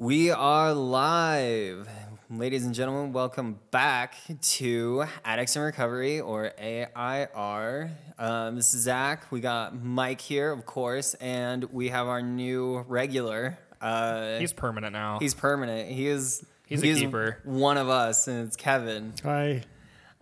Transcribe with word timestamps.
We 0.00 0.30
are 0.30 0.72
live. 0.72 1.86
Ladies 2.30 2.64
and 2.64 2.74
gentlemen, 2.74 3.12
welcome 3.12 3.58
back 3.70 4.14
to 4.40 5.04
Addicts 5.26 5.56
in 5.56 5.60
Recovery 5.62 6.20
or 6.22 6.52
AIR. 6.58 7.90
Um, 8.18 8.56
this 8.56 8.72
is 8.72 8.84
Zach. 8.84 9.30
We 9.30 9.40
got 9.40 9.78
Mike 9.78 10.22
here, 10.22 10.52
of 10.52 10.64
course, 10.64 11.12
and 11.20 11.64
we 11.64 11.90
have 11.90 12.06
our 12.06 12.22
new 12.22 12.78
regular. 12.88 13.58
Uh, 13.78 14.38
He's 14.38 14.54
permanent 14.54 14.94
now. 14.94 15.18
he's 15.18 15.34
permanent. 15.34 15.90
He 15.90 16.06
is. 16.06 16.46
He's 16.64 16.82
a 16.82 16.86
is 16.86 17.00
keeper. 17.00 17.38
One 17.44 17.76
of 17.76 17.90
us, 17.90 18.26
and 18.26 18.46
it's 18.48 18.56
Kevin. 18.56 19.12
Hi. 19.22 19.64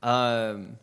Um, 0.02 0.76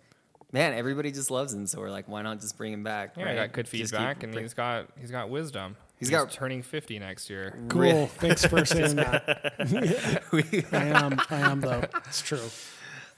man, 0.53 0.73
everybody 0.73 1.11
just 1.11 1.29
loves 1.29 1.53
him, 1.53 1.67
so 1.67 1.81
we're 1.81 1.89
like, 1.89 2.07
why 2.07 2.21
not 2.21 2.39
just 2.39 2.57
bring 2.57 2.71
him 2.71 2.85
back? 2.85 3.17
yeah, 3.17 3.29
I 3.29 3.35
got 3.35 3.51
good 3.51 3.65
Just 3.65 3.73
keep 3.73 3.87
feedback, 3.87 4.23
and 4.23 4.31
bring- 4.31 4.45
he's 4.45 4.53
got 4.53 4.87
he's 4.97 5.11
got 5.11 5.29
wisdom. 5.29 5.75
He's 5.99 6.09
got- 6.09 6.31
turning 6.31 6.61
fifty 6.61 6.99
next 6.99 7.29
year. 7.29 7.57
Cool. 7.69 7.81
Really? 7.81 8.05
Thanks 8.07 8.45
for 8.45 8.65
saying 8.65 8.95
that. 8.97 9.53
I 10.73 10.77
am. 10.85 11.19
I 11.29 11.35
am 11.51 11.61
though. 11.61 11.83
It's 12.07 12.21
true. 12.21 12.39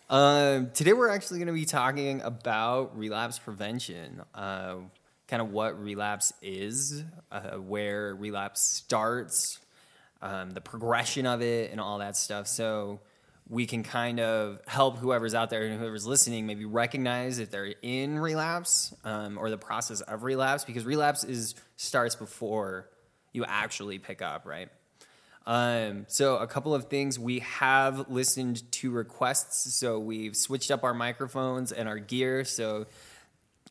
Um, 0.10 0.70
today 0.74 0.94
we're 0.94 1.10
actually 1.10 1.40
going 1.40 1.48
to 1.48 1.54
be 1.54 1.66
talking 1.66 2.22
about 2.22 2.98
relapse 2.98 3.40
prevention, 3.40 4.22
uh, 4.34 4.76
kind 5.28 5.42
of 5.42 5.52
what 5.52 5.82
relapse 5.84 6.32
is, 6.42 7.04
uh, 7.30 7.58
where 7.58 8.16
relapse 8.16 8.62
starts, 8.62 9.60
um, 10.22 10.52
the 10.52 10.62
progression 10.62 11.26
of 11.26 11.42
it, 11.42 11.72
and 11.72 11.82
all 11.82 11.98
that 11.98 12.16
stuff. 12.16 12.48
So 12.48 13.02
we 13.50 13.66
can 13.66 13.84
kind 13.84 14.20
of 14.20 14.60
help 14.68 14.98
whoever's 14.98 15.34
out 15.34 15.50
there 15.50 15.64
and 15.64 15.80
whoever's 15.80 16.06
listening 16.06 16.46
maybe 16.46 16.66
recognize 16.66 17.40
if 17.40 17.50
they're 17.50 17.74
in 17.82 18.20
relapse 18.20 18.94
um, 19.06 19.38
or 19.38 19.50
the 19.50 19.58
process 19.58 20.02
of 20.02 20.24
relapse, 20.24 20.66
because 20.66 20.86
relapse 20.86 21.24
is 21.24 21.56
starts 21.78 22.16
before 22.16 22.90
you 23.32 23.46
actually 23.46 24.00
pick 24.00 24.22
up, 24.22 24.46
right? 24.46 24.70
Um, 25.46 26.06
so 26.10 26.38
a 26.38 26.48
couple 26.48 26.76
of 26.76 26.90
things 26.90 27.18
we 27.18 27.40
have 27.40 28.10
listened 28.10 28.70
to 28.74 28.92
requests. 28.92 29.74
So 29.76 29.98
we've 29.98 30.36
switched 30.36 30.72
up 30.72 30.84
our 30.84 30.94
microphones 30.94 31.72
and 31.72 31.88
our 31.88 32.00
gear. 32.00 32.44
So 32.44 32.86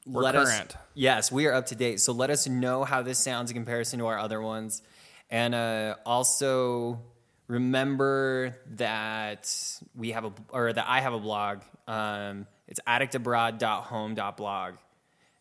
We're 0.06 0.22
let 0.22 0.36
us 0.36 0.62
yes, 0.94 1.30
we 1.30 1.46
are 1.46 1.52
up 1.52 1.66
to 1.66 1.74
date. 1.74 2.00
So 2.00 2.12
let 2.12 2.30
us 2.30 2.48
know 2.48 2.84
how 2.84 3.02
this 3.02 3.18
sounds 3.18 3.50
in 3.50 3.56
comparison 3.56 3.98
to 3.98 4.06
our 4.06 4.18
other 4.18 4.40
ones, 4.40 4.80
and 5.28 5.54
uh, 5.54 5.96
also 6.06 7.02
remember 7.48 8.56
that 8.72 9.52
we 9.94 10.10
have 10.12 10.24
a 10.24 10.32
or 10.50 10.72
that 10.72 10.86
I 10.88 11.00
have 11.00 11.12
a 11.12 11.20
blog. 11.20 11.60
Um, 11.86 12.46
it's 12.68 12.80
addictabroad.home.blog. 12.86 14.74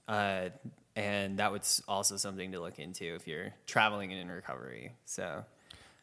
Uh, 0.07 0.49
and 0.95 1.39
that 1.39 1.51
was 1.51 1.81
also 1.87 2.15
something 2.15 2.51
to 2.53 2.61
look 2.61 2.79
into 2.79 3.15
if 3.15 3.27
you're 3.27 3.53
traveling 3.65 4.11
and 4.11 4.21
in 4.21 4.29
recovery. 4.29 4.93
So 5.05 5.43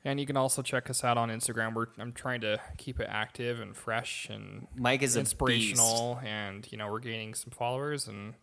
And 0.05 0.21
you 0.21 0.27
can 0.27 0.37
also 0.37 0.61
check 0.63 0.91
us 0.91 1.05
out 1.05 1.17
on 1.17 1.31
Instagram. 1.31 1.75
We're 1.75 1.87
I'm 1.99 2.13
trying 2.13 2.41
to 2.43 2.61
keep 2.77 3.01
it 3.01 3.07
active 3.09 3.61
and 3.61 3.77
fresh 3.77 4.29
and 4.29 4.67
Mike 4.77 5.03
is 5.03 5.17
inspirational, 5.17 6.21
and 6.25 6.67
you 6.71 6.79
know 6.79 6.91
we're 6.91 6.99
gaining 6.99 7.35
some 7.35 7.53
followers, 7.53 8.09
and 8.09 8.35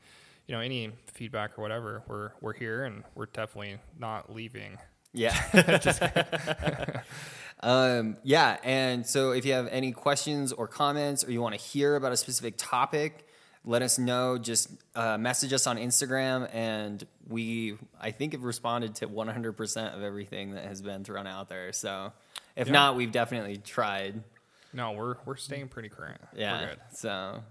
you 0.47 0.55
know 0.55 0.61
any 0.61 0.91
feedback 1.13 1.59
or 1.59 1.61
whatever, 1.61 2.03
we're 2.07 2.31
we're 2.41 2.53
here, 2.53 2.85
and 2.85 3.03
we're 3.15 3.27
definitely 3.27 3.77
not 3.99 4.33
leaving. 4.33 4.77
Yeah. 5.13 5.35
um, 7.61 8.17
yeah. 8.23 8.57
And 8.63 9.05
so 9.05 9.31
if 9.31 9.45
you 9.45 9.53
have 9.53 9.67
any 9.67 9.91
questions 9.91 10.51
or 10.53 10.67
comments 10.67 11.23
or 11.23 11.31
you 11.31 11.41
want 11.41 11.55
to 11.55 11.61
hear 11.61 11.95
about 11.95 12.11
a 12.11 12.17
specific 12.17 12.55
topic, 12.57 13.27
let 13.65 13.81
us 13.81 13.99
know. 13.99 14.37
Just 14.37 14.69
uh, 14.95 15.17
message 15.17 15.51
us 15.53 15.67
on 15.67 15.77
Instagram. 15.77 16.49
And 16.53 17.05
we, 17.27 17.77
I 17.99 18.11
think, 18.11 18.33
have 18.33 18.43
responded 18.43 18.95
to 18.95 19.07
100% 19.07 19.95
of 19.95 20.01
everything 20.03 20.51
that 20.51 20.65
has 20.65 20.81
been 20.81 21.03
thrown 21.03 21.27
out 21.27 21.49
there. 21.49 21.73
So 21.73 22.13
if 22.55 22.67
Yeah. 22.67 22.73
not, 22.73 22.95
we've 22.95 23.11
definitely 23.11 23.57
tried. 23.57 24.23
No, 24.71 24.91
we're 24.91 25.15
we're 25.25 25.35
staying 25.35 25.67
pretty 25.67 25.89
current. 25.89 26.21
Yeah. 26.35 26.75
So. 26.93 27.43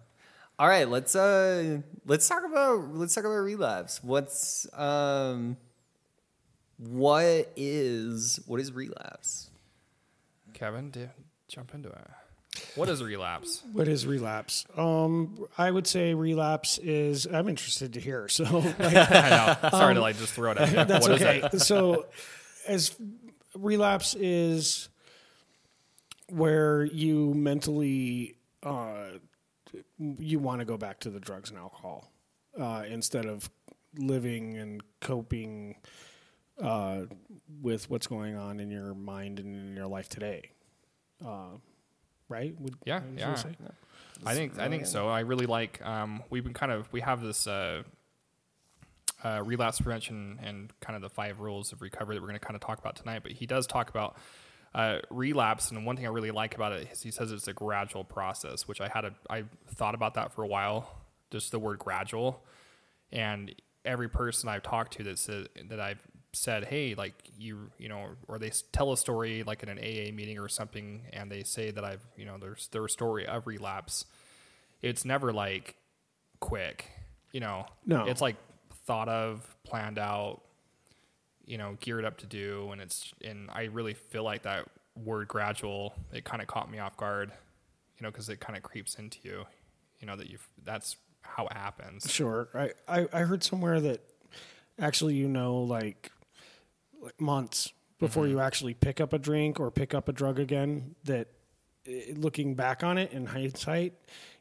All 0.60 0.66
right, 0.68 0.88
let's 0.88 1.14
uh 1.14 1.82
let's 2.06 2.28
talk 2.28 2.42
about 2.44 2.94
let's 2.94 3.14
talk 3.14 3.24
about 3.24 3.36
relapse. 3.36 4.02
What's 4.02 4.66
um 4.72 5.56
what 6.78 7.50
is 7.56 8.40
what 8.46 8.60
is 8.60 8.72
relapse? 8.72 9.50
Kevin, 10.54 10.90
do, 10.90 11.08
jump 11.48 11.74
into 11.74 11.88
it. 11.88 12.10
What 12.74 12.88
is 12.88 13.02
relapse? 13.02 13.62
What 13.72 13.88
is 13.88 14.06
relapse? 14.06 14.64
Um, 14.76 15.46
I 15.56 15.70
would 15.70 15.86
say 15.86 16.14
relapse 16.14 16.78
is. 16.78 17.26
I'm 17.26 17.48
interested 17.48 17.92
to 17.94 18.00
hear. 18.00 18.28
So 18.28 18.44
like, 18.78 18.78
I 18.80 19.56
know. 19.62 19.70
Sorry 19.70 19.94
to 19.94 20.00
like 20.00 20.18
just 20.18 20.32
throw 20.32 20.52
it 20.52 20.58
at 20.58 20.68
you. 20.68 20.74
that's 20.84 21.08
What 21.08 21.22
okay. 21.22 21.48
So, 21.58 22.06
as 22.66 22.96
relapse 23.54 24.14
is 24.14 24.88
where 26.30 26.84
you 26.84 27.32
mentally 27.34 28.36
uh, 28.62 29.18
you 29.98 30.38
want 30.38 30.60
to 30.60 30.64
go 30.64 30.76
back 30.76 31.00
to 31.00 31.10
the 31.10 31.20
drugs 31.20 31.50
and 31.50 31.58
alcohol 31.58 32.10
uh, 32.58 32.84
instead 32.88 33.26
of 33.26 33.50
living 33.96 34.56
and 34.56 34.82
coping 35.00 35.76
uh, 36.62 37.02
with 37.62 37.88
what's 37.90 38.06
going 38.06 38.36
on 38.36 38.60
in 38.60 38.70
your 38.70 38.94
mind 38.94 39.38
and 39.38 39.54
in 39.70 39.76
your 39.76 39.86
life 39.86 40.08
today. 40.08 40.50
Uh, 41.24 41.56
right? 42.28 42.54
Would, 42.60 42.76
Yeah, 42.84 43.00
would 43.08 43.18
yeah. 43.18 43.34
say? 43.34 43.50
I 44.24 44.34
think 44.34 44.58
I 44.58 44.68
think 44.68 44.86
so. 44.86 45.08
I 45.08 45.20
really 45.20 45.46
like. 45.46 45.84
Um, 45.84 46.22
we've 46.30 46.44
been 46.44 46.52
kind 46.54 46.72
of 46.72 46.92
we 46.92 47.00
have 47.00 47.22
this 47.22 47.46
uh, 47.46 47.82
uh, 49.24 49.42
relapse 49.44 49.80
prevention 49.80 50.38
and 50.42 50.72
kind 50.80 50.96
of 50.96 51.02
the 51.02 51.08
five 51.08 51.40
rules 51.40 51.72
of 51.72 51.82
recovery 51.82 52.16
that 52.16 52.20
we're 52.20 52.28
going 52.28 52.38
to 52.38 52.44
kind 52.44 52.56
of 52.56 52.60
talk 52.60 52.78
about 52.78 52.96
tonight. 52.96 53.22
But 53.22 53.32
he 53.32 53.46
does 53.46 53.66
talk 53.66 53.90
about 53.90 54.16
uh, 54.74 54.98
relapse, 55.10 55.70
and 55.70 55.86
one 55.86 55.96
thing 55.96 56.06
I 56.06 56.10
really 56.10 56.30
like 56.30 56.54
about 56.54 56.72
it 56.72 56.88
is 56.92 57.02
he 57.02 57.10
says 57.10 57.30
it's 57.30 57.48
a 57.48 57.52
gradual 57.52 58.04
process, 58.04 58.66
which 58.66 58.80
I 58.80 58.88
had 58.88 59.04
a 59.04 59.14
I 59.30 59.44
thought 59.74 59.94
about 59.94 60.14
that 60.14 60.32
for 60.32 60.42
a 60.42 60.48
while, 60.48 60.98
just 61.30 61.52
the 61.52 61.58
word 61.58 61.78
gradual, 61.78 62.42
and 63.12 63.54
every 63.84 64.08
person 64.08 64.48
I've 64.48 64.62
talked 64.62 64.94
to 64.94 65.04
that 65.04 65.18
said 65.18 65.48
that 65.68 65.80
I've 65.80 66.06
said, 66.32 66.66
hey, 66.66 66.94
like 66.94 67.14
you, 67.38 67.70
you 67.78 67.88
know, 67.88 68.06
or 68.26 68.38
they 68.38 68.50
tell 68.72 68.92
a 68.92 68.96
story 68.96 69.42
like 69.42 69.62
in 69.62 69.68
an 69.68 69.78
AA 69.78 70.12
meeting 70.14 70.38
or 70.38 70.48
something, 70.48 71.02
and 71.12 71.30
they 71.30 71.42
say 71.42 71.70
that 71.70 71.84
I've, 71.84 72.04
you 72.16 72.24
know, 72.24 72.36
there's 72.38 72.68
their 72.68 72.86
story 72.88 73.26
of 73.26 73.46
relapse. 73.46 74.04
It's 74.82 75.04
never 75.04 75.32
like 75.32 75.76
quick, 76.40 76.90
you 77.32 77.40
know. 77.40 77.66
No. 77.86 78.06
it's 78.06 78.20
like 78.20 78.36
thought 78.86 79.08
of, 79.08 79.56
planned 79.64 79.98
out, 79.98 80.40
you 81.46 81.58
know, 81.58 81.76
geared 81.80 82.04
up 82.04 82.18
to 82.18 82.26
do, 82.26 82.70
and 82.72 82.80
it's 82.80 83.12
and 83.24 83.50
I 83.52 83.64
really 83.64 83.94
feel 83.94 84.22
like 84.22 84.42
that 84.42 84.68
word 84.96 85.28
gradual. 85.28 85.94
It 86.12 86.24
kind 86.24 86.42
of 86.42 86.48
caught 86.48 86.70
me 86.70 86.78
off 86.78 86.96
guard, 86.96 87.30
you 87.98 88.04
know, 88.04 88.10
because 88.10 88.28
it 88.28 88.40
kind 88.40 88.56
of 88.56 88.62
creeps 88.62 88.94
into 88.96 89.18
you, 89.22 89.44
you 90.00 90.06
know, 90.06 90.16
that 90.16 90.28
you 90.28 90.38
have 90.38 90.46
that's 90.64 90.96
how 91.22 91.46
it 91.46 91.52
happens. 91.52 92.10
Sure. 92.10 92.48
I, 92.54 92.70
I, 92.88 93.06
I 93.12 93.20
heard 93.20 93.42
somewhere 93.42 93.80
that 93.80 94.00
actually 94.78 95.14
you 95.14 95.28
know 95.28 95.58
like, 95.62 96.10
like 97.00 97.20
months 97.20 97.72
before 97.98 98.24
Mm-hmm. 98.24 98.32
you 98.32 98.40
actually 98.40 98.74
pick 98.74 99.00
up 99.00 99.12
a 99.12 99.18
drink 99.18 99.58
or 99.58 99.70
pick 99.70 99.94
up 99.94 100.08
a 100.08 100.12
drug 100.12 100.38
again 100.38 100.94
that 101.04 101.28
eh, 101.86 102.12
looking 102.16 102.54
back 102.54 102.82
on 102.84 102.98
it 102.98 103.12
in 103.12 103.26
hindsight 103.26 103.94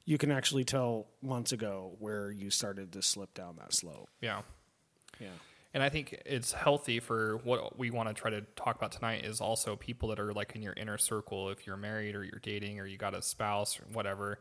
you 0.06 0.18
can 0.18 0.32
actually 0.32 0.64
tell 0.64 1.08
months 1.22 1.52
ago 1.52 1.96
where 2.00 2.32
you 2.32 2.50
started 2.50 2.94
to 2.94 3.02
slip 3.02 3.34
down 3.34 3.58
that 3.58 3.74
slope. 3.74 4.08
Yeah. 4.22 4.42
Yeah. 5.20 5.28
And 5.74 5.84
I 5.84 5.90
think 5.90 6.22
it's 6.26 6.54
healthy 6.54 7.02
for 7.02 7.38
what 7.44 7.78
we 7.78 7.92
want 7.92 8.08
to 8.08 8.14
try 8.14 8.32
to 8.32 8.40
talk 8.56 8.78
about 8.78 8.94
tonight 8.94 9.26
is 9.26 9.42
also 9.42 9.76
people 9.76 10.08
that 10.10 10.20
are 10.20 10.32
like 10.32 10.56
in 10.56 10.62
your 10.62 10.72
inner 10.74 10.98
circle. 10.98 11.50
If 11.50 11.68
you're 11.68 11.76
married 11.76 12.16
or 12.16 12.24
you're 12.24 12.40
dating 12.42 12.80
or 12.80 12.86
you 12.86 12.98
got 12.98 13.14
a 13.16 13.22
spouse 13.22 13.78
or 13.82 13.84
whatever, 13.92 14.40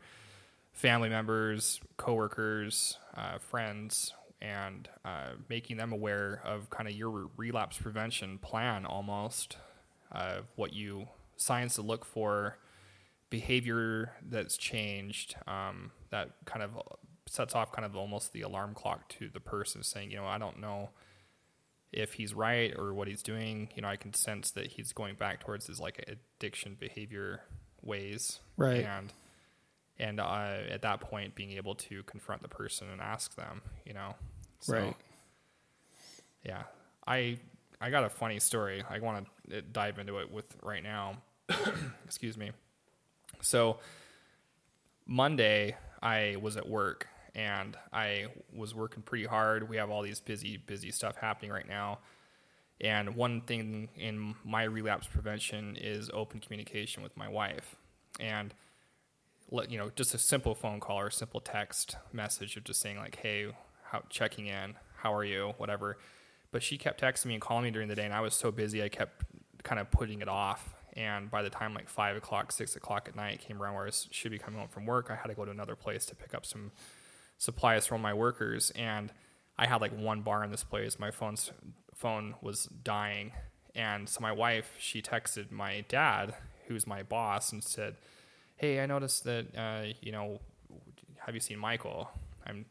family 0.71 1.09
members, 1.09 1.81
coworkers, 1.97 2.97
uh, 3.17 3.37
friends, 3.39 4.13
and 4.41 4.87
uh, 5.03 5.31
making 5.49 5.77
them 5.77 5.91
aware 5.91 6.41
of 6.45 6.69
kind 6.69 6.87
of 6.87 6.95
your 6.95 7.29
relapse 7.37 7.77
prevention 7.77 8.37
plan 8.37 8.85
almost, 8.85 9.57
uh, 10.11 10.39
what 10.55 10.73
you 10.73 11.07
signs 11.35 11.75
to 11.75 11.81
look 11.81 12.05
for, 12.05 12.57
behavior 13.29 14.13
that's 14.21 14.57
changed, 14.57 15.35
um, 15.47 15.91
that 16.11 16.29
kind 16.45 16.63
of 16.63 16.71
sets 17.25 17.55
off 17.55 17.71
kind 17.71 17.85
of 17.85 17.95
almost 17.95 18.33
the 18.33 18.41
alarm 18.41 18.73
clock 18.73 19.09
to 19.09 19.29
the 19.29 19.39
person 19.39 19.83
saying, 19.83 20.11
you 20.11 20.17
know, 20.17 20.25
I 20.25 20.37
don't 20.37 20.59
know 20.59 20.89
if 21.91 22.13
he's 22.13 22.33
right 22.33 22.73
or 22.77 22.93
what 22.93 23.07
he's 23.07 23.23
doing. 23.23 23.69
You 23.75 23.81
know, 23.81 23.87
I 23.87 23.95
can 23.95 24.13
sense 24.13 24.51
that 24.51 24.67
he's 24.67 24.93
going 24.93 25.15
back 25.15 25.39
towards 25.39 25.67
his 25.67 25.79
like 25.79 26.03
addiction 26.07 26.77
behavior 26.79 27.41
ways. 27.81 28.39
Right. 28.55 28.85
And 28.85 29.13
and 29.99 30.19
uh, 30.19 30.59
at 30.69 30.83
that 30.83 31.01
point, 31.01 31.33
being 31.33 31.53
able 31.53 31.73
to 31.75 32.03
confront 32.03 32.43
the 32.43 32.47
person 32.47 32.87
and 32.91 33.01
ask 33.01 33.35
them, 33.35 33.61
you 33.83 33.93
know, 33.93 34.15
so, 34.59 34.73
Right. 34.73 34.95
Yeah, 36.43 36.63
I 37.05 37.37
I 37.79 37.89
got 37.89 38.03
a 38.03 38.09
funny 38.09 38.39
story. 38.39 38.83
I 38.89 38.99
want 38.99 39.27
to 39.49 39.57
eh, 39.57 39.61
dive 39.71 39.99
into 39.99 40.19
it 40.19 40.31
with 40.31 40.55
right 40.63 40.81
now. 40.83 41.17
Excuse 42.05 42.37
me. 42.37 42.51
So 43.41 43.79
Monday, 45.05 45.75
I 46.01 46.37
was 46.41 46.57
at 46.57 46.67
work 46.67 47.07
and 47.35 47.77
I 47.93 48.27
was 48.53 48.73
working 48.73 49.03
pretty 49.03 49.25
hard. 49.25 49.69
We 49.69 49.77
have 49.77 49.89
all 49.89 50.01
these 50.01 50.19
busy, 50.19 50.57
busy 50.57 50.91
stuff 50.91 51.17
happening 51.17 51.51
right 51.51 51.67
now. 51.67 51.99
And 52.81 53.15
one 53.15 53.41
thing 53.41 53.89
in 53.95 54.35
my 54.43 54.63
relapse 54.63 55.07
prevention 55.07 55.75
is 55.79 56.09
open 56.13 56.39
communication 56.39 57.03
with 57.03 57.15
my 57.17 57.27
wife. 57.27 57.75
And 58.19 58.53
let 59.49 59.71
you 59.71 59.77
know, 59.77 59.91
just 59.95 60.13
a 60.13 60.17
simple 60.17 60.55
phone 60.55 60.79
call 60.79 60.99
or 60.99 61.07
a 61.07 61.11
simple 61.11 61.39
text 61.39 61.95
message 62.11 62.57
of 62.57 62.63
just 62.65 62.81
saying 62.81 62.97
like, 62.97 63.17
"Hey, 63.17 63.53
how 63.91 64.03
checking 64.09 64.47
in, 64.47 64.75
how 64.97 65.13
are 65.13 65.23
you, 65.23 65.53
whatever." 65.57 65.97
But 66.51 66.63
she 66.63 66.77
kept 66.77 67.01
texting 67.01 67.27
me 67.27 67.33
and 67.35 67.41
calling 67.41 67.63
me 67.65 67.71
during 67.71 67.87
the 67.87 67.95
day, 67.95 68.05
and 68.05 68.13
I 68.13 68.21
was 68.21 68.33
so 68.33 68.51
busy, 68.51 68.81
I 68.83 68.89
kept 68.89 69.23
kind 69.63 69.79
of 69.79 69.91
putting 69.91 70.21
it 70.21 70.29
off. 70.29 70.73
And 70.93 71.29
by 71.29 71.43
the 71.43 71.49
time 71.49 71.73
like 71.73 71.89
five 71.89 72.15
o'clock, 72.15 72.51
six 72.51 72.75
o'clock 72.75 73.07
at 73.07 73.15
night 73.15 73.39
came 73.39 73.61
around, 73.61 73.75
where 73.75 73.83
I 73.83 73.87
was, 73.87 74.07
should 74.11 74.31
be 74.31 74.39
coming 74.39 74.59
home 74.59 74.69
from 74.69 74.85
work, 74.85 75.09
I 75.11 75.15
had 75.15 75.27
to 75.27 75.35
go 75.35 75.45
to 75.45 75.51
another 75.51 75.75
place 75.75 76.05
to 76.07 76.15
pick 76.15 76.33
up 76.33 76.45
some 76.45 76.71
supplies 77.37 77.85
from 77.85 78.01
my 78.01 78.13
workers, 78.13 78.71
and 78.71 79.11
I 79.57 79.67
had 79.67 79.81
like 79.81 79.95
one 79.95 80.21
bar 80.21 80.43
in 80.43 80.51
this 80.51 80.63
place. 80.63 80.97
My 80.99 81.11
phone's 81.11 81.51
phone 81.93 82.35
was 82.41 82.65
dying, 82.65 83.31
and 83.75 84.09
so 84.09 84.21
my 84.21 84.31
wife 84.31 84.75
she 84.79 85.01
texted 85.01 85.51
my 85.51 85.85
dad, 85.87 86.33
who's 86.67 86.87
my 86.87 87.03
boss, 87.03 87.51
and 87.51 87.63
said, 87.63 87.97
"Hey, 88.55 88.79
I 88.79 88.85
noticed 88.85 89.23
that 89.25 89.55
uh, 89.55 89.93
you 90.01 90.11
know, 90.11 90.39
have 91.25 91.35
you 91.35 91.41
seen 91.41 91.59
Michael? 91.59 92.09
I'm 92.45 92.65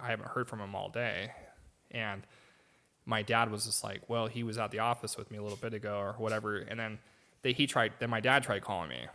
I 0.00 0.08
haven't 0.08 0.28
heard 0.28 0.48
from 0.48 0.60
him 0.60 0.74
all 0.74 0.88
day," 0.88 1.32
and 1.90 2.22
my 3.04 3.22
dad 3.22 3.50
was 3.50 3.66
just 3.66 3.82
like, 3.82 4.08
"Well, 4.08 4.26
he 4.26 4.42
was 4.42 4.58
at 4.58 4.70
the 4.70 4.78
office 4.80 5.16
with 5.16 5.30
me 5.30 5.38
a 5.38 5.42
little 5.42 5.58
bit 5.58 5.74
ago, 5.74 5.98
or 5.98 6.12
whatever," 6.14 6.58
and 6.58 6.78
then 6.78 6.98
they, 7.42 7.52
he 7.52 7.66
tried. 7.66 7.94
Then 7.98 8.10
my 8.10 8.20
dad 8.20 8.42
tried 8.42 8.62
calling 8.62 8.88
me, 8.88 9.06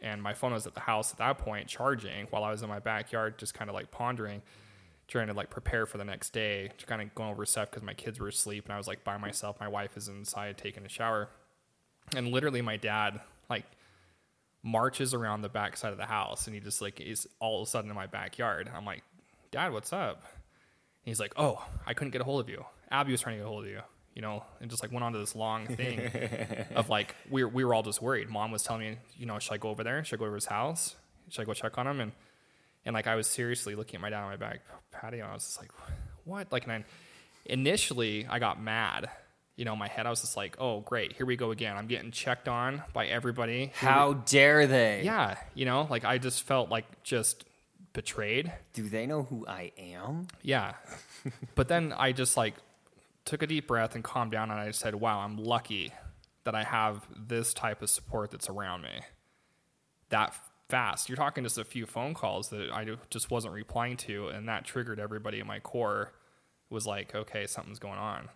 and 0.00 0.22
my 0.22 0.34
phone 0.34 0.52
was 0.52 0.66
at 0.66 0.74
the 0.74 0.80
house 0.80 1.12
at 1.12 1.18
that 1.18 1.38
point 1.38 1.68
charging 1.68 2.26
while 2.30 2.44
I 2.44 2.50
was 2.50 2.62
in 2.62 2.68
my 2.68 2.80
backyard, 2.80 3.38
just 3.38 3.54
kind 3.54 3.70
of 3.70 3.74
like 3.74 3.90
pondering, 3.90 4.42
trying 5.08 5.28
to 5.28 5.34
like 5.34 5.50
prepare 5.50 5.86
for 5.86 5.98
the 5.98 6.04
next 6.04 6.30
day, 6.30 6.70
just 6.76 6.86
kind 6.86 7.02
of 7.02 7.14
going 7.14 7.30
over 7.30 7.44
stuff 7.46 7.70
because 7.70 7.82
my 7.82 7.94
kids 7.94 8.18
were 8.18 8.28
asleep 8.28 8.64
and 8.64 8.74
I 8.74 8.78
was 8.78 8.86
like 8.86 9.04
by 9.04 9.16
myself. 9.18 9.58
My 9.60 9.68
wife 9.68 9.96
is 9.96 10.08
inside 10.08 10.58
taking 10.58 10.84
a 10.84 10.88
shower, 10.88 11.28
and 12.16 12.28
literally 12.28 12.62
my 12.62 12.76
dad 12.76 13.20
like 13.48 13.64
marches 14.62 15.14
around 15.14 15.42
the 15.42 15.48
back 15.48 15.76
side 15.76 15.92
of 15.92 15.98
the 15.98 16.06
house 16.06 16.46
and 16.46 16.54
he 16.54 16.60
just 16.60 16.82
like 16.82 17.00
is 17.00 17.28
all 17.38 17.62
of 17.62 17.68
a 17.68 17.70
sudden 17.70 17.88
in 17.88 17.94
my 17.94 18.06
backyard. 18.06 18.68
I'm 18.74 18.84
like, 18.84 19.04
Dad, 19.56 19.72
what's 19.72 19.90
up? 19.90 20.22
And 20.22 21.06
he's 21.06 21.18
like, 21.18 21.32
Oh, 21.38 21.64
I 21.86 21.94
couldn't 21.94 22.10
get 22.10 22.20
a 22.20 22.24
hold 22.24 22.42
of 22.42 22.50
you. 22.50 22.62
Abby 22.90 23.12
was 23.12 23.22
trying 23.22 23.36
to 23.36 23.38
get 23.38 23.46
a 23.46 23.48
hold 23.48 23.64
of 23.64 23.70
you 23.70 23.80
you 24.14 24.22
know, 24.22 24.42
and 24.62 24.70
just 24.70 24.82
like 24.82 24.90
went 24.90 25.04
on 25.04 25.12
to 25.12 25.18
this 25.18 25.34
long 25.36 25.66
thing 25.76 26.00
of 26.74 26.88
like 26.88 27.14
we 27.30 27.42
were, 27.44 27.50
we 27.50 27.64
were 27.64 27.74
all 27.74 27.82
just 27.82 28.00
worried. 28.00 28.30
Mom 28.30 28.50
was 28.50 28.62
telling 28.62 28.80
me, 28.80 28.96
you 29.18 29.26
know, 29.26 29.38
should 29.38 29.52
I 29.52 29.56
go 29.58 29.68
over 29.68 29.82
there? 29.84 30.02
Should 30.04 30.16
I 30.16 30.20
go 30.20 30.24
over 30.26 30.34
his 30.34 30.46
house? 30.46 30.94
Should 31.30 31.42
I 31.42 31.44
go 31.44 31.52
check 31.54 31.76
on 31.78 31.86
him? 31.86 32.00
And 32.00 32.12
and 32.84 32.92
like 32.94 33.06
I 33.06 33.14
was 33.14 33.26
seriously 33.26 33.74
looking 33.74 33.94
at 33.96 34.00
my 34.00 34.08
dad 34.10 34.22
on 34.22 34.30
my 34.30 34.36
back 34.36 34.60
patio. 34.90 35.22
And 35.24 35.30
I 35.30 35.34
was 35.34 35.44
just 35.44 35.58
like, 35.60 35.70
what? 36.24 36.50
Like, 36.52 36.64
and 36.64 36.72
I, 36.72 36.84
initially 37.46 38.26
I 38.28 38.38
got 38.38 38.60
mad. 38.60 39.10
You 39.54 39.64
know, 39.64 39.76
my 39.76 39.88
head 39.88 40.06
I 40.06 40.10
was 40.10 40.20
just 40.22 40.36
like, 40.36 40.56
oh 40.58 40.80
great, 40.80 41.14
here 41.14 41.26
we 41.26 41.36
go 41.36 41.50
again. 41.50 41.76
I'm 41.76 41.86
getting 41.86 42.10
checked 42.10 42.48
on 42.48 42.82
by 42.94 43.06
everybody. 43.06 43.58
Here 43.66 43.72
How 43.90 44.12
we- 44.12 44.18
dare 44.26 44.66
they? 44.66 45.02
yeah, 45.04 45.36
you 45.54 45.64
know, 45.66 45.86
like 45.90 46.04
I 46.04 46.18
just 46.18 46.42
felt 46.42 46.70
like 46.70 46.86
just 47.02 47.44
betrayed. 47.96 48.52
Do 48.74 48.88
they 48.88 49.06
know 49.06 49.22
who 49.22 49.46
I 49.48 49.72
am? 49.78 50.28
Yeah. 50.42 50.74
but 51.54 51.68
then 51.68 51.94
I 51.96 52.12
just 52.12 52.36
like 52.36 52.54
took 53.24 53.42
a 53.42 53.46
deep 53.46 53.66
breath 53.66 53.94
and 53.94 54.04
calmed 54.04 54.32
down 54.32 54.50
and 54.50 54.60
I 54.60 54.70
said, 54.70 54.94
wow, 54.94 55.20
I'm 55.20 55.36
lucky 55.36 55.92
that 56.44 56.54
I 56.54 56.62
have 56.62 57.06
this 57.16 57.54
type 57.54 57.82
of 57.82 57.90
support 57.90 58.30
that's 58.30 58.48
around 58.48 58.82
me 58.82 59.00
that 60.10 60.34
fast. 60.68 61.08
You're 61.08 61.16
talking 61.16 61.44
just 61.44 61.58
a 61.58 61.64
few 61.64 61.86
phone 61.86 62.14
calls 62.14 62.50
that 62.50 62.70
I 62.70 62.86
just 63.10 63.30
wasn't 63.30 63.54
replying 63.54 63.96
to, 63.98 64.28
and 64.28 64.48
that 64.48 64.64
triggered 64.64 65.00
everybody 65.00 65.40
in 65.40 65.46
my 65.46 65.60
core 65.60 66.12
was 66.70 66.86
like, 66.86 67.14
okay, 67.14 67.46
something's 67.46 67.78
going 67.78 67.98
on. 67.98 68.28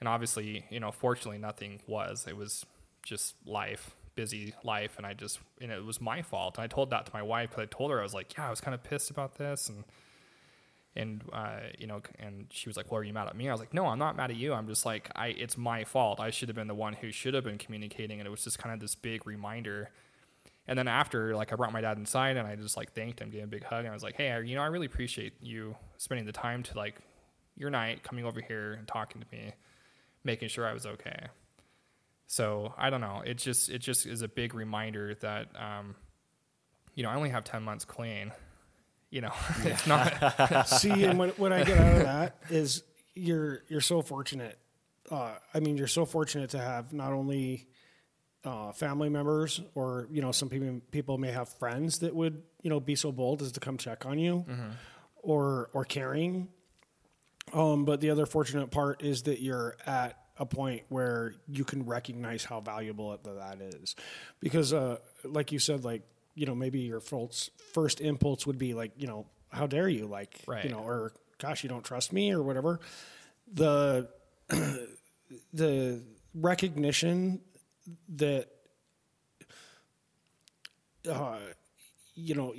And 0.00 0.08
obviously, 0.08 0.66
you 0.70 0.80
know, 0.80 0.90
fortunately, 0.90 1.38
nothing 1.38 1.80
was. 1.86 2.26
It 2.28 2.36
was 2.36 2.66
just 3.04 3.34
life, 3.46 3.94
busy 4.14 4.54
life, 4.64 4.94
and 4.96 5.06
I 5.06 5.14
just, 5.14 5.40
and 5.60 5.70
it 5.70 5.84
was 5.84 6.00
my 6.00 6.22
fault. 6.22 6.56
And 6.56 6.64
I 6.64 6.66
told 6.66 6.90
that 6.90 7.06
to 7.06 7.12
my 7.14 7.22
wife, 7.22 7.50
but 7.54 7.62
I 7.62 7.66
told 7.66 7.90
her 7.90 8.00
I 8.00 8.02
was 8.02 8.14
like, 8.14 8.36
yeah, 8.36 8.46
I 8.46 8.50
was 8.50 8.60
kind 8.60 8.74
of 8.74 8.82
pissed 8.82 9.10
about 9.10 9.36
this, 9.36 9.68
and 9.68 9.84
and 10.94 11.22
uh, 11.32 11.60
you 11.78 11.86
know, 11.86 12.02
and 12.18 12.46
she 12.50 12.68
was 12.68 12.76
like, 12.76 12.90
"Well, 12.90 13.00
are 13.00 13.04
you 13.04 13.14
mad 13.14 13.26
at 13.26 13.36
me?" 13.36 13.48
I 13.48 13.52
was 13.52 13.60
like, 13.60 13.72
"No, 13.72 13.86
I'm 13.86 13.98
not 13.98 14.16
mad 14.16 14.30
at 14.30 14.36
you. 14.36 14.52
I'm 14.52 14.66
just 14.66 14.84
like, 14.84 15.10
I, 15.16 15.28
it's 15.28 15.56
my 15.56 15.84
fault. 15.84 16.20
I 16.20 16.30
should 16.30 16.48
have 16.48 16.56
been 16.56 16.68
the 16.68 16.74
one 16.74 16.92
who 16.94 17.10
should 17.10 17.34
have 17.34 17.44
been 17.44 17.58
communicating." 17.58 18.20
And 18.20 18.26
it 18.26 18.30
was 18.30 18.44
just 18.44 18.58
kind 18.58 18.74
of 18.74 18.80
this 18.80 18.94
big 18.94 19.26
reminder. 19.26 19.90
And 20.68 20.78
then 20.78 20.86
after, 20.88 21.34
like, 21.34 21.52
I 21.52 21.56
brought 21.56 21.72
my 21.72 21.80
dad 21.80 21.96
inside 21.96 22.36
and 22.36 22.46
I 22.46 22.54
just 22.54 22.76
like 22.76 22.92
thanked 22.92 23.20
him, 23.20 23.30
gave 23.30 23.40
him 23.40 23.48
a 23.48 23.50
big 23.50 23.64
hug, 23.64 23.80
and 23.80 23.88
I 23.88 23.94
was 23.94 24.02
like, 24.02 24.16
"Hey, 24.16 24.38
you 24.44 24.54
know, 24.54 24.62
I 24.62 24.66
really 24.66 24.86
appreciate 24.86 25.34
you 25.40 25.76
spending 25.96 26.26
the 26.26 26.32
time 26.32 26.62
to 26.64 26.76
like 26.76 27.00
your 27.56 27.70
night, 27.70 28.02
coming 28.02 28.24
over 28.24 28.40
here 28.40 28.74
and 28.74 28.86
talking 28.86 29.22
to 29.22 29.26
me, 29.32 29.54
making 30.24 30.48
sure 30.48 30.66
I 30.66 30.74
was 30.74 30.84
okay." 30.84 31.28
So 32.26 32.74
I 32.78 32.90
don't 32.90 33.00
know. 33.00 33.22
It 33.24 33.38
just 33.38 33.68
it 33.68 33.78
just 33.78 34.06
is 34.06 34.22
a 34.22 34.28
big 34.28 34.54
reminder 34.54 35.14
that 35.16 35.48
um, 35.56 35.96
you 36.94 37.02
know 37.02 37.10
I 37.10 37.14
only 37.14 37.30
have 37.30 37.44
ten 37.44 37.62
months 37.62 37.84
clean. 37.84 38.32
You 39.10 39.20
know, 39.22 39.32
it's 39.64 39.86
not. 39.86 40.64
See, 40.68 41.04
and 41.04 41.18
what, 41.18 41.38
what 41.38 41.52
I 41.52 41.64
get 41.64 41.78
out 41.78 41.96
of 41.96 42.02
that 42.04 42.36
is 42.48 42.82
you're 43.14 43.62
you're 43.68 43.80
so 43.82 44.00
fortunate. 44.02 44.58
Uh, 45.10 45.32
I 45.52 45.60
mean, 45.60 45.76
you're 45.76 45.86
so 45.86 46.06
fortunate 46.06 46.50
to 46.50 46.58
have 46.58 46.92
not 46.92 47.12
only 47.12 47.66
uh, 48.44 48.72
family 48.72 49.10
members, 49.10 49.60
or 49.74 50.08
you 50.10 50.22
know, 50.22 50.32
some 50.32 50.48
people 50.48 50.80
people 50.90 51.18
may 51.18 51.30
have 51.30 51.48
friends 51.50 51.98
that 51.98 52.14
would 52.14 52.42
you 52.62 52.70
know 52.70 52.80
be 52.80 52.94
so 52.94 53.12
bold 53.12 53.42
as 53.42 53.52
to 53.52 53.60
come 53.60 53.76
check 53.76 54.06
on 54.06 54.18
you, 54.18 54.46
or 55.16 55.68
or 55.74 55.84
caring. 55.84 56.48
Um, 57.52 57.84
but 57.84 58.00
the 58.00 58.10
other 58.10 58.24
fortunate 58.24 58.70
part 58.70 59.02
is 59.02 59.24
that 59.24 59.42
you're 59.42 59.76
at 59.84 60.16
a 60.38 60.46
point 60.46 60.82
where 60.88 61.34
you 61.48 61.64
can 61.64 61.84
recognize 61.86 62.44
how 62.44 62.60
valuable 62.60 63.12
it, 63.12 63.22
that 63.24 63.60
is, 63.60 63.94
because 64.40 64.72
uh, 64.72 64.96
like 65.24 65.52
you 65.52 65.58
said, 65.58 65.84
like 65.84 66.02
you 66.34 66.46
know, 66.46 66.54
maybe 66.54 66.80
your 66.80 67.00
first 67.00 67.50
first 67.74 68.00
impulse 68.00 68.46
would 68.46 68.58
be 68.58 68.72
like, 68.74 68.92
you 68.96 69.06
know, 69.06 69.26
how 69.50 69.66
dare 69.66 69.88
you, 69.88 70.06
like, 70.06 70.40
Right. 70.46 70.64
you 70.64 70.70
know, 70.70 70.78
or 70.78 71.12
gosh, 71.38 71.62
you 71.62 71.68
don't 71.68 71.84
trust 71.84 72.12
me, 72.12 72.32
or 72.32 72.42
whatever. 72.42 72.80
The 73.52 74.08
the 75.52 76.00
recognition 76.34 77.40
that 78.16 78.48
uh, 81.10 81.38
you 82.14 82.34
know 82.34 82.54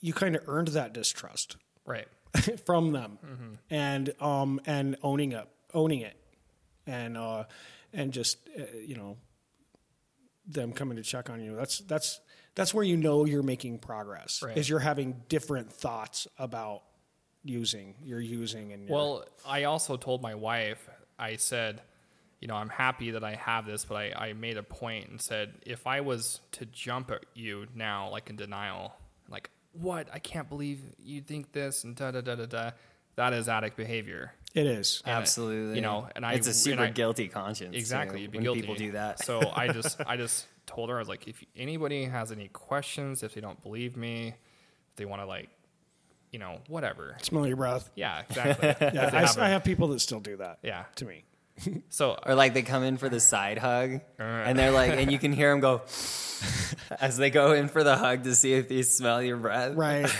you 0.00 0.12
kind 0.12 0.36
of 0.36 0.42
earned 0.48 0.68
that 0.68 0.92
distrust 0.92 1.56
right. 1.86 2.06
from 2.66 2.92
them 2.92 3.18
and 3.70 4.12
um 4.20 4.60
and 4.66 4.96
owning 5.02 5.32
it 5.32 5.48
owning 5.72 6.00
it 6.00 6.14
and 6.86 7.16
uh 7.16 7.44
and 7.92 8.12
just 8.12 8.38
uh, 8.58 8.62
you 8.84 8.94
know 8.96 9.16
them 10.46 10.72
coming 10.72 10.96
to 10.96 11.02
check 11.02 11.30
on 11.30 11.40
you 11.40 11.56
that's 11.56 11.78
that's 11.80 12.20
that's 12.54 12.72
where 12.74 12.84
you 12.84 12.96
know 12.96 13.24
you're 13.24 13.42
making 13.42 13.78
progress 13.78 14.42
Right. 14.42 14.56
is 14.56 14.68
you're 14.68 14.78
having 14.78 15.22
different 15.28 15.72
thoughts 15.72 16.28
about 16.38 16.82
using 17.42 17.94
you're 18.02 18.20
using 18.20 18.72
and 18.72 18.88
Well, 18.88 19.24
I 19.46 19.64
also 19.64 19.96
told 19.96 20.22
my 20.22 20.34
wife, 20.34 20.88
I 21.18 21.36
said, 21.36 21.82
you 22.40 22.48
know, 22.48 22.54
I'm 22.54 22.68
happy 22.70 23.10
that 23.12 23.22
I 23.24 23.34
have 23.34 23.66
this, 23.66 23.84
but 23.84 23.96
I, 23.96 24.12
I 24.28 24.32
made 24.32 24.56
a 24.56 24.62
point 24.62 25.08
and 25.10 25.20
said, 25.20 25.52
if 25.66 25.86
I 25.86 26.00
was 26.00 26.40
to 26.52 26.64
jump 26.66 27.10
at 27.10 27.24
you 27.34 27.66
now, 27.74 28.08
like 28.10 28.30
in 28.30 28.36
denial, 28.36 28.94
like, 29.28 29.50
what? 29.72 30.08
I 30.12 30.20
can't 30.20 30.48
believe 30.48 30.80
you 31.02 31.20
think 31.20 31.52
this 31.52 31.84
and 31.84 31.94
da 31.96 32.10
da 32.12 32.20
da 32.22 32.34
da 32.36 32.46
da. 32.46 32.70
That 33.16 33.32
is 33.34 33.48
addict 33.48 33.76
behavior. 33.76 34.32
It 34.54 34.66
is 34.66 35.02
And 35.04 35.12
it- 35.14 35.18
Absolutely. 35.18 35.76
you 35.76 35.82
know, 35.82 36.08
and 36.14 36.24
I 36.24 36.34
it's 36.34 36.46
a 36.46 36.54
super 36.54 36.82
I- 36.84 36.90
guilty 36.90 37.28
conscience. 37.28 37.76
Exactly, 37.76 38.26
too, 38.26 38.32
when 38.32 38.42
guilty. 38.44 38.60
people 38.60 38.74
do 38.76 38.92
that. 38.92 39.22
so 39.24 39.40
I 39.54 39.68
just, 39.68 40.00
I 40.06 40.16
just 40.16 40.46
told 40.66 40.88
her, 40.90 40.96
I 40.96 40.98
was 41.00 41.08
like, 41.08 41.26
if 41.28 41.42
anybody 41.56 42.04
has 42.04 42.32
any 42.32 42.48
questions, 42.48 43.22
if 43.22 43.34
they 43.34 43.40
don't 43.40 43.60
believe 43.62 43.96
me, 43.96 44.28
if 44.28 44.96
they 44.96 45.04
want 45.04 45.20
to 45.22 45.26
like, 45.26 45.48
you 46.30 46.38
know, 46.38 46.58
whatever. 46.68 47.16
smell 47.22 47.46
your 47.46 47.56
breath 47.56 47.90
Yeah, 47.94 48.22
exactly. 48.28 48.68
yeah 48.94 49.10
I, 49.12 49.20
have 49.20 49.36
a- 49.38 49.42
I 49.42 49.48
have 49.50 49.64
people 49.64 49.88
that 49.88 50.00
still 50.00 50.20
do 50.20 50.36
that 50.38 50.58
yeah. 50.62 50.84
to 50.96 51.04
me 51.04 51.24
So 51.90 52.18
or 52.26 52.34
like 52.34 52.54
they 52.54 52.62
come 52.62 52.82
in 52.82 52.96
for 52.96 53.08
the 53.08 53.20
side 53.20 53.58
hug, 53.58 54.00
Uh. 54.18 54.22
and 54.22 54.58
they're 54.58 54.72
like, 54.72 54.90
and 54.92 55.12
you 55.12 55.18
can 55.20 55.32
hear 55.32 55.50
them 55.52 55.60
go 55.60 55.82
as 57.00 57.16
they 57.16 57.30
go 57.30 57.52
in 57.52 57.68
for 57.68 57.84
the 57.84 57.96
hug 57.96 58.24
to 58.24 58.34
see 58.34 58.52
if 58.54 58.68
they 58.68 58.82
smell 58.82 59.22
your 59.22 59.36
breath. 59.36 59.74
right 59.76 60.10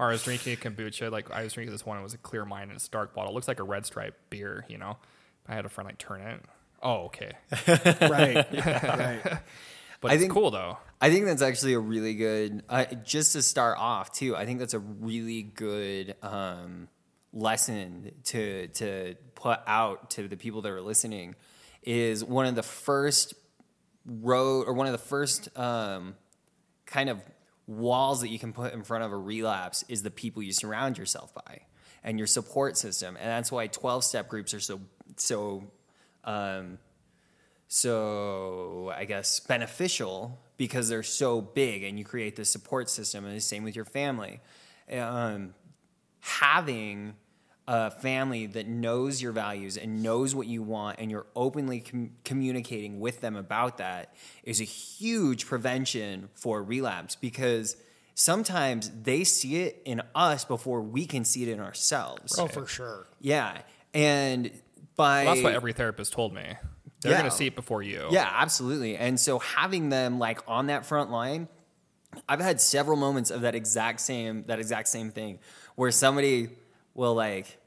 Or 0.00 0.08
I 0.08 0.12
was 0.12 0.22
drinking 0.24 0.54
a 0.54 0.56
kombucha. 0.56 1.10
Like 1.12 1.30
I 1.30 1.42
was 1.44 1.52
drinking 1.52 1.72
this 1.72 1.84
one. 1.84 1.98
It 1.98 2.02
was 2.02 2.14
a 2.14 2.18
clear 2.18 2.44
mine 2.44 2.64
and 2.64 2.72
it's 2.72 2.86
a 2.86 2.90
dark 2.90 3.14
bottle. 3.14 3.30
It 3.32 3.34
looks 3.34 3.48
like 3.48 3.60
a 3.60 3.64
red 3.64 3.84
stripe 3.86 4.16
beer. 4.30 4.64
You 4.68 4.78
know. 4.78 4.96
I 5.46 5.54
had 5.54 5.64
a 5.64 5.68
friend 5.68 5.86
like 5.86 5.98
turn 5.98 6.20
it. 6.22 6.40
Oh, 6.82 7.04
okay. 7.06 7.32
right 8.00 8.36
right 8.54 9.20
But 10.00 10.10
I 10.10 10.14
it's 10.14 10.22
think- 10.22 10.32
cool 10.32 10.50
though. 10.50 10.78
I 11.02 11.10
think 11.10 11.24
that's 11.26 11.42
actually 11.42 11.72
a 11.74 11.78
really 11.80 12.14
good, 12.14 12.62
uh, 12.68 12.84
just 13.04 13.32
to 13.32 13.42
start 13.42 13.78
off 13.78 14.12
too. 14.12 14.36
I 14.36 14.44
think 14.46 14.58
that's 14.58 14.74
a 14.74 14.78
really 14.78 15.42
good 15.42 16.14
um, 16.22 16.88
lesson 17.32 18.12
to 18.24 18.68
to 18.68 19.14
put 19.34 19.60
out 19.66 20.10
to 20.10 20.28
the 20.28 20.36
people 20.36 20.62
that 20.62 20.72
are 20.72 20.80
listening. 20.82 21.34
Is 21.82 22.22
one 22.24 22.46
of 22.46 22.54
the 22.54 22.62
first 22.62 23.32
road 24.06 24.64
or 24.66 24.72
one 24.74 24.86
of 24.86 24.92
the 24.92 24.98
first 24.98 25.48
um, 25.58 26.14
kind 26.86 27.08
of 27.08 27.20
walls 27.66 28.20
that 28.20 28.28
you 28.28 28.38
can 28.38 28.52
put 28.52 28.72
in 28.72 28.82
front 28.82 29.04
of 29.04 29.12
a 29.12 29.16
relapse 29.16 29.84
is 29.88 30.02
the 30.02 30.10
people 30.10 30.42
you 30.42 30.52
surround 30.52 30.98
yourself 30.98 31.32
by 31.34 31.60
and 32.02 32.18
your 32.18 32.26
support 32.26 32.76
system. 32.76 33.16
And 33.16 33.26
that's 33.26 33.52
why 33.52 33.66
12 33.66 34.04
step 34.04 34.28
groups 34.28 34.54
are 34.54 34.60
so 34.60 34.80
so 35.16 35.64
um, 36.24 36.78
so 37.68 38.92
I 38.96 39.04
guess 39.04 39.40
beneficial 39.40 40.40
because 40.56 40.88
they're 40.88 41.02
so 41.02 41.40
big 41.40 41.84
and 41.84 41.98
you 41.98 42.04
create 42.04 42.36
this 42.36 42.50
support 42.50 42.90
system 42.90 43.24
and 43.24 43.36
the 43.36 43.40
same 43.40 43.62
with 43.62 43.76
your 43.76 43.84
family. 43.84 44.40
Um, 44.90 45.54
having 46.20 47.14
a 47.68 47.90
family 47.90 48.46
that 48.46 48.66
knows 48.66 49.22
your 49.22 49.32
values 49.32 49.76
and 49.76 50.02
knows 50.02 50.34
what 50.34 50.46
you 50.46 50.62
want 50.62 50.98
and 50.98 51.10
you're 51.10 51.26
openly 51.36 51.80
com- 51.80 52.10
communicating 52.24 52.98
with 53.00 53.20
them 53.20 53.36
about 53.36 53.78
that 53.78 54.14
is 54.42 54.60
a 54.60 54.64
huge 54.64 55.46
prevention 55.46 56.28
for 56.34 56.62
relapse 56.62 57.14
because 57.14 57.76
sometimes 58.14 58.90
they 59.02 59.24
see 59.24 59.56
it 59.62 59.80
in 59.84 60.02
us 60.14 60.44
before 60.44 60.82
we 60.82 61.06
can 61.06 61.24
see 61.24 61.42
it 61.42 61.48
in 61.48 61.60
ourselves. 61.60 62.38
Oh, 62.38 62.48
for 62.48 62.66
sure. 62.66 63.06
Yeah. 63.20 63.58
And 63.94 64.50
by 64.96 65.24
Well, 65.24 65.34
that's 65.34 65.44
what 65.44 65.54
every 65.54 65.72
therapist 65.72 66.12
told 66.12 66.34
me. 66.34 66.42
They're 67.02 67.12
Yeah. 67.12 67.18
going 67.18 67.30
to 67.30 67.36
see 67.36 67.46
it 67.46 67.54
before 67.54 67.82
you. 67.82 68.08
Yeah, 68.10 68.28
absolutely. 68.30 68.96
And 68.96 69.18
so 69.18 69.38
having 69.38 69.88
them 69.90 70.18
like 70.18 70.40
on 70.48 70.66
that 70.66 70.84
front 70.86 71.10
line, 71.10 71.48
I've 72.28 72.40
had 72.40 72.60
several 72.60 72.96
moments 72.96 73.30
of 73.30 73.42
that 73.42 73.54
exact 73.54 74.00
same 74.00 74.44
that 74.48 74.58
exact 74.58 74.88
same 74.88 75.10
thing 75.12 75.38
where 75.76 75.90
somebody 75.92 76.50
will 76.94 77.14
like 77.14 77.58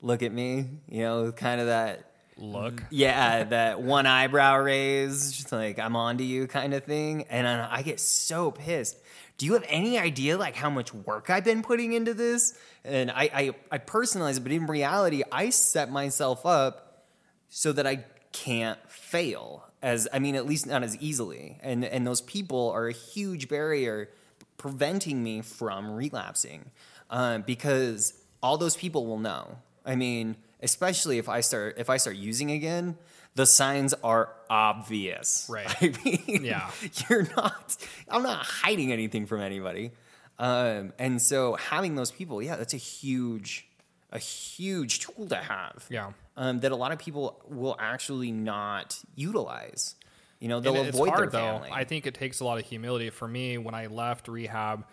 look 0.00 0.22
at 0.22 0.32
me, 0.32 0.66
you 0.88 1.02
know, 1.02 1.32
kind 1.32 1.60
of 1.60 1.66
that 1.68 2.04
Look. 2.40 2.84
yeah, 2.90 3.44
that 3.44 3.80
one 3.82 4.06
eyebrow 4.06 4.58
raised, 4.58 5.34
just 5.34 5.50
like 5.50 5.78
I'm 5.78 5.96
on 5.96 6.18
to 6.18 6.24
you 6.24 6.46
kind 6.46 6.72
of 6.72 6.84
thing. 6.84 7.24
And 7.30 7.48
I 7.48 7.68
I 7.70 7.82
get 7.82 7.98
so 7.98 8.50
pissed. 8.52 8.96
Do 9.38 9.46
you 9.46 9.54
have 9.54 9.64
any 9.68 9.98
idea 9.98 10.36
like 10.38 10.54
how 10.54 10.70
much 10.70 10.94
work 10.94 11.30
I've 11.30 11.44
been 11.44 11.62
putting 11.62 11.92
into 11.92 12.14
this? 12.14 12.56
And 12.84 13.10
I 13.10 13.30
I, 13.34 13.54
I 13.72 13.78
personalize 13.78 14.36
it, 14.36 14.40
but 14.40 14.52
in 14.52 14.66
reality, 14.66 15.22
I 15.32 15.50
set 15.50 15.90
myself 15.90 16.46
up 16.46 17.06
so 17.48 17.72
that 17.72 17.86
I 17.86 18.04
can't 18.32 18.78
fail. 18.88 19.64
As 19.82 20.06
I 20.12 20.20
mean, 20.20 20.36
at 20.36 20.46
least 20.46 20.66
not 20.66 20.84
as 20.84 20.96
easily. 20.98 21.58
And 21.60 21.84
and 21.84 22.06
those 22.06 22.20
people 22.20 22.70
are 22.70 22.86
a 22.86 22.92
huge 22.92 23.48
barrier 23.48 24.10
preventing 24.58 25.22
me 25.22 25.40
from 25.40 25.90
relapsing, 25.90 26.70
um, 27.10 27.42
because 27.42 28.12
all 28.42 28.56
those 28.58 28.76
people 28.76 29.06
will 29.06 29.18
know. 29.18 29.58
I 29.84 29.96
mean, 29.96 30.36
especially 30.62 31.18
if 31.18 31.28
I 31.28 31.40
start 31.40 31.76
if 31.78 31.88
I 31.90 31.96
start 31.96 32.16
using 32.16 32.50
again, 32.50 32.96
the 33.34 33.46
signs 33.46 33.94
are 34.04 34.32
obvious. 34.50 35.46
Right. 35.50 35.66
I 35.82 35.92
mean, 36.04 36.44
Yeah. 36.44 36.70
you're 37.08 37.28
not. 37.36 37.76
I'm 38.08 38.22
not 38.22 38.44
hiding 38.44 38.92
anything 38.92 39.26
from 39.26 39.40
anybody. 39.40 39.92
Um, 40.38 40.92
and 40.98 41.20
so 41.20 41.54
having 41.56 41.94
those 41.96 42.10
people, 42.12 42.40
yeah, 42.42 42.56
that's 42.56 42.74
a 42.74 42.78
huge, 42.78 43.66
a 44.12 44.18
huge 44.18 45.00
tool 45.00 45.26
to 45.26 45.36
have. 45.36 45.84
Yeah. 45.90 46.12
Um, 46.36 46.60
that 46.60 46.70
a 46.70 46.76
lot 46.76 46.92
of 46.92 46.98
people 47.00 47.42
will 47.48 47.74
actually 47.80 48.30
not 48.30 49.00
utilize. 49.16 49.96
You 50.38 50.46
know, 50.46 50.60
they'll 50.60 50.76
And 50.76 50.88
avoid 50.90 51.08
hard 51.08 51.32
their 51.32 51.40
though. 51.40 51.46
family. 51.58 51.70
I 51.72 51.82
think 51.82 52.06
it 52.06 52.14
takes 52.14 52.38
a 52.38 52.44
lot 52.44 52.58
of 52.60 52.64
humility. 52.66 53.10
For 53.10 53.26
me, 53.26 53.58
when 53.58 53.74
I 53.74 53.86
left 53.88 54.28
rehab, 54.28 54.84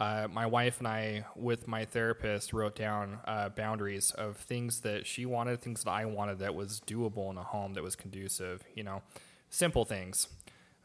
uh, 0.00 0.26
my 0.32 0.46
wife 0.46 0.78
and 0.78 0.88
I, 0.88 1.26
with 1.36 1.68
my 1.68 1.84
therapist, 1.84 2.54
wrote 2.54 2.74
down 2.74 3.18
uh, 3.26 3.50
boundaries 3.50 4.10
of 4.12 4.38
things 4.38 4.80
that 4.80 5.06
she 5.06 5.26
wanted, 5.26 5.60
things 5.60 5.84
that 5.84 5.90
I 5.90 6.06
wanted 6.06 6.38
that 6.38 6.54
was 6.54 6.80
doable 6.80 7.30
in 7.30 7.36
a 7.36 7.42
home 7.42 7.74
that 7.74 7.82
was 7.82 7.96
conducive. 7.96 8.64
You 8.74 8.82
know, 8.82 9.02
simple 9.50 9.84
things 9.84 10.26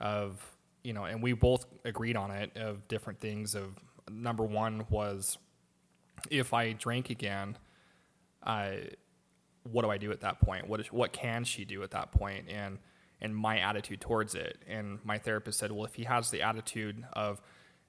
of 0.01 0.57
you 0.84 0.91
know, 0.91 1.05
and 1.05 1.24
we 1.24 1.31
both 1.31 1.65
agreed 1.86 2.17
on 2.17 2.29
it 2.29 2.51
of 2.57 2.88
different 2.89 3.22
things. 3.22 3.55
Of 3.55 3.79
number 4.12 4.43
one 4.43 4.86
was 4.89 5.38
if 6.29 6.53
I 6.53 6.74
drank 6.74 7.10
again, 7.10 7.57
I 8.43 8.89
what 9.63 9.84
do 9.84 9.89
I 9.89 9.98
do 9.98 10.12
at 10.12 10.19
that 10.22 10.41
point? 10.41 10.67
What 10.67 10.81
is, 10.81 10.88
what 10.88 11.13
can 11.13 11.45
she 11.45 11.63
do 11.63 11.84
at 11.84 11.91
that 11.91 12.12
point? 12.12 12.50
And 12.50 12.79
and 13.22 13.34
my 13.34 13.60
attitude 13.60 14.01
towards 14.01 14.36
it. 14.36 14.57
And 14.67 15.00
my 15.05 15.19
therapist 15.19 15.57
said, 15.57 15.72
well, 15.72 15.86
if 15.86 15.95
he 15.95 16.03
has 16.03 16.31
the 16.31 16.41
attitude 16.41 17.05
of, 17.13 17.41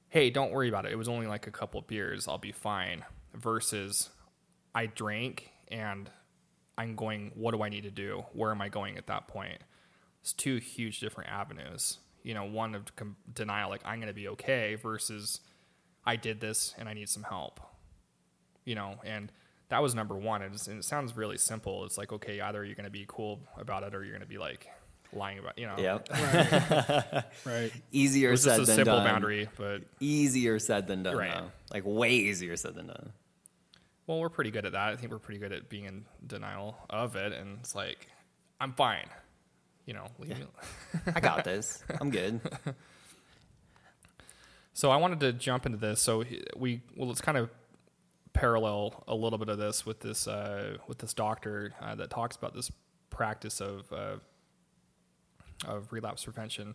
hey, 0.09 0.31
don't 0.31 0.53
worry 0.53 0.69
about 0.69 0.87
it. 0.87 0.93
It 0.93 0.97
was 0.97 1.09
only 1.09 1.27
like 1.27 1.47
a 1.47 1.51
couple 1.51 1.81
beers. 1.83 2.29
I'll 2.29 2.39
be 2.39 2.53
fine. 2.53 3.05
Versus, 3.35 4.11
I 4.75 4.87
drank 4.87 5.51
and 5.69 6.11
I'm 6.79 6.95
going. 6.95 7.33
What 7.35 7.55
do 7.55 7.63
I 7.63 7.69
need 7.69 7.83
to 7.85 7.91
do? 7.91 8.25
Where 8.33 8.51
am 8.51 8.63
I 8.63 8.69
going 8.69 8.97
at 8.97 9.07
that 9.09 9.29
point? 9.29 9.59
It's 10.23 10.33
two 10.33 10.57
huge 10.57 11.01
different 11.01 11.31
avenues. 11.31 11.99
You 12.23 12.35
know, 12.35 12.45
one 12.45 12.75
of 12.75 12.85
denial, 13.33 13.71
like 13.71 13.83
I'm 13.85 14.01
going 14.01 14.09
to 14.09 14.15
be 14.15 14.29
okay, 14.29 14.75
versus 14.75 15.41
I 16.05 16.17
did 16.17 16.41
this 16.41 16.75
and 16.79 16.89
I 16.89 16.95
need 16.95 17.09
some 17.09 17.25
help 17.25 17.61
you 18.67 18.75
know, 18.75 18.97
and 19.05 19.33
that 19.71 19.83
was 19.83 19.95
number 19.95 20.15
one. 20.15 20.43
And 20.43 20.55
it 20.55 20.85
sounds 20.85 21.17
really 21.17 21.39
simple. 21.39 21.87
It's 21.87 21.97
like, 21.97 22.13
okay, 22.13 22.41
either 22.41 22.63
you're 22.65 22.75
going 22.75 22.85
to 22.85 22.91
be 22.91 23.07
cool 23.09 23.41
about 23.57 23.83
it 23.83 23.95
or 23.95 24.03
you're 24.03 24.13
going 24.13 24.21
to 24.21 24.29
be 24.29 24.37
like 24.37 24.69
lying 25.17 25.39
about, 25.39 25.59
you 25.59 25.67
know. 25.67 25.77
Yep. 25.79 26.09
Right. 27.45 27.73
Easier 27.93 28.33
It's 28.33 28.43
said 28.43 28.59
just 28.59 28.63
a 28.63 28.67
than 28.67 28.77
simple 28.77 28.97
done. 28.97 29.05
boundary, 29.05 29.49
but 29.57 29.83
Easier 30.01 30.59
said 30.59 30.87
than 30.87 31.03
done. 31.03 31.17
Right. 31.17 31.35
Though. 31.35 31.51
Like 31.73 31.83
way 31.87 32.13
easier 32.13 32.57
said 32.57 32.75
than 32.75 32.87
done. 32.89 33.13
well, 34.07 34.21
we're 34.21 34.29
pretty 34.29 34.51
good 34.51 34.67
at 34.67 34.73
that. 34.73 34.93
I 34.93 34.97
think 34.97 35.11
we're 35.13 35.19
pretty 35.19 35.41
good 35.41 35.53
at 35.53 35.69
being 35.69 35.85
in 35.85 36.05
denial 36.27 36.77
of 36.91 37.17
it. 37.17 37.33
And 37.33 37.59
it's 37.61 37.75
like, 37.75 38.07
I'm 38.61 38.73
fine. 38.73 39.09
You 39.87 39.95
know, 39.95 40.07
leave 40.19 40.39
me- 40.39 40.47
I 41.15 41.21
got 41.21 41.45
this. 41.53 41.83
I'm 42.01 42.11
good. 42.11 42.41
So 44.73 44.91
I 44.91 44.97
wanted 44.97 45.21
to 45.21 45.33
jump 45.33 45.65
into 45.65 45.79
this. 45.79 46.03
So 46.03 46.23
we 46.55 46.83
well, 46.95 47.09
let's 47.09 47.23
kind 47.23 47.39
of 47.39 47.49
parallel 48.35 49.05
a 49.09 49.15
little 49.15 49.39
bit 49.39 49.49
of 49.49 49.57
this 49.57 49.87
with 49.87 50.01
this 50.01 50.29
uh, 50.29 50.77
with 50.87 50.99
this 50.99 51.15
doctor 51.15 51.73
uh, 51.81 51.95
that 51.95 52.11
talks 52.11 52.37
about 52.37 52.55
this 52.55 52.71
practice 53.09 53.63
of 53.63 53.91
uh, 53.91 54.17
of 55.65 55.93
relapse 55.93 56.25
prevention. 56.25 56.75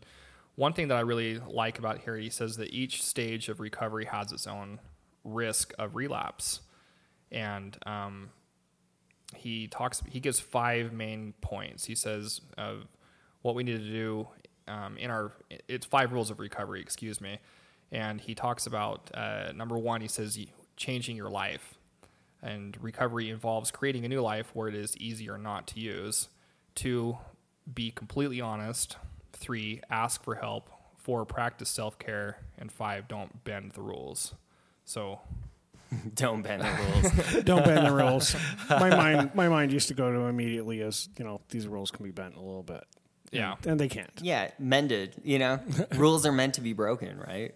One 0.55 0.73
thing 0.73 0.89
that 0.89 0.97
I 0.97 1.01
really 1.01 1.39
like 1.39 1.79
about 1.79 1.99
here, 1.99 2.17
he 2.17 2.29
says 2.29 2.57
that 2.57 2.71
each 2.73 3.03
stage 3.03 3.49
of 3.49 3.59
recovery 3.59 4.05
has 4.05 4.31
its 4.31 4.47
own 4.47 4.79
risk 5.23 5.73
of 5.79 5.95
relapse, 5.95 6.61
and 7.31 7.77
um, 7.85 8.29
he 9.35 9.67
talks. 9.67 10.03
He 10.09 10.19
gives 10.19 10.39
five 10.39 10.91
main 10.91 11.33
points. 11.41 11.85
He 11.85 11.95
says 11.95 12.41
of 12.57 12.87
what 13.41 13.55
we 13.55 13.63
need 13.63 13.77
to 13.77 13.89
do 13.91 14.27
um, 14.67 14.97
in 14.97 15.09
our. 15.09 15.31
It's 15.67 15.85
five 15.85 16.11
rules 16.11 16.29
of 16.29 16.39
recovery. 16.39 16.81
Excuse 16.81 17.21
me, 17.21 17.39
and 17.91 18.19
he 18.19 18.35
talks 18.35 18.65
about 18.65 19.09
uh, 19.13 19.51
number 19.53 19.77
one. 19.77 20.01
He 20.01 20.07
says 20.07 20.37
changing 20.75 21.15
your 21.15 21.29
life, 21.29 21.75
and 22.41 22.77
recovery 22.81 23.29
involves 23.29 23.71
creating 23.71 24.03
a 24.03 24.09
new 24.09 24.21
life 24.21 24.51
where 24.53 24.67
it 24.67 24.75
is 24.75 24.97
easier 24.97 25.37
not 25.37 25.67
to 25.67 25.79
use. 25.79 26.27
Two, 26.75 27.17
be 27.73 27.91
completely 27.91 28.41
honest. 28.41 28.97
Three, 29.33 29.81
ask 29.89 30.23
for 30.23 30.35
help. 30.35 30.69
Four, 30.97 31.25
practice 31.25 31.69
self 31.69 31.97
care, 31.97 32.37
and 32.57 32.71
five, 32.71 33.07
don't 33.07 33.43
bend 33.43 33.71
the 33.73 33.81
rules. 33.81 34.35
So 34.85 35.19
Don't 36.15 36.41
bend 36.41 36.61
the 36.61 36.69
rules. 36.69 37.43
Don't 37.43 37.65
bend 37.65 37.85
the 37.85 37.91
rules. 38.03 38.35
My 38.69 38.89
mind, 38.89 39.31
my 39.35 39.49
mind 39.49 39.71
used 39.73 39.89
to 39.89 39.93
go 39.93 40.11
to 40.11 40.19
immediately 40.27 40.81
as 40.81 41.09
you 41.17 41.25
know 41.25 41.41
these 41.49 41.67
rules 41.67 41.91
can 41.91 42.05
be 42.05 42.11
bent 42.11 42.35
a 42.35 42.39
little 42.39 42.63
bit. 42.63 42.83
yeah, 43.31 43.55
and 43.65 43.79
they 43.79 43.89
can't. 43.89 44.09
yeah, 44.21 44.51
mended. 44.59 45.15
You 45.23 45.39
know, 45.39 45.59
rules 45.95 46.25
are 46.25 46.31
meant 46.31 46.53
to 46.55 46.61
be 46.61 46.71
broken, 46.73 47.19
right? 47.19 47.53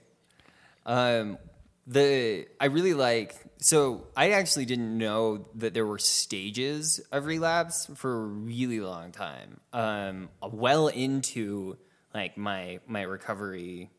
Um, 0.86 1.38
the 1.88 2.48
I 2.60 2.66
really 2.66 2.94
like. 2.94 3.36
So 3.58 4.08
I 4.16 4.32
actually 4.32 4.66
didn't 4.66 4.98
know 4.98 5.48
that 5.56 5.74
there 5.74 5.86
were 5.86 5.98
stages 5.98 7.00
of 7.12 7.26
relapse 7.26 7.90
for 7.96 8.14
a 8.14 8.26
really 8.26 8.80
long 8.80 9.12
time. 9.12 9.60
Um, 9.74 10.30
well 10.42 10.88
into 10.88 11.78
like 12.14 12.38
my 12.38 12.80
my 12.88 13.02
recovery, 13.02 13.92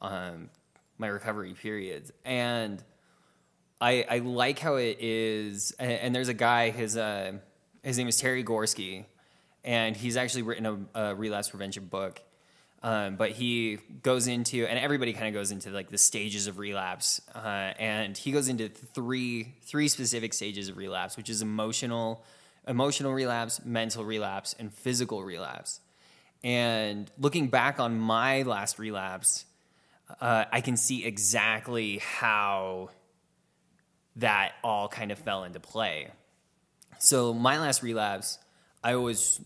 um, 0.00 0.50
my 0.98 1.08
recovery 1.08 1.54
periods, 1.54 2.10
and 2.24 2.82
I, 3.80 4.04
I 4.08 4.18
like 4.18 4.58
how 4.58 4.74
it 4.74 4.98
is, 5.00 5.72
and, 5.78 5.92
and 5.92 6.14
there's 6.14 6.28
a 6.28 6.34
guy. 6.34 6.70
His 6.70 6.96
uh, 6.96 7.32
his 7.82 7.96
name 7.96 8.08
is 8.08 8.18
Terry 8.18 8.44
Gorski, 8.44 9.06
and 9.64 9.96
he's 9.96 10.16
actually 10.16 10.42
written 10.42 10.88
a, 10.94 11.00
a 11.00 11.14
relapse 11.14 11.48
prevention 11.48 11.86
book. 11.86 12.20
Um, 12.82 13.16
but 13.16 13.32
he 13.32 13.78
goes 14.02 14.26
into, 14.26 14.66
and 14.66 14.78
everybody 14.78 15.12
kind 15.12 15.28
of 15.28 15.34
goes 15.34 15.50
into 15.50 15.70
like 15.70 15.90
the 15.90 15.98
stages 15.98 16.46
of 16.46 16.58
relapse, 16.58 17.20
uh, 17.34 17.38
and 17.78 18.16
he 18.16 18.32
goes 18.32 18.48
into 18.48 18.70
three 18.70 19.54
three 19.64 19.88
specific 19.88 20.32
stages 20.32 20.70
of 20.70 20.78
relapse, 20.78 21.16
which 21.18 21.28
is 21.28 21.42
emotional, 21.42 22.24
emotional 22.66 23.12
relapse, 23.12 23.60
mental 23.64 24.02
relapse, 24.02 24.54
and 24.58 24.72
physical 24.72 25.22
relapse. 25.22 25.80
And 26.42 27.10
looking 27.18 27.48
back 27.48 27.78
on 27.80 27.98
my 27.98 28.42
last 28.42 28.78
relapse, 28.78 29.44
uh, 30.18 30.46
I 30.50 30.62
can 30.62 30.78
see 30.78 31.04
exactly 31.04 31.98
how 31.98 32.88
that 34.16 34.52
all 34.64 34.88
kind 34.88 35.12
of 35.12 35.18
fell 35.18 35.44
into 35.44 35.60
play. 35.60 36.08
So 36.98 37.34
my 37.34 37.58
last 37.58 37.82
relapse, 37.82 38.38
I 38.82 38.96
was 38.96 39.40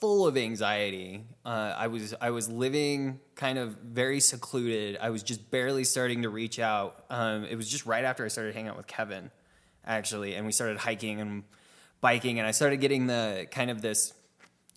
full 0.00 0.26
of 0.26 0.36
anxiety. 0.36 1.24
Uh, 1.44 1.74
I 1.76 1.88
was 1.88 2.14
I 2.20 2.30
was 2.30 2.48
living 2.48 3.20
kind 3.34 3.58
of 3.58 3.76
very 3.78 4.20
secluded. 4.20 4.98
I 5.00 5.10
was 5.10 5.22
just 5.22 5.50
barely 5.50 5.84
starting 5.84 6.22
to 6.22 6.28
reach 6.28 6.58
out. 6.58 7.04
Um, 7.10 7.44
it 7.44 7.56
was 7.56 7.68
just 7.68 7.86
right 7.86 8.04
after 8.04 8.24
I 8.24 8.28
started 8.28 8.54
hanging 8.54 8.70
out 8.70 8.76
with 8.76 8.86
Kevin, 8.86 9.30
actually, 9.84 10.34
and 10.34 10.46
we 10.46 10.52
started 10.52 10.78
hiking 10.78 11.20
and 11.20 11.44
biking, 12.00 12.38
and 12.38 12.46
I 12.46 12.52
started 12.52 12.78
getting 12.78 13.06
the 13.06 13.46
kind 13.50 13.70
of 13.70 13.82
this, 13.82 14.12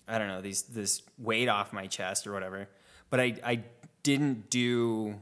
I 0.08 0.18
don't 0.18 0.28
know, 0.28 0.40
these 0.40 0.62
this 0.62 1.02
weight 1.18 1.48
off 1.48 1.72
my 1.72 1.86
chest 1.86 2.26
or 2.26 2.32
whatever. 2.32 2.68
But 3.10 3.20
I 3.20 3.36
I 3.44 3.64
didn't 4.02 4.50
do 4.50 5.20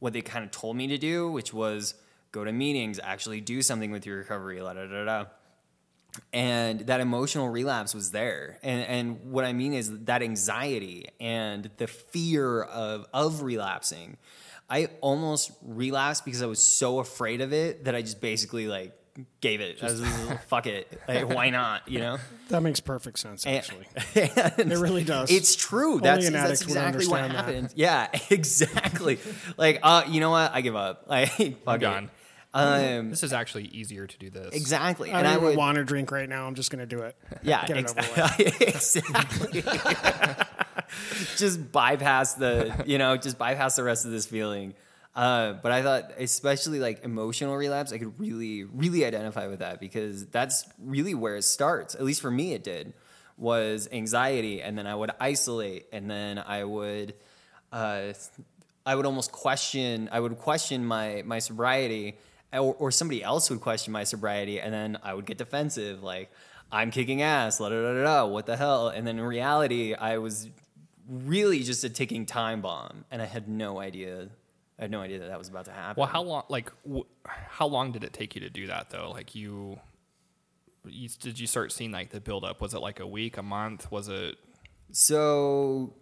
what 0.00 0.12
they 0.12 0.22
kind 0.22 0.44
of 0.44 0.50
told 0.50 0.76
me 0.76 0.88
to 0.88 0.98
do, 0.98 1.30
which 1.30 1.52
was 1.52 1.94
go 2.32 2.44
to 2.44 2.52
meetings, 2.52 3.00
actually 3.02 3.40
do 3.40 3.62
something 3.62 3.90
with 3.90 4.06
your 4.06 4.18
recovery, 4.18 4.60
la 4.60 4.72
da 4.74 4.86
da 4.86 5.04
da. 5.04 5.24
And 6.32 6.80
that 6.80 7.00
emotional 7.00 7.48
relapse 7.48 7.94
was 7.94 8.10
there. 8.10 8.58
And 8.62 8.82
and 8.86 9.32
what 9.32 9.44
I 9.44 9.52
mean 9.52 9.74
is 9.74 10.04
that 10.04 10.22
anxiety 10.22 11.06
and 11.20 11.70
the 11.78 11.86
fear 11.86 12.62
of 12.62 13.06
of 13.12 13.42
relapsing. 13.42 14.16
I 14.70 14.90
almost 15.00 15.52
relapsed 15.62 16.24
because 16.26 16.42
I 16.42 16.46
was 16.46 16.62
so 16.62 16.98
afraid 16.98 17.40
of 17.40 17.52
it 17.54 17.84
that 17.84 17.94
I 17.94 18.02
just 18.02 18.20
basically 18.20 18.66
like 18.68 18.94
gave 19.40 19.60
it. 19.60 19.82
I 19.82 19.88
just, 19.88 20.04
fuck 20.48 20.66
it. 20.66 21.00
Like, 21.08 21.28
why 21.28 21.50
not? 21.50 21.88
You 21.88 22.00
know? 22.00 22.18
That 22.50 22.62
makes 22.62 22.80
perfect 22.80 23.18
sense, 23.18 23.46
actually. 23.46 23.86
and 24.14 24.72
It 24.72 24.78
really 24.78 25.04
does. 25.04 25.30
It's 25.30 25.56
true. 25.56 25.94
Only 25.94 26.02
that's 26.02 26.26
an 26.26 26.32
that's 26.34 26.44
addict 26.44 26.60
would 26.66 26.68
exactly 26.76 27.06
what 27.08 27.20
understand 27.22 27.32
that. 27.32 27.44
happened. 27.44 27.72
Yeah, 27.74 28.08
exactly. 28.30 29.18
like, 29.56 29.80
uh, 29.82 30.04
you 30.08 30.20
know 30.20 30.30
what? 30.30 30.52
I 30.54 30.60
give 30.60 30.76
up. 30.76 31.06
Like, 31.08 31.30
fuck 31.64 31.76
it. 31.76 31.80
done. 31.80 32.10
Um, 32.54 33.10
This 33.10 33.22
is 33.22 33.32
actually 33.32 33.64
easier 33.66 34.06
to 34.06 34.18
do 34.18 34.30
this. 34.30 34.54
exactly. 34.54 35.10
I 35.12 35.18
and 35.20 35.26
don't 35.26 35.34
I 35.34 35.38
would, 35.38 35.56
want 35.56 35.76
to 35.76 35.84
drink 35.84 36.10
right 36.10 36.28
now. 36.28 36.46
I'm 36.46 36.54
just 36.54 36.70
going 36.70 36.80
to 36.80 36.86
do 36.86 37.02
it. 37.02 37.14
yeah, 37.42 37.66
Get 37.66 37.76
ex- 37.76 37.92
over 37.92 38.32
with. 38.38 38.60
exactly. 38.62 39.62
just 41.36 41.70
bypass 41.72 42.34
the, 42.34 42.84
you 42.86 42.98
know, 42.98 43.16
just 43.16 43.38
bypass 43.38 43.76
the 43.76 43.84
rest 43.84 44.04
of 44.04 44.10
this 44.10 44.26
feeling. 44.26 44.74
Uh, 45.14 45.54
but 45.54 45.72
I 45.72 45.82
thought, 45.82 46.12
especially 46.18 46.78
like 46.80 47.04
emotional 47.04 47.56
relapse, 47.56 47.92
I 47.92 47.98
could 47.98 48.18
really, 48.20 48.64
really 48.64 49.04
identify 49.04 49.46
with 49.48 49.58
that 49.60 49.80
because 49.80 50.26
that's 50.26 50.64
really 50.82 51.14
where 51.14 51.36
it 51.36 51.42
starts. 51.42 51.94
At 51.94 52.04
least 52.04 52.20
for 52.20 52.30
me, 52.30 52.52
it 52.52 52.62
did. 52.62 52.92
Was 53.36 53.88
anxiety, 53.92 54.62
and 54.62 54.76
then 54.76 54.88
I 54.88 54.94
would 54.96 55.12
isolate, 55.20 55.86
and 55.92 56.10
then 56.10 56.38
I 56.38 56.64
would, 56.64 57.14
uh, 57.72 58.12
I 58.84 58.94
would 58.96 59.06
almost 59.06 59.30
question. 59.30 60.08
I 60.10 60.18
would 60.18 60.38
question 60.38 60.84
my 60.84 61.22
my 61.24 61.38
sobriety, 61.38 62.18
or, 62.52 62.74
or 62.74 62.90
somebody 62.90 63.22
else 63.22 63.50
would 63.50 63.60
question 63.60 63.92
my 63.92 64.04
sobriety, 64.04 64.60
and 64.60 64.72
then 64.72 64.98
I 65.02 65.14
would 65.14 65.26
get 65.26 65.38
defensive, 65.38 66.02
like 66.02 66.30
I'm 66.70 66.90
kicking 66.90 67.22
ass, 67.22 67.60
la 67.60 67.68
da 67.68 67.80
da 67.80 67.94
da 67.94 68.02
da. 68.02 68.26
What 68.26 68.46
the 68.46 68.56
hell? 68.56 68.88
And 68.88 69.06
then 69.06 69.18
in 69.18 69.24
reality, 69.24 69.94
I 69.94 70.18
was 70.18 70.48
really 71.08 71.62
just 71.62 71.82
a 71.84 71.88
ticking 71.88 72.26
time 72.26 72.60
bomb, 72.60 73.04
and 73.10 73.22
I 73.22 73.26
had 73.26 73.48
no 73.48 73.80
idea. 73.80 74.28
I 74.78 74.82
had 74.82 74.90
no 74.90 75.00
idea 75.00 75.18
that 75.18 75.28
that 75.28 75.38
was 75.38 75.48
about 75.48 75.64
to 75.64 75.72
happen. 75.72 76.00
Well, 76.00 76.08
how 76.08 76.22
long? 76.22 76.44
Like, 76.48 76.70
wh- 76.88 77.08
how 77.26 77.66
long 77.66 77.92
did 77.92 78.04
it 78.04 78.12
take 78.12 78.34
you 78.34 78.40
to 78.42 78.50
do 78.50 78.66
that 78.68 78.90
though? 78.90 79.10
Like, 79.10 79.34
you, 79.34 79.80
you 80.86 81.08
did 81.20 81.40
you 81.40 81.46
start 81.46 81.72
seeing 81.72 81.90
like 81.90 82.10
the 82.10 82.20
buildup? 82.20 82.60
Was 82.60 82.74
it 82.74 82.80
like 82.80 83.00
a 83.00 83.06
week, 83.06 83.38
a 83.38 83.42
month? 83.42 83.90
Was 83.90 84.08
it? 84.08 84.36
So 84.92 85.94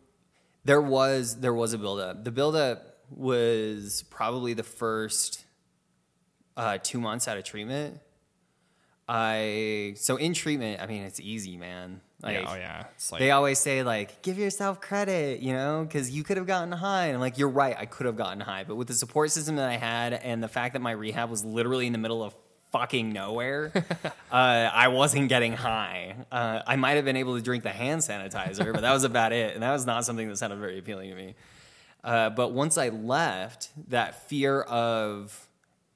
there 0.64 0.82
was 0.82 1.40
there 1.40 1.54
was 1.54 1.72
a 1.72 1.78
buildup. 1.78 2.24
The 2.24 2.32
buildup 2.32 2.98
was 3.10 4.04
probably 4.10 4.52
the 4.52 4.64
first 4.64 5.45
uh, 6.56 6.78
two 6.82 7.00
months 7.00 7.28
out 7.28 7.36
of 7.36 7.44
treatment. 7.44 8.00
I 9.08 9.94
so 9.96 10.16
in 10.16 10.34
treatment, 10.34 10.80
I 10.80 10.86
mean 10.86 11.02
it's 11.02 11.20
easy, 11.20 11.56
man. 11.56 12.00
Like, 12.22 12.40
yeah, 12.40 12.50
oh 12.50 12.54
yeah. 12.56 12.84
It's 12.94 13.12
like 13.12 13.20
They 13.20 13.30
always 13.30 13.58
say 13.58 13.82
like, 13.82 14.22
give 14.22 14.38
yourself 14.38 14.80
credit, 14.80 15.40
you 15.40 15.52
know, 15.52 15.84
because 15.86 16.10
you 16.10 16.24
could 16.24 16.38
have 16.38 16.46
gotten 16.46 16.72
high. 16.72 17.06
And 17.06 17.14
I'm 17.14 17.20
like, 17.20 17.38
you're 17.38 17.48
right, 17.48 17.76
I 17.78 17.86
could 17.86 18.06
have 18.06 18.16
gotten 18.16 18.40
high, 18.40 18.64
but 18.64 18.76
with 18.76 18.88
the 18.88 18.94
support 18.94 19.30
system 19.30 19.56
that 19.56 19.68
I 19.68 19.76
had 19.76 20.14
and 20.14 20.42
the 20.42 20.48
fact 20.48 20.72
that 20.72 20.80
my 20.80 20.92
rehab 20.92 21.30
was 21.30 21.44
literally 21.44 21.86
in 21.86 21.92
the 21.92 21.98
middle 21.98 22.22
of 22.24 22.34
fucking 22.72 23.12
nowhere, 23.12 23.70
uh, 24.04 24.10
I 24.32 24.88
wasn't 24.88 25.28
getting 25.28 25.52
high. 25.52 26.16
Uh, 26.32 26.62
I 26.66 26.76
might 26.76 26.92
have 26.92 27.04
been 27.04 27.16
able 27.16 27.36
to 27.36 27.42
drink 27.42 27.62
the 27.62 27.70
hand 27.70 28.00
sanitizer, 28.00 28.72
but 28.72 28.80
that 28.80 28.92
was 28.92 29.04
about 29.04 29.32
it, 29.32 29.54
and 29.54 29.62
that 29.62 29.72
was 29.72 29.86
not 29.86 30.04
something 30.04 30.28
that 30.28 30.36
sounded 30.36 30.58
very 30.58 30.78
appealing 30.78 31.10
to 31.10 31.16
me. 31.16 31.34
Uh, 32.02 32.30
but 32.30 32.52
once 32.52 32.78
I 32.78 32.88
left, 32.88 33.70
that 33.88 34.28
fear 34.28 34.62
of, 34.62 35.45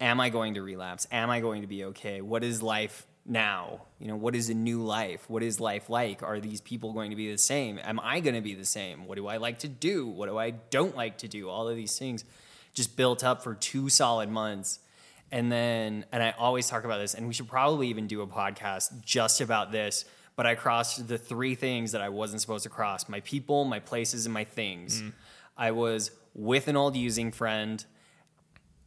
am 0.00 0.20
I 0.20 0.30
going 0.30 0.54
to 0.54 0.62
relapse? 0.62 1.06
Am 1.12 1.30
I 1.30 1.40
going 1.40 1.60
to 1.62 1.68
be 1.68 1.84
okay? 1.86 2.20
What 2.20 2.42
is 2.42 2.62
life 2.62 3.06
now? 3.26 3.82
You 3.98 4.08
know, 4.08 4.16
what 4.16 4.34
is 4.34 4.48
a 4.48 4.54
new 4.54 4.82
life? 4.82 5.28
What 5.28 5.42
is 5.42 5.60
life 5.60 5.90
like? 5.90 6.22
Are 6.22 6.40
these 6.40 6.60
people 6.60 6.92
going 6.92 7.10
to 7.10 7.16
be 7.16 7.30
the 7.30 7.38
same? 7.38 7.78
Am 7.82 8.00
I 8.00 8.20
going 8.20 8.34
to 8.34 8.40
be 8.40 8.54
the 8.54 8.64
same? 8.64 9.06
What 9.06 9.16
do 9.16 9.26
I 9.26 9.36
like 9.36 9.58
to 9.60 9.68
do? 9.68 10.06
What 10.06 10.28
do 10.28 10.38
I 10.38 10.50
don't 10.50 10.96
like 10.96 11.18
to 11.18 11.28
do? 11.28 11.48
All 11.48 11.68
of 11.68 11.76
these 11.76 11.98
things 11.98 12.24
just 12.72 12.96
built 12.96 13.22
up 13.22 13.42
for 13.42 13.54
two 13.54 13.88
solid 13.88 14.30
months. 14.30 14.80
And 15.32 15.52
then, 15.52 16.06
and 16.10 16.22
I 16.22 16.34
always 16.38 16.68
talk 16.68 16.84
about 16.84 16.98
this, 16.98 17.14
and 17.14 17.28
we 17.28 17.34
should 17.34 17.48
probably 17.48 17.88
even 17.88 18.06
do 18.06 18.22
a 18.22 18.26
podcast 18.26 19.04
just 19.04 19.40
about 19.40 19.70
this. 19.70 20.04
But 20.34 20.46
I 20.46 20.54
crossed 20.54 21.06
the 21.06 21.18
three 21.18 21.54
things 21.54 21.92
that 21.92 22.00
I 22.00 22.08
wasn't 22.08 22.40
supposed 22.40 22.64
to 22.64 22.70
cross 22.70 23.08
my 23.08 23.20
people, 23.20 23.64
my 23.64 23.78
places, 23.78 24.26
and 24.26 24.32
my 24.32 24.44
things. 24.44 25.02
Mm-hmm. 25.02 25.10
I 25.56 25.72
was 25.72 26.10
with 26.34 26.66
an 26.68 26.76
old 26.76 26.96
using 26.96 27.30
friend 27.30 27.84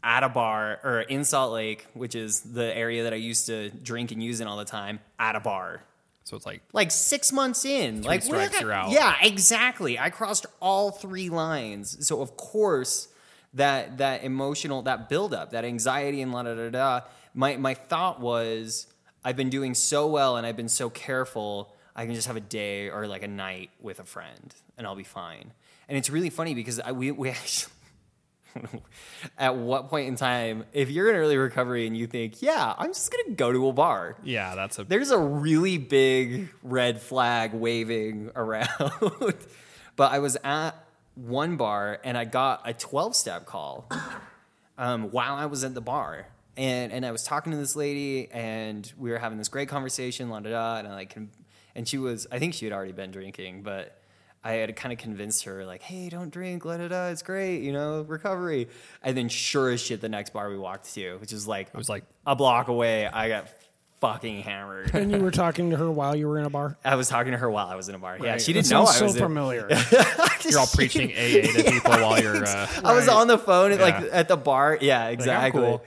at 0.03 0.23
a 0.23 0.29
bar 0.29 0.79
or 0.83 1.01
in 1.01 1.23
Salt 1.23 1.53
Lake, 1.53 1.87
which 1.93 2.13
is 2.15 2.41
the 2.41 2.75
area 2.75 3.03
that 3.03 3.13
I 3.13 3.17
used 3.17 3.45
to 3.47 3.69
drink 3.69 4.11
and 4.11 4.21
use 4.21 4.41
in 4.41 4.47
all 4.47 4.57
the 4.57 4.65
time, 4.65 4.99
at 5.17 5.35
a 5.35 5.39
bar. 5.39 5.81
so 6.25 6.35
it's 6.35 6.45
like 6.45 6.61
Like 6.73 6.91
six 6.91 7.31
months 7.31 7.63
in, 7.65 8.01
like 8.01 8.21
strikes, 8.23 8.59
you're 8.59 8.71
out. 8.71 8.91
Yeah, 8.91 9.15
exactly. 9.21 9.97
I 9.97 10.09
crossed 10.09 10.45
all 10.61 10.91
three 10.91 11.29
lines. 11.29 12.05
So 12.05 12.21
of 12.21 12.35
course, 12.37 13.07
that 13.53 13.97
that 13.99 14.23
emotional, 14.23 14.81
that 14.83 15.09
buildup, 15.09 15.51
that 15.51 15.63
anxiety, 15.65 16.21
and 16.21 16.31
la 16.33 16.43
da 16.43 16.55
da 16.55 16.69
da. 16.69 17.01
My 17.33 17.55
my 17.57 17.73
thought 17.73 18.19
was, 18.19 18.87
I've 19.23 19.35
been 19.37 19.49
doing 19.49 19.73
so 19.73 20.07
well, 20.07 20.37
and 20.37 20.45
I've 20.45 20.57
been 20.57 20.69
so 20.69 20.89
careful. 20.89 21.73
I 21.95 22.05
can 22.05 22.15
just 22.15 22.27
have 22.27 22.35
a 22.35 22.41
day 22.41 22.89
or 22.89 23.07
like 23.07 23.21
a 23.23 23.27
night 23.27 23.69
with 23.79 23.99
a 23.99 24.03
friend, 24.03 24.53
and 24.77 24.85
I'll 24.87 24.95
be 24.95 25.03
fine. 25.03 25.53
And 25.87 25.97
it's 25.97 26.09
really 26.09 26.29
funny 26.31 26.55
because 26.55 26.79
I, 26.79 26.91
we 26.91 27.11
we 27.11 27.29
actually. 27.39 27.71
At 29.37 29.55
what 29.55 29.89
point 29.89 30.07
in 30.07 30.15
time, 30.15 30.65
if 30.73 30.89
you're 30.89 31.09
in 31.09 31.15
early 31.15 31.37
recovery 31.37 31.87
and 31.87 31.95
you 31.97 32.07
think, 32.07 32.41
yeah, 32.41 32.73
I'm 32.77 32.89
just 32.89 33.11
gonna 33.11 33.35
go 33.35 33.51
to 33.51 33.67
a 33.67 33.73
bar, 33.73 34.17
yeah, 34.23 34.55
that's 34.55 34.79
a 34.79 34.83
there's 34.83 35.11
a 35.11 35.19
really 35.19 35.77
big 35.77 36.49
red 36.61 37.01
flag 37.01 37.53
waving 37.53 38.31
around. 38.35 38.67
but 39.95 40.11
I 40.11 40.19
was 40.19 40.37
at 40.43 40.71
one 41.15 41.57
bar 41.57 41.99
and 42.03 42.17
I 42.17 42.25
got 42.25 42.61
a 42.65 42.73
12 42.73 43.15
step 43.15 43.45
call 43.45 43.89
um, 44.77 45.11
while 45.11 45.35
I 45.35 45.45
was 45.45 45.63
at 45.63 45.73
the 45.73 45.81
bar. 45.81 46.27
And, 46.55 46.91
and 46.91 47.03
I 47.05 47.11
was 47.11 47.23
talking 47.23 47.51
to 47.51 47.57
this 47.57 47.75
lady 47.75 48.29
and 48.31 48.91
we 48.97 49.09
were 49.09 49.17
having 49.17 49.39
this 49.39 49.49
great 49.49 49.69
conversation, 49.69 50.29
la 50.29 50.39
da 50.39 50.51
da. 50.51 50.77
And 50.77 50.87
I 50.87 50.93
like, 50.93 51.17
and 51.75 51.87
she 51.87 51.97
was, 51.97 52.27
I 52.31 52.37
think 52.39 52.53
she 52.53 52.65
had 52.65 52.73
already 52.73 52.91
been 52.91 53.11
drinking, 53.11 53.63
but 53.63 53.97
I 54.43 54.53
had 54.53 54.75
kind 54.75 54.91
of 54.91 54.99
convinced 54.99 55.45
her, 55.45 55.65
like, 55.65 55.81
hey, 55.81 56.09
don't 56.09 56.29
drink, 56.29 56.65
la 56.65 56.77
da 56.77 56.87
da, 56.89 57.07
it's 57.07 57.21
great, 57.21 57.61
you 57.61 57.71
know, 57.71 58.01
recovery. 58.01 58.67
And 59.01 59.15
then 59.15 59.29
sure 59.29 59.69
as 59.71 59.79
shit, 59.81 60.01
the 60.01 60.09
next 60.09 60.33
bar 60.33 60.49
we 60.49 60.57
walked 60.57 60.93
to, 60.95 61.15
which 61.17 61.31
is 61.31 61.47
like, 61.47 61.67
it 61.67 61.77
was 61.77 61.87
like 61.89 62.03
a 62.27 62.35
block 62.35 62.67
away, 62.67 63.07
I 63.07 63.29
got 63.29 63.47
fucking 64.01 64.41
hammered. 64.43 64.93
And 64.93 65.09
you 65.11 65.19
were 65.19 65.31
talking 65.45 65.69
to 65.69 65.77
her 65.77 65.89
while 65.89 66.13
you 66.13 66.27
were 66.27 66.37
in 66.39 66.45
a 66.45 66.49
bar? 66.49 66.77
I 66.83 66.95
was 66.95 67.07
talking 67.07 67.31
to 67.31 67.37
her 67.37 67.49
while 67.49 67.67
I 67.67 67.75
was 67.75 67.87
in 67.87 67.95
a 67.95 67.99
bar. 67.99 68.17
Yeah, 68.21 68.31
Right. 68.31 68.41
she 68.41 68.51
didn't 68.51 68.69
know 68.69 68.81
I 68.81 68.85
sounds 68.85 69.01
was. 69.01 69.11
so 69.13 69.17
in- 69.19 69.23
familiar. 69.23 69.67
you're 70.49 70.59
all 70.59 70.67
preaching 70.67 71.11
AA 71.11 71.47
to 71.47 71.63
people 71.71 71.91
while 71.91 72.21
you're. 72.21 72.43
Uh, 72.45 72.67
I 72.83 72.93
was 72.93 73.07
Right. 73.07 73.15
on 73.15 73.27
the 73.27 73.37
phone 73.37 73.71
at, 73.71 73.79
like 73.79 74.01
Yeah. 74.03 74.09
at 74.11 74.27
the 74.27 74.35
bar. 74.35 74.77
Yeah, 74.81 75.07
exactly, 75.07 75.61
cool. 75.61 75.83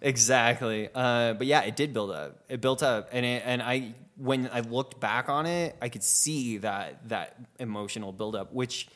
exactly. 0.00 0.88
Uh, 0.94 1.34
but 1.34 1.46
yeah, 1.46 1.62
it 1.62 1.76
did 1.76 1.92
build 1.92 2.10
up. 2.10 2.38
It 2.48 2.60
built 2.62 2.82
up, 2.82 3.10
and 3.12 3.24
it, 3.26 3.42
and 3.44 3.62
I 3.62 3.92
when 4.18 4.50
I 4.52 4.60
looked 4.60 5.00
back 5.00 5.28
on 5.28 5.46
it, 5.46 5.76
I 5.80 5.88
could 5.88 6.02
see 6.02 6.58
that 6.58 7.08
that 7.08 7.36
emotional 7.58 8.12
buildup, 8.12 8.52
which. 8.52 8.88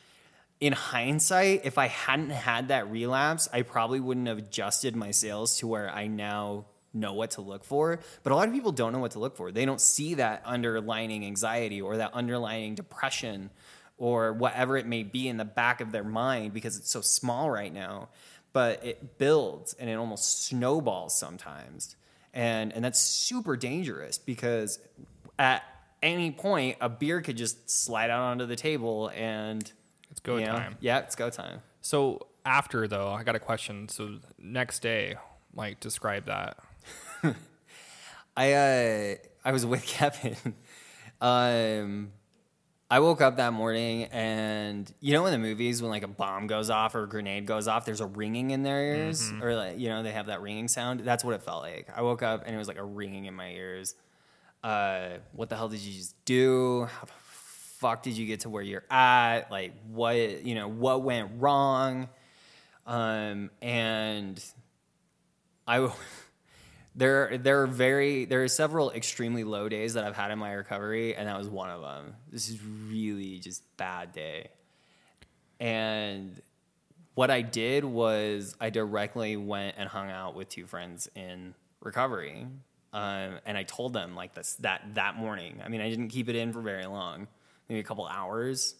In 0.59 0.71
hindsight, 0.71 1.65
if 1.65 1.77
I 1.77 1.87
hadn't 1.87 2.29
had 2.29 2.69
that 2.69 2.89
relapse, 2.89 3.49
I 3.51 3.63
probably 3.63 3.99
wouldn't 3.99 4.29
have 4.29 4.37
adjusted 4.37 4.95
my 4.95 5.11
sails 5.11 5.57
to 5.57 5.67
where 5.67 5.89
I 5.89 6.07
now 6.07 6.67
know 6.93 7.13
what 7.13 7.31
to 7.31 7.41
look 7.41 7.63
for. 7.63 7.99
But 8.21 8.31
a 8.31 8.35
lot 8.35 8.47
of 8.47 8.53
people 8.53 8.71
don't 8.71 8.93
know 8.93 8.99
what 8.99 9.11
to 9.11 9.19
look 9.19 9.35
for. 9.35 9.51
They 9.51 9.65
don't 9.65 9.81
see 9.81 10.13
that 10.15 10.41
underlining 10.45 11.25
anxiety 11.25 11.81
or 11.81 11.97
that 11.97 12.11
underlining 12.13 12.75
depression 12.75 13.49
or 13.97 14.33
whatever 14.33 14.77
it 14.77 14.85
may 14.85 15.03
be 15.03 15.27
in 15.27 15.37
the 15.37 15.45
back 15.45 15.81
of 15.81 15.91
their 15.91 16.03
mind 16.03 16.53
because 16.53 16.77
it's 16.77 16.89
so 16.89 17.01
small 17.01 17.49
right 17.49 17.73
now. 17.73 18.09
But 18.51 18.85
it 18.85 19.17
builds 19.17 19.73
and 19.73 19.89
it 19.89 19.95
almost 19.95 20.45
snowballs 20.45 21.17
sometimes. 21.17 21.95
And 22.33 22.71
and 22.73 22.83
that's 22.83 22.99
super 22.99 23.55
dangerous 23.55 24.17
because 24.17 24.79
at 25.39 25.63
any 26.01 26.31
point 26.31 26.77
a 26.81 26.89
beer 26.89 27.21
could 27.21 27.37
just 27.37 27.69
slide 27.69 28.09
out 28.09 28.21
onto 28.21 28.45
the 28.45 28.55
table 28.55 29.09
and 29.15 29.71
it's 30.11 30.19
go 30.19 30.37
you 30.37 30.45
know, 30.45 30.51
time. 30.51 30.77
Yeah, 30.79 30.99
it's 30.99 31.15
go 31.15 31.29
time. 31.29 31.61
So 31.81 32.27
after 32.45 32.87
though, 32.87 33.09
I 33.09 33.23
got 33.23 33.35
a 33.35 33.39
question. 33.39 33.89
So 33.89 34.19
next 34.37 34.81
day, 34.81 35.15
like 35.55 35.79
describe 35.79 36.25
that. 36.25 36.57
I 38.37 38.53
uh 38.53 39.15
I 39.45 39.51
was 39.51 39.65
with 39.65 39.83
Kevin. 39.87 40.35
um 41.21 42.11
I 42.91 42.99
woke 42.99 43.21
up 43.21 43.37
that 43.37 43.53
morning 43.53 44.03
and 44.11 44.93
you 44.99 45.13
know 45.13 45.25
in 45.25 45.31
the 45.31 45.39
movies 45.39 45.81
when 45.81 45.89
like 45.89 46.03
a 46.03 46.07
bomb 46.07 46.45
goes 46.45 46.69
off 46.69 46.93
or 46.93 47.03
a 47.03 47.09
grenade 47.09 47.47
goes 47.47 47.67
off, 47.67 47.85
there's 47.85 48.01
a 48.01 48.05
ringing 48.05 48.51
in 48.51 48.61
their 48.61 48.83
ears 48.83 49.31
or 49.41 49.55
like 49.55 49.79
you 49.79 49.89
know 49.89 50.03
they 50.03 50.11
have 50.11 50.27
that 50.27 50.41
ringing 50.41 50.67
sound. 50.67 50.99
That's 50.99 51.23
what 51.23 51.33
it 51.33 51.41
felt 51.41 51.63
like. 51.63 51.87
I 51.95 52.01
woke 52.03 52.21
up 52.21 52.43
and 52.45 52.53
it 52.53 52.57
was 52.57 52.67
like 52.67 52.77
a 52.77 52.83
ringing 52.83 53.25
in 53.25 53.33
my 53.33 53.49
ears. 53.49 53.95
Uh, 54.63 55.09
what 55.33 55.49
the 55.49 55.55
hell 55.55 55.69
did 55.69 55.79
you 55.79 55.93
just 55.93 56.15
do? 56.25 56.85
How 56.85 57.05
the 57.05 57.13
fuck 57.13 58.01
did 58.03 58.17
you 58.17 58.25
get 58.25 58.41
to 58.41 58.49
where 58.49 58.63
you're 58.63 58.85
at? 58.89 59.51
Like, 59.51 59.73
what, 59.89 60.45
you 60.45 60.55
know, 60.55 60.69
what 60.69 61.03
went 61.03 61.31
wrong? 61.39 62.07
Um, 62.87 63.49
and 63.61 64.43
I, 65.67 65.91
there, 66.95 67.37
there 67.37 67.63
are 67.63 67.67
very, 67.67 68.25
there 68.25 68.43
are 68.43 68.47
several 68.47 68.91
extremely 68.91 69.43
low 69.43 69.67
days 69.67 69.95
that 69.95 70.05
I've 70.05 70.15
had 70.15 70.31
in 70.31 70.39
my 70.39 70.53
recovery, 70.53 71.15
and 71.15 71.27
that 71.27 71.37
was 71.37 71.49
one 71.49 71.69
of 71.69 71.81
them. 71.81 72.15
This 72.31 72.49
is 72.49 72.57
really 72.63 73.39
just 73.39 73.63
bad 73.75 74.13
day. 74.13 74.47
And 75.59 76.41
what 77.15 77.29
I 77.29 77.41
did 77.41 77.83
was 77.83 78.55
I 78.59 78.69
directly 78.69 79.37
went 79.37 79.75
and 79.77 79.87
hung 79.89 80.09
out 80.09 80.35
with 80.35 80.49
two 80.49 80.65
friends 80.65 81.09
in 81.15 81.53
recovery. 81.81 82.47
Um, 82.93 83.39
and 83.45 83.57
I 83.57 83.63
told 83.63 83.91
them 83.93 84.15
like 84.15 84.35
this 84.35 84.53
that 84.59 84.81
that 84.93 85.15
morning. 85.15 85.61
I 85.65 85.67
mean, 85.69 85.81
I 85.81 85.89
didn't 85.89 86.09
keep 86.09 86.29
it 86.29 86.35
in 86.35 86.53
for 86.53 86.61
very 86.61 86.85
long, 86.85 87.27
maybe 87.67 87.79
a 87.79 87.83
couple 87.83 88.05
hours, 88.05 88.75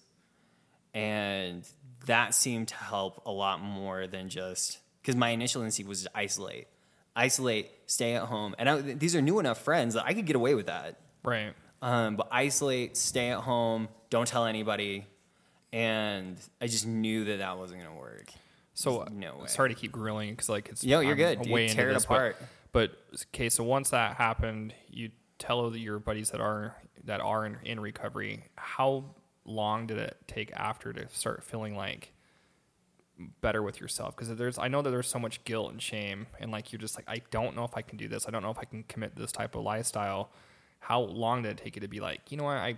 and 0.93 1.67
that 2.05 2.35
seemed 2.35 2.67
to 2.69 2.75
help 2.75 3.25
a 3.25 3.31
lot 3.31 3.59
more 3.61 4.07
than 4.07 4.29
just 4.29 4.79
because 5.01 5.15
my 5.15 5.29
initial 5.29 5.63
instinct 5.63 5.89
was 5.89 6.03
to 6.03 6.11
isolate, 6.15 6.67
isolate, 7.15 7.71
stay 7.87 8.13
at 8.13 8.23
home, 8.23 8.55
and 8.59 8.69
I, 8.69 8.81
these 8.81 9.15
are 9.15 9.21
new 9.21 9.39
enough 9.39 9.63
friends 9.63 9.95
that 9.95 10.05
I 10.05 10.13
could 10.13 10.25
get 10.25 10.35
away 10.35 10.55
with 10.55 10.67
that. 10.67 10.99
Right. 11.23 11.53
Um, 11.81 12.15
but 12.15 12.27
isolate, 12.31 12.95
stay 12.95 13.29
at 13.31 13.39
home, 13.39 13.89
don't 14.09 14.27
tell 14.27 14.45
anybody, 14.45 15.05
and 15.71 16.37
I 16.61 16.67
just 16.67 16.85
knew 16.85 17.25
that 17.25 17.37
that 17.39 17.57
wasn't 17.57 17.81
going 17.81 17.93
to 17.93 17.99
work. 17.99 18.31
So 18.75 19.05
There's 19.07 19.11
no 19.11 19.37
way. 19.41 19.47
sorry 19.47 19.69
to 19.69 19.75
keep 19.75 19.91
grilling 19.91 20.31
because 20.31 20.49
like 20.49 20.69
it's 20.69 20.83
Yo, 20.83 20.99
you're 21.01 21.11
I'm 21.11 21.17
good, 21.17 21.49
way 21.49 21.63
into 21.63 21.75
Tear 21.75 21.89
it 21.89 21.93
this, 21.93 22.05
but- 22.05 22.13
apart. 22.15 22.37
But, 22.73 22.91
okay, 23.33 23.49
so 23.49 23.63
once 23.63 23.91
that 23.91 24.17
happened, 24.17 24.73
you 24.89 25.11
tell 25.37 25.75
your 25.75 25.99
buddies 25.99 26.31
that 26.31 26.41
are 26.41 26.75
that 27.05 27.21
are 27.21 27.45
in, 27.45 27.57
in 27.63 27.79
recovery. 27.79 28.45
How 28.55 29.15
long 29.45 29.87
did 29.87 29.97
it 29.97 30.17
take 30.27 30.51
after 30.53 30.93
to 30.93 31.07
start 31.09 31.43
feeling 31.43 31.75
like 31.75 32.13
better 33.41 33.61
with 33.61 33.79
yourself? 33.79 34.15
Because 34.15 34.35
there's 34.35 34.57
I 34.57 34.67
know 34.67 34.81
that 34.81 34.89
there's 34.89 35.07
so 35.07 35.19
much 35.19 35.43
guilt 35.43 35.71
and 35.71 35.81
shame, 35.81 36.27
and 36.39 36.51
like 36.51 36.71
you're 36.71 36.79
just 36.79 36.97
like 36.97 37.05
I 37.07 37.21
don't 37.29 37.55
know 37.55 37.63
if 37.63 37.75
I 37.75 37.81
can 37.81 37.97
do 37.97 38.07
this. 38.07 38.27
I 38.27 38.31
don't 38.31 38.41
know 38.41 38.51
if 38.51 38.57
I 38.57 38.65
can 38.65 38.83
commit 38.83 39.15
this 39.15 39.31
type 39.31 39.55
of 39.55 39.63
lifestyle. 39.63 40.31
How 40.79 41.01
long 41.01 41.43
did 41.43 41.51
it 41.51 41.63
take 41.63 41.75
you 41.75 41.81
to 41.81 41.87
be 41.87 41.99
like, 41.99 42.31
you 42.31 42.37
know 42.37 42.45
what, 42.45 42.57
I 42.57 42.77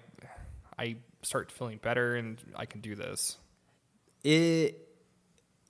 I 0.78 0.98
start 1.22 1.52
feeling 1.52 1.80
better 1.82 2.16
and 2.16 2.38
I 2.56 2.66
can 2.66 2.82
do 2.82 2.96
this? 2.96 3.38
It 4.24 4.85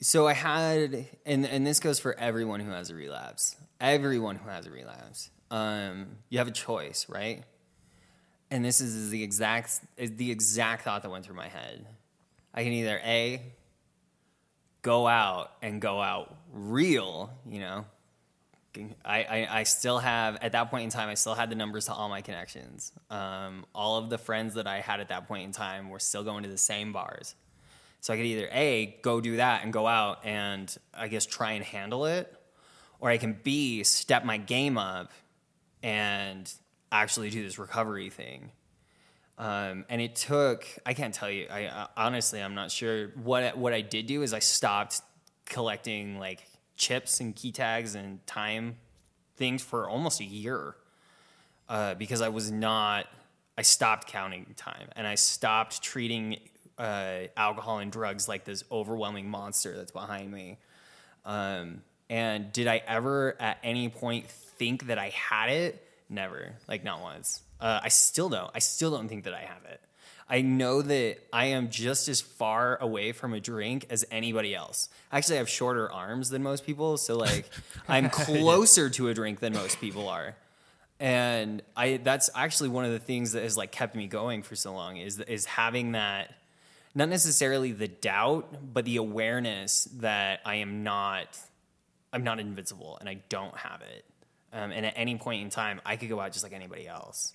so 0.00 0.26
I 0.26 0.34
had 0.34 1.06
and 1.24 1.46
and 1.46 1.66
this 1.66 1.80
goes 1.80 1.98
for 1.98 2.18
everyone 2.18 2.60
who 2.60 2.70
has 2.70 2.90
a 2.90 2.94
relapse. 2.94 3.56
Everyone 3.80 4.36
who 4.36 4.48
has 4.48 4.66
a 4.66 4.70
relapse. 4.70 5.30
Um, 5.50 6.06
you 6.28 6.38
have 6.38 6.48
a 6.48 6.52
choice, 6.52 7.06
right? 7.08 7.44
And 8.50 8.64
this 8.64 8.80
is 8.80 9.10
the 9.10 9.22
exact 9.22 9.80
the 9.96 10.30
exact 10.30 10.84
thought 10.84 11.02
that 11.02 11.10
went 11.10 11.24
through 11.24 11.36
my 11.36 11.48
head. 11.48 11.86
I 12.54 12.62
can 12.62 12.72
either 12.72 13.00
A 13.04 13.42
go 14.82 15.06
out 15.06 15.52
and 15.62 15.80
go 15.80 16.00
out 16.00 16.36
real, 16.52 17.30
you 17.48 17.60
know. 17.60 17.84
I, 19.04 19.22
I, 19.22 19.48
I 19.50 19.62
still 19.62 19.98
have 19.98 20.36
at 20.42 20.52
that 20.52 20.70
point 20.70 20.84
in 20.84 20.90
time 20.90 21.08
I 21.08 21.14
still 21.14 21.34
had 21.34 21.50
the 21.50 21.56
numbers 21.56 21.86
to 21.86 21.94
all 21.94 22.10
my 22.10 22.20
connections. 22.20 22.92
Um, 23.10 23.64
all 23.74 23.96
of 23.98 24.10
the 24.10 24.18
friends 24.18 24.54
that 24.54 24.66
I 24.66 24.80
had 24.80 25.00
at 25.00 25.08
that 25.08 25.26
point 25.26 25.44
in 25.44 25.52
time 25.52 25.88
were 25.88 25.98
still 25.98 26.22
going 26.22 26.42
to 26.42 26.48
the 26.48 26.58
same 26.58 26.92
bars. 26.92 27.34
So 28.00 28.14
I 28.14 28.16
could 28.16 28.26
either 28.26 28.48
A, 28.52 28.98
go 29.02 29.20
do 29.20 29.36
that 29.36 29.64
and 29.64 29.72
go 29.72 29.86
out 29.86 30.24
and 30.24 30.74
I 30.94 31.08
guess 31.08 31.26
try 31.26 31.52
and 31.52 31.64
handle 31.64 32.06
it, 32.06 32.32
or 33.00 33.10
I 33.10 33.18
can 33.18 33.38
B, 33.42 33.82
step 33.82 34.24
my 34.24 34.36
game 34.36 34.78
up 34.78 35.10
and 35.82 36.52
actually 36.92 37.30
do 37.30 37.42
this 37.42 37.58
recovery 37.58 38.10
thing. 38.10 38.52
Um, 39.38 39.84
and 39.88 40.00
it 40.00 40.16
took, 40.16 40.66
I 40.86 40.94
can't 40.94 41.12
tell 41.12 41.30
you, 41.30 41.46
I, 41.50 41.66
I 41.66 41.88
honestly, 41.96 42.40
I'm 42.40 42.54
not 42.54 42.70
sure. 42.70 43.08
What, 43.22 43.56
what 43.58 43.72
I 43.72 43.82
did 43.82 44.06
do 44.06 44.22
is 44.22 44.32
I 44.32 44.38
stopped 44.38 45.02
collecting 45.44 46.18
like 46.18 46.46
chips 46.76 47.20
and 47.20 47.34
key 47.34 47.52
tags 47.52 47.94
and 47.94 48.24
time 48.26 48.76
things 49.36 49.62
for 49.62 49.88
almost 49.88 50.20
a 50.20 50.24
year 50.24 50.76
uh, 51.68 51.94
because 51.94 52.22
I 52.22 52.28
was 52.28 52.50
not, 52.50 53.06
I 53.58 53.62
stopped 53.62 54.08
counting 54.08 54.54
time 54.56 54.88
and 54.96 55.06
I 55.06 55.16
stopped 55.16 55.82
treating 55.82 56.38
uh, 56.78 57.28
alcohol 57.36 57.78
and 57.78 57.90
drugs 57.90 58.28
like 58.28 58.44
this 58.44 58.64
overwhelming 58.70 59.28
monster 59.28 59.76
that's 59.76 59.92
behind 59.92 60.30
me. 60.32 60.58
Um, 61.24 61.82
and 62.08 62.52
did 62.52 62.68
I 62.68 62.82
ever 62.86 63.36
at 63.40 63.58
any 63.62 63.88
point 63.88 64.28
think 64.28 64.86
that 64.86 64.98
I 64.98 65.08
had 65.10 65.50
it? 65.50 65.82
Never, 66.08 66.52
like 66.68 66.84
not 66.84 67.02
once. 67.02 67.42
Uh, 67.60 67.80
I 67.82 67.88
still 67.88 68.28
don't. 68.28 68.50
I 68.54 68.60
still 68.60 68.90
don't 68.90 69.08
think 69.08 69.24
that 69.24 69.34
I 69.34 69.40
have 69.40 69.64
it. 69.70 69.80
I 70.28 70.42
know 70.42 70.82
that 70.82 71.18
I 71.32 71.46
am 71.46 71.70
just 71.70 72.08
as 72.08 72.20
far 72.20 72.76
away 72.80 73.12
from 73.12 73.32
a 73.32 73.40
drink 73.40 73.86
as 73.90 74.04
anybody 74.10 74.54
else. 74.54 74.88
Actually, 75.12 75.36
I 75.36 75.38
have 75.38 75.48
shorter 75.48 75.90
arms 75.90 76.30
than 76.30 76.42
most 76.42 76.66
people, 76.66 76.96
so 76.96 77.16
like 77.16 77.48
I'm 77.88 78.10
closer 78.10 78.90
to 78.90 79.08
a 79.08 79.14
drink 79.14 79.40
than 79.40 79.52
most 79.52 79.80
people 79.80 80.08
are. 80.08 80.34
And 80.98 81.62
I 81.76 81.98
that's 81.98 82.30
actually 82.34 82.70
one 82.70 82.84
of 82.84 82.92
the 82.92 82.98
things 82.98 83.32
that 83.32 83.42
has 83.42 83.56
like 83.56 83.70
kept 83.70 83.94
me 83.94 84.06
going 84.06 84.42
for 84.42 84.56
so 84.56 84.72
long 84.72 84.96
is 84.96 85.20
is 85.20 85.44
having 85.44 85.92
that 85.92 86.34
not 86.96 87.10
necessarily 87.10 87.72
the 87.72 87.88
doubt, 87.88 88.72
but 88.72 88.86
the 88.86 88.96
awareness 88.96 89.84
that 89.98 90.40
I 90.44 90.56
am 90.56 90.82
not 90.82 91.38
I'm 92.12 92.24
not 92.24 92.40
invincible 92.40 92.96
and 92.98 93.08
I 93.08 93.20
don't 93.28 93.56
have 93.58 93.82
it. 93.82 94.04
Um, 94.52 94.72
and 94.72 94.86
at 94.86 94.94
any 94.96 95.16
point 95.16 95.42
in 95.42 95.50
time, 95.50 95.82
I 95.84 95.96
could 95.96 96.08
go 96.08 96.18
out 96.18 96.32
just 96.32 96.42
like 96.42 96.54
anybody 96.54 96.88
else. 96.88 97.34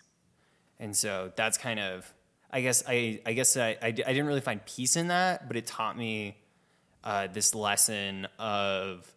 And 0.79 0.97
so 0.97 1.31
that's 1.35 1.59
kind 1.59 1.79
of, 1.79 2.11
I 2.49 2.61
guess 2.61 2.83
I, 2.87 3.21
I 3.23 3.33
guess 3.33 3.55
I, 3.57 3.77
I, 3.79 3.85
I 3.85 3.91
didn't 3.91 4.25
really 4.25 4.41
find 4.41 4.65
peace 4.65 4.95
in 4.95 5.09
that, 5.09 5.47
but 5.47 5.55
it 5.55 5.67
taught 5.67 5.95
me 5.95 6.37
uh, 7.03 7.27
this 7.27 7.53
lesson 7.53 8.27
of 8.39 9.13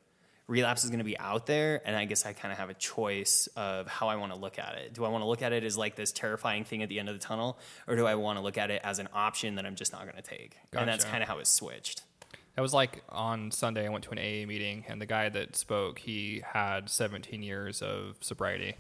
relapse 0.47 0.85
is 0.85 0.91
going 0.91 0.99
to 0.99 1.05
be 1.05 1.19
out 1.19 1.47
there, 1.47 1.81
and 1.87 1.97
I 1.97 2.05
guess 2.05 2.27
I 2.27 2.33
kind 2.33 2.53
of 2.53 2.59
have 2.59 2.69
a 2.69 2.75
choice 2.75 3.49
of 3.57 3.87
how 3.87 4.09
I 4.09 4.17
want 4.17 4.33
to 4.33 4.39
look 4.39 4.59
at 4.59 4.75
it. 4.77 4.93
Do 4.93 5.05
I 5.05 5.09
want 5.09 5.23
to 5.23 5.27
look 5.27 5.43
at 5.43 5.53
it 5.53 5.65
as 5.65 5.79
like 5.79 5.97
this 5.97 6.13
terrifying 6.13 6.65
thing 6.65 6.83
at 6.83 6.89
the 6.89 6.99
end 6.99 7.09
of 7.09 7.19
the 7.19 7.25
tunnel, 7.25 7.59
or 7.87 7.97
do 7.97 8.07
I 8.07 8.15
want 8.15 8.39
to 8.39 8.43
look 8.43 8.59
at 8.59 8.71
it 8.71 8.83
as 8.85 8.99
an 8.99 9.09
option 9.15 9.55
that 9.55 9.65
I'm 9.65 9.75
just 9.75 9.93
not 9.93 10.03
going 10.03 10.17
to 10.17 10.23
take? 10.23 10.57
And 10.73 10.89
that's 10.89 11.05
kind 11.05 11.23
of 11.23 11.29
how 11.29 11.39
it 11.39 11.47
switched. 11.47 12.03
That 12.57 12.63
was 12.63 12.75
like 12.75 13.03
on 13.09 13.51
Sunday. 13.51 13.87
I 13.87 13.89
went 13.89 14.05
to 14.05 14.11
an 14.11 14.19
AA 14.19 14.47
meeting, 14.47 14.85
and 14.87 15.01
the 15.01 15.07
guy 15.07 15.29
that 15.29 15.57
spoke, 15.57 16.01
he 16.01 16.43
had 16.45 16.89
17 16.89 17.43
years 17.43 17.83
of 17.83 18.17
sobriety, 18.21 18.75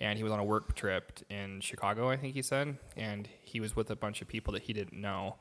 and 0.00 0.16
he 0.16 0.24
was 0.24 0.32
on 0.32 0.40
a 0.40 0.44
work 0.44 0.74
trip 0.74 1.20
in 1.28 1.60
Chicago, 1.60 2.08
I 2.08 2.16
think 2.16 2.34
he 2.34 2.42
said, 2.42 2.78
and 2.96 3.28
he 3.42 3.60
was 3.60 3.76
with 3.76 3.90
a 3.90 3.96
bunch 3.96 4.22
of 4.22 4.28
people 4.28 4.54
that 4.54 4.62
he 4.62 4.72
didn't 4.72 4.98
know, 4.98 5.36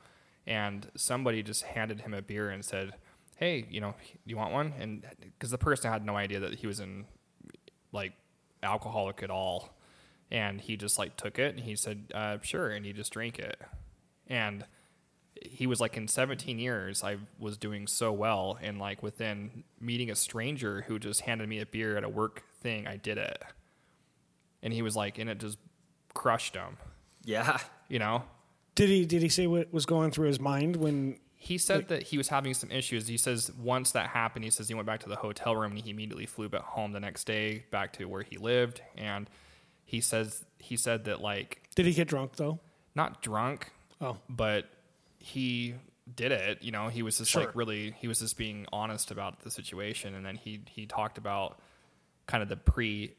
and 0.45 0.89
somebody 0.95 1.41
just 1.41 1.63
handed 1.63 2.01
him 2.01 2.13
a 2.13 2.21
beer 2.21 2.49
and 2.49 2.65
said, 2.65 2.91
"Hey, 3.39 3.65
you 3.69 3.81
know, 3.81 3.95
you 4.25 4.37
want 4.37 4.53
one?" 4.53 4.73
And 4.79 5.05
because 5.21 5.51
the 5.51 5.57
person 5.57 5.91
had 5.91 6.05
no 6.05 6.15
idea 6.15 6.39
that 6.41 6.55
he 6.55 6.67
was 6.67 6.79
in 6.79 7.05
like 7.91 8.13
alcoholic 8.61 9.23
at 9.23 9.31
all, 9.31 9.77
and 10.29 10.59
he 10.61 10.77
just 10.77 10.99
like 10.99 11.15
took 11.15 11.39
it 11.39 11.55
and 11.55 11.63
he 11.63 11.75
said, 11.75 12.11
uh, 12.13 12.37
"Sure," 12.41 12.69
and 12.69 12.85
he 12.85 12.93
just 12.93 13.13
drank 13.13 13.39
it, 13.39 13.59
and 14.27 14.65
he 15.41 15.67
was 15.67 15.79
like 15.79 15.95
in 15.97 16.07
17 16.07 16.59
years 16.59 17.03
i 17.03 17.17
was 17.39 17.57
doing 17.57 17.87
so 17.87 18.11
well. 18.11 18.57
And 18.61 18.79
like 18.79 19.01
within 19.03 19.63
meeting 19.79 20.09
a 20.09 20.15
stranger 20.15 20.81
who 20.87 20.99
just 20.99 21.21
handed 21.21 21.47
me 21.47 21.59
a 21.59 21.65
beer 21.65 21.97
at 21.97 22.03
a 22.03 22.09
work 22.09 22.43
thing 22.61 22.87
i 22.87 22.97
did 22.97 23.17
it. 23.17 23.41
And 24.61 24.73
he 24.73 24.81
was 24.81 24.95
like 24.95 25.17
and 25.17 25.29
it 25.29 25.39
just 25.39 25.57
crushed 26.13 26.55
him. 26.55 26.77
Yeah. 27.23 27.59
you 27.87 27.99
know? 27.99 28.23
Did 28.75 28.89
he 28.89 29.05
did 29.05 29.21
he 29.21 29.29
say 29.29 29.47
what 29.47 29.71
was 29.73 29.85
going 29.85 30.11
through 30.11 30.27
his 30.27 30.39
mind 30.39 30.75
when 30.75 31.19
he 31.41 31.57
said 31.57 31.87
that 31.87 32.03
he 32.03 32.17
was 32.17 32.27
having 32.27 32.53
some 32.53 32.69
issues 32.69 33.07
he 33.07 33.17
says 33.17 33.49
once 33.57 33.91
that 33.93 34.07
happened 34.09 34.43
he 34.43 34.51
says 34.51 34.67
he 34.67 34.73
went 34.75 34.85
back 34.85 34.99
to 34.99 35.07
the 35.09 35.15
hotel 35.15 35.55
room 35.55 35.71
and 35.71 35.81
he 35.81 35.89
immediately 35.89 36.25
flew 36.25 36.49
back 36.49 36.61
home 36.61 36.91
the 36.91 36.99
next 36.99 37.23
day 37.25 37.63
back 37.71 37.93
to 37.93 38.05
where 38.05 38.23
he 38.23 38.37
lived 38.37 38.81
and 38.97 39.29
he 39.85 40.01
says 40.01 40.43
he 40.59 40.75
said 40.75 41.05
that 41.05 41.21
like 41.21 41.69
did 41.75 41.85
he 41.85 41.93
get 41.93 42.07
drunk 42.09 42.35
though? 42.35 42.59
not 42.93 43.21
drunk 43.21 43.71
Oh, 44.01 44.17
but 44.29 44.69
he 45.17 45.75
did 46.15 46.31
it. 46.31 46.63
You 46.63 46.71
know, 46.71 46.87
he 46.87 47.01
was 47.03 47.17
just 47.17 47.31
Sure. 47.31 47.43
like 47.45 47.55
really, 47.55 47.91
he 47.99 48.07
was 48.07 48.19
just 48.19 48.37
being 48.37 48.65
honest 48.71 49.11
about 49.11 49.41
the 49.41 49.51
situation, 49.51 50.15
and 50.15 50.25
then 50.25 50.35
he 50.35 50.61
he 50.69 50.85
talked 50.85 51.17
about 51.17 51.59
kind 52.25 52.41
of 52.41 52.47
the 52.47 52.55
pre 52.55 53.13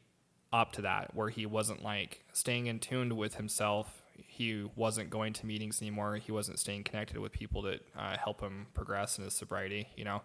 up 0.51 0.71
to 0.73 0.81
that, 0.81 1.13
where 1.13 1.29
he 1.29 1.45
wasn't 1.45 1.83
like 1.83 2.23
staying 2.33 2.65
in 2.65 2.79
tune 2.79 3.15
with 3.15 3.35
himself. 3.35 4.00
He 4.27 4.69
wasn't 4.75 5.09
going 5.09 5.33
to 5.33 5.45
meetings 5.45 5.81
anymore. 5.81 6.15
He 6.15 6.31
wasn't 6.31 6.59
staying 6.59 6.83
connected 6.83 7.17
with 7.17 7.31
people 7.31 7.61
that 7.63 7.85
uh, 7.97 8.17
help 8.17 8.41
him 8.41 8.67
progress 8.73 9.17
in 9.17 9.23
his 9.23 9.33
sobriety. 9.33 9.87
You 9.95 10.05
know, 10.05 10.21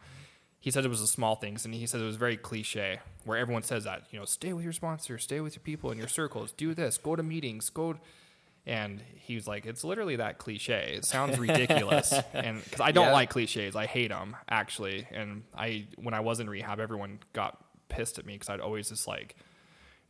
he 0.61 0.71
said 0.71 0.85
it 0.85 0.89
was 0.89 1.01
the 1.01 1.07
small 1.07 1.37
things, 1.37 1.65
and 1.65 1.75
he 1.75 1.87
said 1.87 2.01
it 2.01 2.05
was 2.05 2.17
very 2.17 2.37
cliche, 2.37 3.01
where 3.25 3.39
everyone 3.39 3.63
says 3.63 3.85
that. 3.85 4.03
You 4.11 4.19
know, 4.19 4.25
stay 4.25 4.53
with 4.53 4.65
your 4.65 4.73
sponsor, 4.73 5.19
stay 5.19 5.41
with 5.41 5.55
your 5.57 5.63
people 5.63 5.91
in 5.91 5.99
your 5.99 6.09
circles, 6.09 6.53
do 6.53 6.75
this, 6.75 6.99
go 6.99 7.15
to 7.17 7.23
meetings, 7.23 7.69
go. 7.71 7.97
And 8.69 9.01
he 9.15 9.37
was 9.37 9.47
like, 9.47 9.65
"It's 9.65 9.85
literally 9.85 10.17
that 10.17 10.39
cliche. 10.39 10.95
It 10.97 11.05
sounds 11.05 11.39
ridiculous." 11.47 12.13
and 12.35 12.65
because 12.65 12.81
I 12.81 12.91
don't 12.91 13.07
Yeah. 13.07 13.13
like 13.13 13.31
cliches, 13.31 13.77
I 13.77 13.87
hate 13.87 14.09
them 14.09 14.35
actually. 14.49 15.07
And 15.13 15.45
I, 15.57 15.87
when 16.03 16.15
I 16.15 16.21
was 16.21 16.41
in 16.41 16.51
rehab, 16.51 16.81
everyone 16.81 17.21
got 17.33 17.63
pissed 17.89 18.19
at 18.19 18.27
me 18.27 18.33
because 18.33 18.49
I'd 18.49 18.59
always 18.61 18.89
just 18.89 19.07
like 19.07 19.37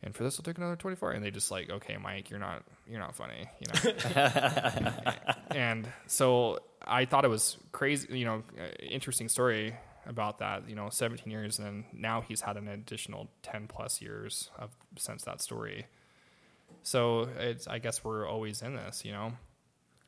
and 0.03 0.15
for 0.15 0.23
this, 0.23 0.37
we'll 0.37 0.43
take 0.43 0.57
another 0.57 0.75
24. 0.75 1.11
And 1.11 1.23
they 1.23 1.31
just 1.31 1.49
like, 1.49 1.69
okay, 1.69 1.97
Mike, 1.97 2.29
you're 2.29 2.39
not, 2.39 2.63
you're 2.87 2.99
not 2.99 3.15
funny, 3.15 3.49
you 3.59 3.67
know? 3.73 4.93
and 5.51 5.87
so 6.05 6.59
I 6.85 7.05
thought 7.05 7.25
it 7.25 7.29
was 7.29 7.57
crazy, 7.71 8.19
you 8.19 8.25
know, 8.25 8.43
uh, 8.59 8.67
interesting 8.79 9.27
story 9.27 9.75
about 10.05 10.37
that, 10.39 10.69
you 10.69 10.75
know, 10.75 10.89
17 10.89 11.29
years. 11.31 11.57
And 11.59 11.85
now 11.93 12.21
he's 12.21 12.41
had 12.41 12.57
an 12.57 12.67
additional 12.67 13.27
10 13.41 13.67
plus 13.67 14.01
years 14.01 14.51
of 14.57 14.69
since 14.97 15.23
that 15.23 15.41
story. 15.41 15.87
So 16.83 17.27
it's, 17.39 17.67
I 17.67 17.79
guess 17.79 18.03
we're 18.03 18.27
always 18.27 18.61
in 18.61 18.75
this, 18.75 19.03
you 19.03 19.11
know? 19.11 19.33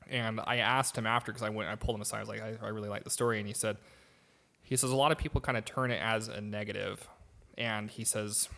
And 0.07 0.39
I 0.45 0.57
asked 0.57 0.97
him 0.97 1.07
after, 1.07 1.31
cause 1.31 1.43
I 1.43 1.49
went, 1.49 1.67
I 1.67 1.75
pulled 1.75 1.95
him 1.95 2.01
aside. 2.01 2.17
I 2.17 2.21
was 2.21 2.29
like, 2.29 2.41
I, 2.41 2.53
I 2.63 2.69
really 2.69 2.89
like 2.89 3.03
the 3.03 3.09
story. 3.09 3.39
And 3.39 3.47
he 3.47 3.53
said, 3.53 3.77
he 4.61 4.75
says, 4.75 4.91
a 4.91 4.95
lot 4.95 5.11
of 5.11 5.17
people 5.17 5.41
kind 5.41 5.57
of 5.57 5.65
turn 5.65 5.89
it 5.89 6.01
as 6.01 6.27
a. 6.27 7.07
And 7.57 7.89
he 7.89 8.03
says, 8.03 8.49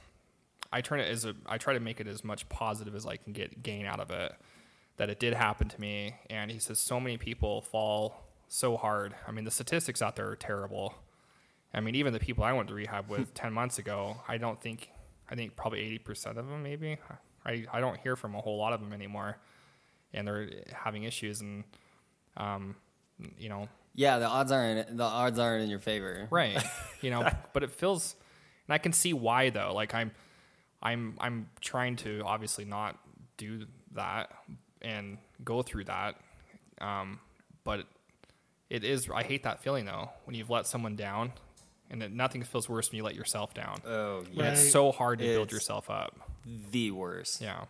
I 0.71 0.81
turn 0.81 0.99
it 0.99 1.09
as 1.09 1.25
a, 1.25 1.35
I 1.45 1.57
try 1.57 1.73
to 1.73 1.79
make 1.79 1.99
it 1.99 2.07
as 2.07 2.23
much 2.23 2.47
positive 2.49 2.95
as 2.95 3.05
I 3.05 3.17
can 3.17 3.33
get 3.33 3.61
gain 3.63 3.85
out 3.85 3.99
of 3.99 4.11
it. 4.11 4.33
That 4.97 5.09
it 5.09 5.19
did 5.19 5.33
happen 5.33 5.67
to 5.69 5.81
me, 5.81 6.15
and 6.29 6.51
he 6.51 6.59
says 6.59 6.77
so 6.79 6.99
many 6.99 7.17
people 7.17 7.61
fall 7.61 8.27
so 8.47 8.77
hard. 8.77 9.15
I 9.27 9.31
mean, 9.31 9.45
the 9.45 9.51
statistics 9.51 10.01
out 10.01 10.15
there 10.15 10.27
are 10.29 10.35
terrible. 10.35 10.93
I 11.73 11.79
mean, 11.79 11.95
even 11.95 12.13
the 12.13 12.19
people 12.19 12.43
I 12.43 12.53
went 12.53 12.67
to 12.67 12.73
rehab 12.75 13.09
with 13.09 13.33
ten 13.33 13.51
months 13.53 13.79
ago, 13.79 14.17
I 14.27 14.37
don't 14.37 14.61
think, 14.61 14.89
I 15.29 15.35
think 15.35 15.55
probably 15.55 15.79
eighty 15.79 15.97
percent 15.97 16.37
of 16.37 16.47
them, 16.47 16.61
maybe. 16.61 16.97
I 17.45 17.65
I 17.71 17.79
don't 17.79 17.97
hear 17.99 18.15
from 18.15 18.35
a 18.35 18.41
whole 18.41 18.57
lot 18.57 18.73
of 18.73 18.79
them 18.81 18.93
anymore, 18.93 19.37
and 20.13 20.27
they're 20.27 20.49
having 20.73 21.03
issues, 21.03 21.41
and 21.41 21.63
um, 22.37 22.75
you 23.39 23.49
know, 23.49 23.67
Yeah, 23.95 24.19
the 24.19 24.27
odds 24.27 24.51
aren't 24.51 24.95
the 24.97 25.03
odds 25.03 25.39
aren't 25.39 25.63
in 25.63 25.69
your 25.69 25.79
favor. 25.79 26.27
right 26.29 26.61
you 27.01 27.09
know 27.09 27.27
but 27.53 27.63
it 27.63 27.71
feels 27.71 28.15
and 28.67 28.73
i 28.73 28.77
can 28.77 28.93
see 28.93 29.11
why 29.13 29.49
though 29.49 29.73
like 29.73 29.93
i'm 29.95 30.11
i'm 30.81 31.15
i'm 31.19 31.49
trying 31.59 31.95
to 31.95 32.21
obviously 32.25 32.65
not 32.65 32.97
do 33.37 33.65
that 33.93 34.29
and 34.81 35.17
go 35.43 35.61
through 35.61 35.83
that 35.83 36.15
um 36.79 37.19
but 37.63 37.85
it 38.69 38.83
is 38.83 39.09
i 39.13 39.23
hate 39.23 39.43
that 39.43 39.61
feeling 39.61 39.85
though 39.85 40.09
when 40.25 40.35
you've 40.35 40.49
let 40.49 40.65
someone 40.65 40.95
down 40.95 41.31
and 41.89 42.01
it, 42.01 42.11
nothing 42.11 42.41
feels 42.43 42.69
worse 42.69 42.89
when 42.91 42.97
you 42.97 43.03
let 43.03 43.15
yourself 43.15 43.53
down 43.53 43.75
Oh, 43.85 44.19
And 44.19 44.35
yeah. 44.35 44.51
it's 44.51 44.71
so 44.71 44.91
hard 44.91 45.19
to 45.19 45.25
build 45.25 45.51
yourself 45.51 45.89
up 45.89 46.17
The 46.71 46.91
worst. 46.91 47.41
yeah 47.41 47.65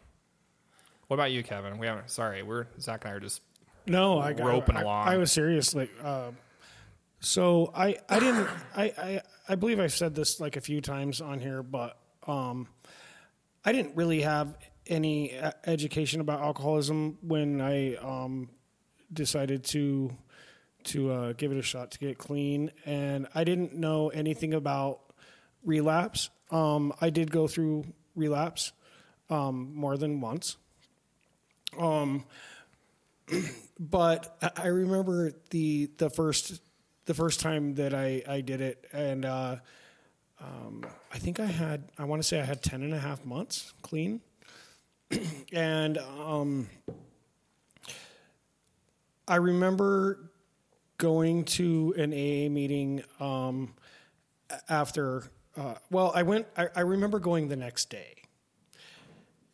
what 1.08 1.16
about 1.16 1.32
you 1.32 1.44
kevin 1.44 1.78
we 1.80 1.88
haven't 1.88 2.10
sorry 2.10 2.44
we're 2.44 2.68
zach 2.80 3.04
and 3.04 3.12
i 3.14 3.16
are 3.16 3.20
just 3.20 3.42
No, 3.88 4.20
I 4.20 4.34
got 4.34 4.46
Roping 4.46 4.78
I, 4.78 4.82
along. 4.84 5.08
I 5.08 5.18
was 5.18 5.32
serious. 5.32 5.74
Like, 5.74 5.90
uh, 6.04 6.32
so 7.20 7.72
I 7.76 7.98
I 8.08 8.20
didn't 8.20 8.48
I, 8.76 8.84
I 8.84 9.22
I 9.50 9.56
believe 9.56 9.80
I've 9.80 9.92
said 9.94 10.14
this 10.16 10.40
like 10.40 10.56
a 10.56 10.62
few 10.62 10.82
times 10.82 11.20
on 11.20 11.40
here, 11.40 11.64
but 11.64 11.98
um, 12.28 12.68
I 13.64 13.72
didn't 13.72 13.96
really 13.96 14.22
have 14.22 14.58
any 14.88 15.38
uh, 15.38 15.52
education 15.66 16.22
about 16.22 16.42
alcoholism 16.42 17.18
when 17.22 17.62
I 17.62 17.96
um, 17.96 18.50
decided 19.14 19.64
to 19.66 20.16
to 20.86 21.12
uh, 21.12 21.34
give 21.34 21.52
it 21.52 21.58
a 21.58 21.62
shot 21.62 21.92
to 21.92 22.00
get 22.00 22.18
clean, 22.18 22.72
and 22.86 23.28
I 23.36 23.44
didn't 23.44 23.76
know 23.76 24.10
anything 24.10 24.54
about 24.56 25.00
relapse. 25.64 26.30
Um, 26.50 26.92
I 27.00 27.12
did 27.12 27.30
go 27.32 27.48
through 27.48 27.86
relapse 28.16 28.72
um, 29.30 29.74
more 29.76 29.96
than 29.98 30.22
once. 30.22 30.58
but 33.80 34.38
I- 34.42 34.64
I 34.64 34.68
remember 34.68 35.32
the 35.50 35.90
the 35.98 36.10
first 36.10 36.62
the 37.06 37.14
first 37.14 37.40
time 37.40 37.76
that 37.76 37.94
I, 37.94 38.24
I 38.28 38.42
did 38.42 38.62
it 38.62 38.86
and 38.94 39.26
uh, 39.26 39.56
um, 40.42 40.86
I 41.14 41.18
think 41.18 41.40
I 41.40 41.46
had 41.46 41.90
I 41.98 42.06
want 42.06 42.22
to 42.22 42.28
say 42.28 42.40
I 42.40 42.46
had 42.46 42.62
10 42.62 42.84
and 42.84 42.94
a 42.94 43.00
half 43.00 43.26
months 43.26 43.74
clean. 43.82 44.22
And 45.54 45.98
um, 45.98 46.70
I 49.28 49.36
remember 49.36 50.32
going 50.98 51.44
to 51.44 51.94
an 51.98 52.14
AA 52.14 52.50
meeting 52.50 53.04
um, 53.20 53.74
after 54.70 55.30
uh, 55.58 55.76
well 55.90 56.14
I 56.16 56.24
went 56.24 56.48
I, 56.56 56.70
I 56.76 56.82
remember 56.82 57.20
going 57.20 57.50
the 57.50 57.58
next 57.58 57.90
day. 57.90 58.22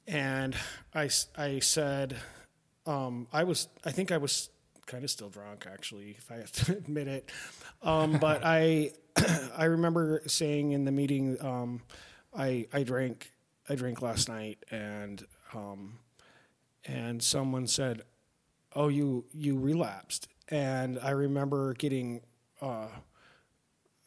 And 0.08 0.56
I, 0.96 1.10
I 1.38 1.60
said, 1.60 2.16
um, 2.86 3.28
I 3.34 3.44
was, 3.44 3.68
I 3.84 3.92
think 3.92 4.12
I 4.12 4.18
was 4.18 4.50
kind 4.88 5.04
of 5.04 5.12
still 5.12 5.30
drunk 5.30 5.68
actually, 5.72 6.16
if 6.18 6.32
I 6.32 6.38
have 6.38 6.52
to 6.54 6.72
admit 6.78 7.08
it. 7.08 7.30
Um, 7.84 8.18
but 8.18 8.42
I, 8.44 8.92
I 9.58 9.66
remember 9.66 10.24
saying 10.26 10.72
in 10.72 10.86
the 10.86 10.92
meeting, 10.92 11.38
um, 11.42 11.82
I, 12.36 12.68
I 12.74 12.84
drank, 12.84 13.32
I 13.70 13.76
drank 13.76 14.02
last 14.02 14.28
night 14.28 14.58
and, 14.72 15.24
um, 15.54 16.00
and 16.86 17.22
someone 17.22 17.68
said, 17.68 18.02
oh, 18.76 18.88
you, 18.88 19.26
you 19.34 19.60
relapsed. 19.60 20.28
And 20.50 20.98
I 21.02 21.12
remember 21.12 21.74
getting, 21.74 22.22
uh, 22.62 22.88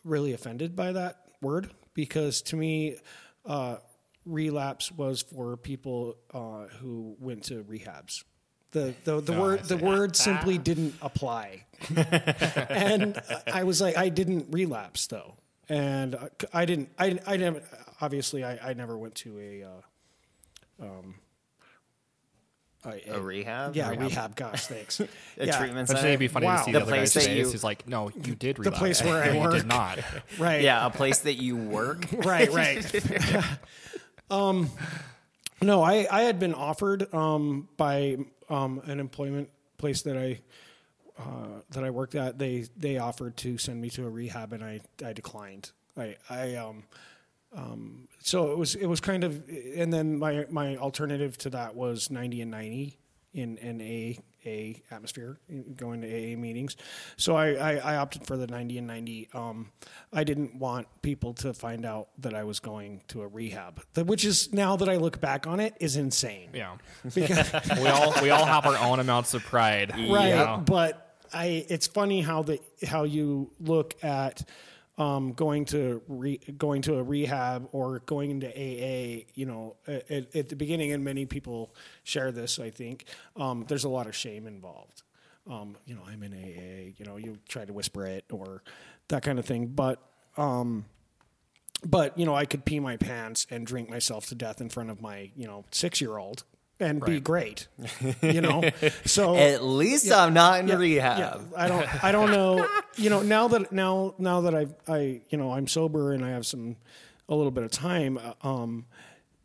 really 0.05 0.33
offended 0.33 0.75
by 0.75 0.93
that 0.93 1.19
word 1.43 1.71
because 1.95 2.43
to 2.43 2.57
me, 2.57 2.97
uh, 3.45 3.77
relapse 4.25 4.91
was 4.93 5.23
for 5.23 5.57
people 5.57 6.17
uh, 6.33 6.67
who 6.81 7.17
went 7.19 7.45
to 7.45 7.65
rehabs. 7.65 8.25
The 8.73 8.95
the, 9.05 9.21
the 9.21 9.35
Oh, 9.35 9.41
word 9.41 9.61
the 9.65 9.79
see. 9.79 9.85
word 9.85 10.17
simply 10.17 10.57
didn't 10.59 10.95
apply, 11.03 11.65
and 11.97 13.21
I 13.53 13.65
was 13.65 13.81
like, 13.81 13.97
I 13.97 14.09
didn't 14.11 14.47
relapse 14.51 15.07
though, 15.09 15.35
and 15.69 16.17
I 16.55 16.65
didn't. 16.67 16.91
I 16.99 17.19
I 17.27 17.37
never 17.37 17.63
obviously 18.01 18.45
I, 18.45 18.71
I 18.71 18.75
never 18.75 18.97
went 18.97 19.15
to 19.17 19.39
a. 19.39 19.65
Uh, 19.65 20.87
um, 20.87 21.15
a, 22.83 23.17
A 23.17 23.21
rehab? 23.21 23.77
Yeah, 23.77 23.91
Rehab. 23.91 24.03
rehab. 24.07 24.37
Gosh, 24.37 24.67
thanks. 24.67 25.01
A 25.01 25.09
yeah, 25.37 25.59
treatment 25.59 25.87
but 25.89 25.97
center. 25.99 26.09
it'd 26.09 26.19
be 26.21 26.29
funny 26.29 26.47
Wow. 26.47 26.57
to 26.57 26.65
see 26.65 26.73
The 26.73 26.79
the, 26.79 26.83
other 26.85 26.93
guy 26.93 26.97
place 26.99 27.13
that 27.13 27.21
say 27.25 27.37
you- 27.39 27.51
He's 27.51 27.63
like, 27.63 27.87
no, 27.87 28.11
you 28.25 28.35
did 28.35 28.59
relapse. 28.59 28.79
place 28.79 29.03
where 29.05 29.23
I 29.23 29.27
No, 29.27 29.33
you 29.35 29.41
work. 29.41 29.53
did 29.53 29.67
not. 29.67 29.99
right. 30.39 30.63
Yeah, 30.63 30.87
a 30.87 30.91
place 30.91 31.19
that 31.19 31.35
you 31.35 31.57
work. 31.57 32.07
right, 32.25 32.51
right. 32.51 33.45
um, 34.31 34.71
no, 35.63 35.83
I, 35.83 36.07
I 36.11 36.23
had 36.23 36.39
been 36.39 36.55
offered 36.55 37.13
um, 37.15 37.69
by 37.77 38.19
um, 38.49 38.81
an 38.87 39.01
employment 39.01 39.51
place 39.79 40.03
that 40.03 40.17
I 40.17 40.41
uh, 41.19 41.61
that 41.71 41.85
I 41.85 41.91
worked 41.91 42.15
at. 42.15 42.39
They 42.39 42.67
they 42.77 42.99
offered 42.99 43.37
to 43.39 43.59
send 43.59 43.81
me 43.81 43.91
to 43.91 44.07
a 44.07 44.11
rehab, 44.11 44.53
and 44.53 44.65
I 44.65 44.81
I 45.05 45.13
declined. 45.13 45.71
I 45.97 46.17
I 46.29 46.55
um, 46.57 46.85
um, 47.55 48.09
so 48.21 48.53
it 48.53 48.59
was 48.59 48.75
it 48.75 48.87
was 48.87 49.01
kind 49.01 49.25
of, 49.25 49.43
and 49.77 49.93
then 49.93 50.19
my 50.19 50.47
my 50.51 50.77
alternative 50.77 51.37
to 51.39 51.51
that 51.51 51.75
was 51.75 52.11
ninety 52.11 52.41
and 52.41 52.51
ninety 52.51 52.99
in 53.33 53.59
an 53.59 53.81
A 53.81 54.19
A 54.47 54.83
atmosphere, 54.91 55.39
going 55.77 56.01
to 56.01 56.07
AA 56.09 56.37
meetings. 56.37 56.77
So 57.17 57.37
I, 57.37 57.53
I, 57.53 57.77
I 57.77 57.97
opted 57.97 58.27
for 58.27 58.37
the 58.37 58.47
ninety 58.47 58.79
and 58.79 58.87
ninety. 58.87 59.29
Um, 59.35 59.71
I 60.13 60.25
didn't 60.25 60.55
want 60.57 60.87
people 61.03 61.35
to 61.35 61.53
find 61.53 61.85
out 61.85 62.09
that 62.19 62.35
I 62.35 62.45
was 62.45 62.61
going 62.61 63.03
to 63.09 63.23
a 63.23 63.29
rehab, 63.29 63.83
The- 63.95 64.05
which 64.05 64.25
is 64.25 64.53
now 64.53 64.77
that 64.77 64.89
I 64.89 64.97
look 64.97 65.21
back 65.21 65.47
on 65.47 65.61
it 65.61 65.75
is 65.81 65.97
insane. 65.97 66.51
Yeah. 66.55 66.77
Because, 67.15 67.53
we 67.81 67.89
all 67.89 68.15
we 68.23 68.31
all 68.31 68.47
have 68.47 68.67
our 68.67 68.77
own 68.79 68.99
amounts 69.01 69.35
of 69.35 69.43
pride. 69.43 69.91
right, 69.91 70.29
you 70.29 70.35
know? 70.37 70.63
but 70.65 71.17
I 71.33 71.65
it's 71.69 71.87
funny 71.87 72.21
how 72.23 72.43
the 72.43 72.61
how 72.87 73.05
you 73.05 73.51
look 73.61 73.95
at 74.03 74.43
um, 74.99 75.33
going 75.33 75.65
to 75.67 76.03
re, 76.09 76.39
going 76.59 76.83
to 76.83 76.97
a 76.97 77.03
rehab 77.03 77.69
or 77.73 78.01
going 78.01 78.31
into 78.31 78.49
AA. 78.49 79.25
You 79.35 79.47
know, 79.47 79.77
at, 79.87 80.35
at 80.35 80.49
the 80.49 80.57
beginning, 80.57 80.93
and 80.93 81.05
many 81.05 81.27
people 81.27 81.75
share 82.05 82.33
this. 82.33 82.59
I 82.59 82.71
think 82.71 83.05
um, 83.37 83.65
there's 83.69 83.85
a 83.85 83.89
lot 83.89 84.07
of 84.07 84.15
shame 84.15 84.47
involved. 84.47 85.03
Um, 85.51 85.77
you 85.87 85.95
know, 85.95 86.03
I'm 86.07 86.23
in 86.23 86.33
AA. 86.33 86.95
You 86.99 87.05
know, 87.07 87.17
you 87.17 87.39
try 87.49 87.65
to 87.65 87.73
whisper 87.73 88.07
it 88.07 88.25
or 88.31 88.63
that 89.09 89.23
kind 89.23 89.39
of 89.39 89.45
thing, 89.45 89.69
but. 89.69 90.03
Um, 90.37 90.85
but 91.83 92.19
you 92.19 92.27
know, 92.27 92.35
I 92.35 92.45
could 92.45 92.67
pee 92.67 92.79
my 92.79 92.99
pants 92.99 93.47
and 93.51 93.67
drink 93.67 93.89
myself 93.89 94.27
to 94.27 94.35
death 94.35 94.61
in 94.61 94.69
front 94.69 94.91
of 94.91 95.01
my 95.01 95.31
you 95.35 95.47
know 95.47 95.65
six 95.71 95.99
year 96.01 96.19
old 96.19 96.45
and 96.81 97.05
be 97.05 97.21
great. 97.21 97.69
You 98.23 98.41
know, 98.41 98.63
so 99.05 99.37
At 99.37 99.63
least 99.63 100.11
I'm 100.11 100.35
not 100.35 100.61
in 100.61 100.69
yeah, 100.69 100.77
rehab. 100.77 101.19
yeah. 101.19 101.37
I 101.57 101.69
don't. 101.69 102.05
I 102.05 102.13
don't 102.13 102.31
know. 102.31 102.67
You 102.97 103.11
know, 103.11 103.23
now 103.23 103.49
that 103.49 103.71
now 103.73 104.15
now 104.19 104.41
that 104.43 104.55
I 104.55 104.67
I 104.89 105.21
you 105.31 105.39
know 105.39 105.53
I'm 105.53 105.67
sober 105.67 106.13
and 106.13 106.25
I 106.25 106.31
have 106.31 106.47
some 106.47 106.77
a 107.29 107.35
little 107.35 107.51
bit 107.53 107.65
of 107.65 107.71
time. 107.71 108.19
uh, 108.19 108.33
Um, 108.47 108.87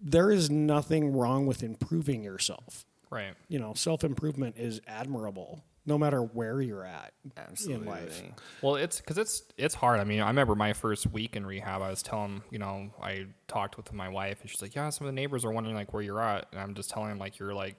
there 0.02 0.32
is 0.32 0.50
nothing 0.50 1.14
wrong 1.16 1.46
with 1.48 1.64
improving 1.64 2.24
yourself. 2.24 2.86
Right. 3.10 3.34
You 3.48 3.60
know, 3.60 3.74
self 3.76 4.04
improvement 4.04 4.56
is 4.58 4.82
admirable, 4.88 5.64
no 5.86 5.98
matter 5.98 6.22
where 6.22 6.62
you're 6.62 6.86
at 6.86 7.14
Absolutely. 7.38 7.86
in 7.86 7.90
life. 7.90 8.24
Well, 8.62 8.76
it's 8.76 9.00
because 9.00 9.18
it's 9.18 9.44
it's 9.58 9.76
hard. 9.76 10.00
I 10.00 10.04
mean, 10.04 10.22
I 10.22 10.28
remember 10.28 10.56
my 10.56 10.74
first 10.74 11.08
week 11.08 11.36
in 11.36 11.46
rehab. 11.46 11.82
I 11.82 11.90
was 11.90 12.02
telling, 12.02 12.42
you 12.50 12.60
know, 12.60 12.90
I 13.02 13.28
talked 13.48 13.78
with 13.78 13.94
my 13.94 14.10
wife, 14.10 14.42
and 14.42 14.50
she's 14.50 14.62
like, 14.62 14.76
"Yeah, 14.76 14.90
some 14.90 15.08
of 15.08 15.14
the 15.14 15.16
neighbors 15.16 15.46
are 15.46 15.52
wondering 15.52 15.76
like 15.76 15.94
where 15.94 16.02
you're 16.02 16.22
at," 16.22 16.48
and 16.52 16.60
I'm 16.60 16.74
just 16.74 16.90
telling 16.90 17.10
them 17.10 17.20
like 17.20 17.40
you're 17.40 17.54
like 17.54 17.76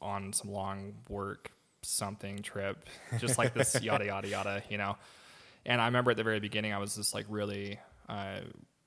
on 0.00 0.32
some 0.32 0.52
long 0.52 0.94
work 1.08 1.50
something 1.82 2.42
trip, 2.42 2.88
just 3.18 3.38
like 3.38 3.54
this 3.54 3.80
yada 3.82 4.06
yada 4.06 4.28
yada, 4.28 4.62
you 4.68 4.78
know. 4.78 4.96
And 5.64 5.80
I 5.80 5.86
remember 5.86 6.10
at 6.12 6.16
the 6.16 6.24
very 6.24 6.40
beginning, 6.40 6.72
I 6.72 6.78
was 6.78 6.96
just 6.96 7.14
like 7.14 7.26
really 7.28 7.78
uh, 8.08 8.40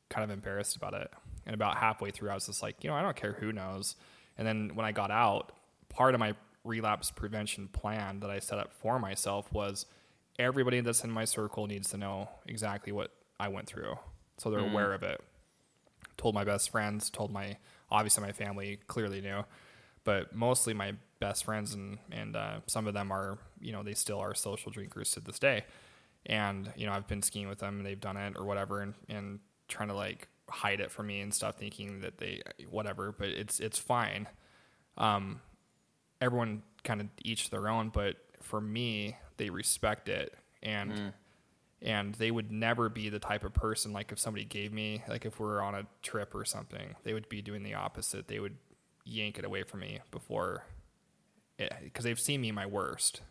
kind 0.09 0.23
of 0.23 0.29
embarrassed 0.31 0.75
about 0.75 0.93
it, 0.93 1.11
And 1.45 1.53
about 1.53 1.77
halfway 1.77 2.11
through, 2.11 2.29
I 2.29 2.33
was 2.33 2.45
just 2.47 2.61
like, 2.61 2.83
you 2.83 2.89
know, 2.89 2.95
I 2.95 3.01
don't 3.01 3.15
care 3.15 3.33
who 3.33 3.51
knows. 3.51 3.95
And 4.37 4.47
then 4.47 4.71
when 4.73 4.85
I 4.85 4.91
got 4.91 5.11
out, 5.11 5.51
part 5.89 6.13
of 6.13 6.19
my 6.19 6.33
relapse 6.63 7.11
prevention 7.11 7.67
plan 7.67 8.19
that 8.19 8.29
I 8.29 8.39
set 8.39 8.59
up 8.59 8.71
for 8.73 8.99
myself 8.99 9.51
was 9.51 9.85
everybody 10.37 10.79
that's 10.81 11.03
in 11.03 11.11
my 11.11 11.25
circle 11.25 11.67
needs 11.67 11.89
to 11.89 11.97
know 11.97 12.29
exactly 12.45 12.91
what 12.91 13.11
I 13.39 13.47
went 13.47 13.67
through. 13.67 13.95
So 14.37 14.49
they're 14.49 14.59
aware 14.59 14.93
of 14.93 15.03
it. 15.03 15.21
Told 16.17 16.35
my 16.35 16.43
best 16.43 16.69
friends, 16.69 17.09
told 17.09 17.31
my, 17.31 17.57
obviously 17.89 18.23
my 18.23 18.31
family 18.31 18.79
clearly 18.87 19.21
knew, 19.21 19.43
but 20.03 20.35
mostly 20.35 20.73
my 20.73 20.93
best 21.19 21.43
friends 21.43 21.73
and, 21.73 21.99
and 22.11 22.35
uh, 22.35 22.59
some 22.67 22.87
of 22.87 22.93
them 22.93 23.11
are, 23.11 23.37
you 23.59 23.71
know, 23.71 23.83
they 23.83 23.93
still 23.93 24.19
are 24.19 24.33
social 24.33 24.71
drinkers 24.71 25.11
to 25.11 25.19
this 25.19 25.39
day. 25.39 25.65
And, 26.25 26.71
you 26.75 26.85
know, 26.85 26.93
I've 26.93 27.07
been 27.07 27.21
skiing 27.21 27.47
with 27.47 27.59
them 27.59 27.77
and 27.77 27.85
they've 27.85 27.99
done 27.99 28.17
it 28.17 28.33
or 28.37 28.45
whatever 28.45 28.81
and, 28.81 28.93
and 29.09 29.39
trying 29.67 29.89
to 29.89 29.95
like 29.95 30.27
hide 30.49 30.79
it 30.79 30.91
from 30.91 31.07
me 31.07 31.21
and 31.21 31.33
stuff, 31.33 31.57
thinking 31.57 32.01
that 32.01 32.17
they, 32.17 32.41
whatever, 32.69 33.11
but 33.11 33.29
it's, 33.29 33.59
it's 33.59 33.79
fine. 33.79 34.27
Um, 34.97 35.41
everyone 36.21 36.61
kind 36.83 37.01
of 37.01 37.07
each 37.23 37.49
their 37.49 37.67
own, 37.67 37.89
but 37.89 38.15
for 38.41 38.61
me, 38.61 39.17
they 39.37 39.49
respect 39.49 40.07
it 40.07 40.35
and 40.63 40.91
mm. 40.91 41.13
and 41.81 42.13
they 42.15 42.29
would 42.29 42.51
never 42.51 42.89
be 42.89 43.09
the 43.09 43.19
type 43.19 43.43
of 43.43 43.53
person 43.53 43.91
like 43.91 44.11
if 44.11 44.19
somebody 44.19 44.45
gave 44.45 44.71
me 44.71 45.03
like 45.07 45.25
if 45.25 45.39
we 45.39 45.47
are 45.47 45.61
on 45.61 45.75
a 45.75 45.85
trip 46.01 46.35
or 46.35 46.45
something, 46.45 46.95
they 47.03 47.13
would 47.13 47.27
be 47.27 47.41
doing 47.41 47.63
the 47.63 47.73
opposite. 47.73 48.27
They 48.27 48.39
would 48.39 48.55
yank 49.03 49.39
it 49.39 49.45
away 49.45 49.63
from 49.63 49.81
me 49.81 49.99
before 50.11 50.65
because 51.83 52.05
they've 52.05 52.19
seen 52.19 52.41
me 52.41 52.51
my 52.51 52.65
worst. 52.65 53.21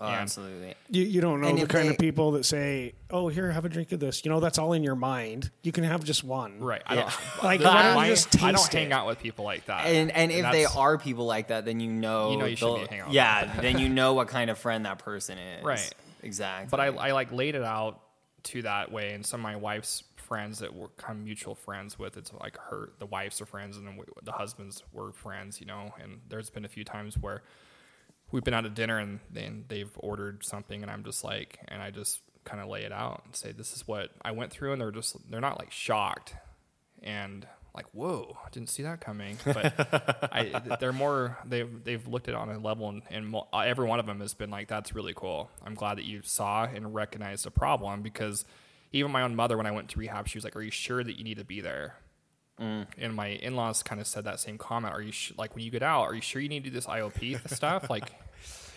Oh, 0.00 0.06
And- 0.06 0.14
um, 0.16 0.22
absolutely. 0.22 0.74
You, 0.88 1.04
you 1.04 1.20
don't 1.20 1.40
know 1.42 1.48
And 1.48 1.58
the 1.58 1.66
kind 1.66 1.86
they- 1.88 1.92
of 1.92 1.98
people 1.98 2.30
that 2.32 2.44
say, 2.44 2.94
"Oh, 3.10 3.28
here, 3.28 3.52
have 3.52 3.64
a 3.64 3.68
drink 3.68 3.92
of 3.92 4.00
this." 4.00 4.24
You 4.24 4.30
know, 4.30 4.40
that's 4.40 4.58
all 4.58 4.72
in 4.72 4.82
your 4.82 4.94
mind. 4.96 5.50
You 5.62 5.72
can 5.72 5.84
have 5.84 6.02
just 6.04 6.24
one. 6.24 6.58
Right. 6.60 6.82
I 6.86 6.94
Yeah. 6.94 7.00
don't 7.02 7.12
Like, 7.44 7.60
why 7.60 7.82
don't 7.82 7.90
you 7.92 7.96
my- 7.96 8.08
just 8.08 8.42
I 8.42 8.52
don't 8.52 8.72
hang 8.72 8.86
it? 8.86 8.92
out 8.92 9.06
with 9.06 9.18
people 9.20 9.44
like 9.44 9.66
that. 9.66 9.86
And 9.86 10.10
and 10.10 10.32
if 10.32 10.50
they 10.52 10.64
are 10.64 10.96
people 10.98 11.26
like 11.26 11.48
that, 11.48 11.64
then 11.66 11.80
you 11.80 11.90
know 11.92 12.30
You 12.32 12.36
know 12.38 12.44
you 12.46 12.56
shouldn't 12.56 12.76
they'll- 12.78 12.84
be 12.86 12.88
hanging 12.88 13.00
out 13.02 13.06
with 13.08 13.14
Yeah, 13.14 13.60
then 13.60 13.78
you 13.78 13.88
know 14.00 14.14
what 14.14 14.28
kind 14.28 14.48
of 14.50 14.58
friend 14.58 14.86
that 14.86 14.98
person 15.00 15.36
is. 15.38 15.62
Right. 15.64 15.94
Exactly. 16.22 16.68
but 16.70 16.80
I, 16.80 16.86
I 16.86 17.12
like 17.12 17.30
laid 17.32 17.54
it 17.54 17.62
out 17.62 18.00
to 18.44 18.62
that 18.62 18.90
way 18.92 19.12
and 19.12 19.24
some 19.24 19.40
of 19.40 19.42
my 19.42 19.56
wife's 19.56 20.02
friends 20.16 20.60
that 20.60 20.74
were 20.74 20.88
kind 20.96 21.18
of 21.18 21.24
mutual 21.24 21.54
friends 21.54 21.98
with 21.98 22.16
it's 22.16 22.32
like 22.34 22.56
her 22.56 22.92
the 22.98 23.06
wives 23.06 23.40
are 23.40 23.46
friends 23.46 23.76
and 23.76 23.86
then 23.86 23.96
we, 23.96 24.04
the 24.22 24.32
husbands 24.32 24.82
were 24.92 25.12
friends 25.12 25.60
you 25.60 25.66
know 25.66 25.92
and 26.00 26.20
there's 26.28 26.48
been 26.50 26.64
a 26.64 26.68
few 26.68 26.84
times 26.84 27.18
where 27.18 27.42
we've 28.32 28.44
been 28.44 28.54
out 28.54 28.62
to 28.62 28.70
dinner 28.70 28.98
and 28.98 29.20
then 29.30 29.64
they've 29.68 29.90
ordered 29.98 30.44
something 30.44 30.82
and 30.82 30.90
i'm 30.90 31.04
just 31.04 31.24
like 31.24 31.58
and 31.68 31.82
i 31.82 31.90
just 31.90 32.20
kind 32.44 32.60
of 32.60 32.68
lay 32.68 32.82
it 32.82 32.92
out 32.92 33.22
and 33.24 33.36
say 33.36 33.52
this 33.52 33.72
is 33.72 33.86
what 33.86 34.10
i 34.22 34.30
went 34.30 34.50
through 34.50 34.72
and 34.72 34.80
they're 34.80 34.90
just 34.90 35.16
they're 35.30 35.40
not 35.40 35.58
like 35.58 35.70
shocked 35.70 36.34
and 37.02 37.46
like 37.74 37.86
whoa 37.92 38.36
I 38.44 38.48
didn't 38.50 38.68
see 38.68 38.82
that 38.82 39.00
coming. 39.00 39.38
But 39.44 40.28
I, 40.32 40.76
they're 40.80 40.92
more 40.92 41.38
they've 41.44 41.84
they've 41.84 42.04
looked 42.08 42.26
at 42.26 42.34
it 42.34 42.36
on 42.36 42.50
a 42.50 42.58
level 42.58 42.88
and, 42.88 43.02
and 43.10 43.28
mo- 43.28 43.46
uh, 43.52 43.58
every 43.58 43.86
one 43.86 44.00
of 44.00 44.06
them 44.06 44.18
has 44.18 44.34
been 44.34 44.50
like 44.50 44.66
that's 44.66 44.92
really 44.92 45.12
cool. 45.14 45.48
I'm 45.64 45.76
glad 45.76 45.98
that 45.98 46.04
you 46.04 46.20
saw 46.24 46.64
and 46.64 46.92
recognized 46.92 47.44
the 47.44 47.52
problem 47.52 48.02
because 48.02 48.44
even 48.92 49.10
my 49.10 49.22
own 49.22 49.34
mother 49.34 49.56
when 49.56 49.66
i 49.66 49.70
went 49.70 49.88
to 49.88 49.98
rehab 49.98 50.28
she 50.28 50.36
was 50.36 50.44
like 50.44 50.56
are 50.56 50.62
you 50.62 50.70
sure 50.70 51.02
that 51.02 51.16
you 51.16 51.24
need 51.24 51.38
to 51.38 51.44
be 51.44 51.60
there 51.60 51.96
Mm. 52.60 52.86
and 52.98 53.14
my 53.14 53.28
in-laws 53.28 53.82
kind 53.82 54.00
of 54.00 54.06
said 54.06 54.24
that 54.24 54.38
same 54.38 54.58
comment 54.58 54.92
are 54.94 55.00
you 55.00 55.12
sh- 55.12 55.32
like 55.38 55.54
when 55.54 55.64
you 55.64 55.70
get 55.70 55.82
out 55.82 56.02
are 56.02 56.14
you 56.14 56.20
sure 56.20 56.42
you 56.42 56.48
need 56.50 56.62
to 56.64 56.68
do 56.70 56.74
this 56.74 56.84
iop 56.86 57.48
stuff 57.54 57.88
like 57.88 58.04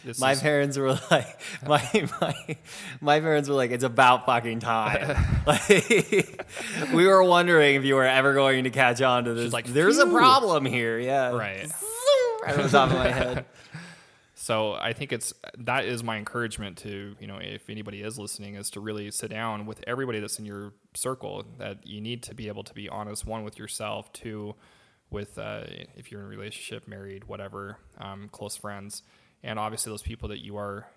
this 0.05 0.19
my 0.19 0.31
is- 0.33 0.41
parents 0.41 0.77
were 0.77 0.99
like, 1.11 1.39
my 1.67 2.09
my 2.21 2.57
my 3.01 3.19
parents 3.21 3.47
were 3.49 3.55
like, 3.55 3.71
it's 3.71 3.85
about 3.85 4.25
fucking 4.25 4.59
time. 4.59 5.15
like, 5.47 6.45
we 6.93 7.07
were 7.07 7.23
wondering 7.23 7.75
if 7.75 7.85
you 7.85 7.95
were 7.95 8.03
ever 8.05 8.33
going 8.33 8.65
to 8.65 8.69
catch 8.69 9.01
on 9.01 9.23
to 9.25 9.33
this. 9.33 9.53
like, 9.53 9.65
there's 9.65 9.97
a 9.99 10.05
problem 10.05 10.65
here. 10.65 10.99
Yeah, 10.99 11.29
Right. 11.29 11.71
right 12.43 12.57
on 12.57 12.63
the 12.63 12.69
top 12.69 12.89
of 12.91 12.97
my 12.97 13.07
head. 13.09 13.45
So 14.43 14.73
I 14.73 14.91
think 14.91 15.13
it's 15.13 15.33
that 15.59 15.85
is 15.85 16.03
my 16.03 16.17
encouragement 16.17 16.77
to 16.79 17.15
you 17.17 17.27
know 17.27 17.37
if 17.37 17.69
anybody 17.69 18.01
is 18.01 18.19
listening 18.19 18.55
is 18.55 18.69
to 18.71 18.81
really 18.81 19.09
sit 19.09 19.29
down 19.29 19.65
with 19.65 19.81
everybody 19.87 20.19
that's 20.19 20.37
in 20.37 20.45
your 20.45 20.73
circle 20.93 21.45
that 21.59 21.87
you 21.87 22.01
need 22.01 22.23
to 22.23 22.35
be 22.35 22.49
able 22.49 22.65
to 22.65 22.73
be 22.73 22.89
honest 22.89 23.25
one 23.25 23.45
with 23.45 23.57
yourself 23.57 24.11
two 24.11 24.53
with 25.09 25.37
uh, 25.37 25.61
if 25.95 26.11
you're 26.11 26.19
in 26.19 26.25
a 26.25 26.29
relationship 26.29 26.89
married 26.89 27.23
whatever 27.23 27.77
um, 28.01 28.27
close 28.33 28.57
friends 28.57 29.03
and 29.43 29.57
obviously 29.57 29.93
those 29.93 30.01
people 30.01 30.27
that 30.27 30.43
you 30.43 30.57
are 30.57 30.87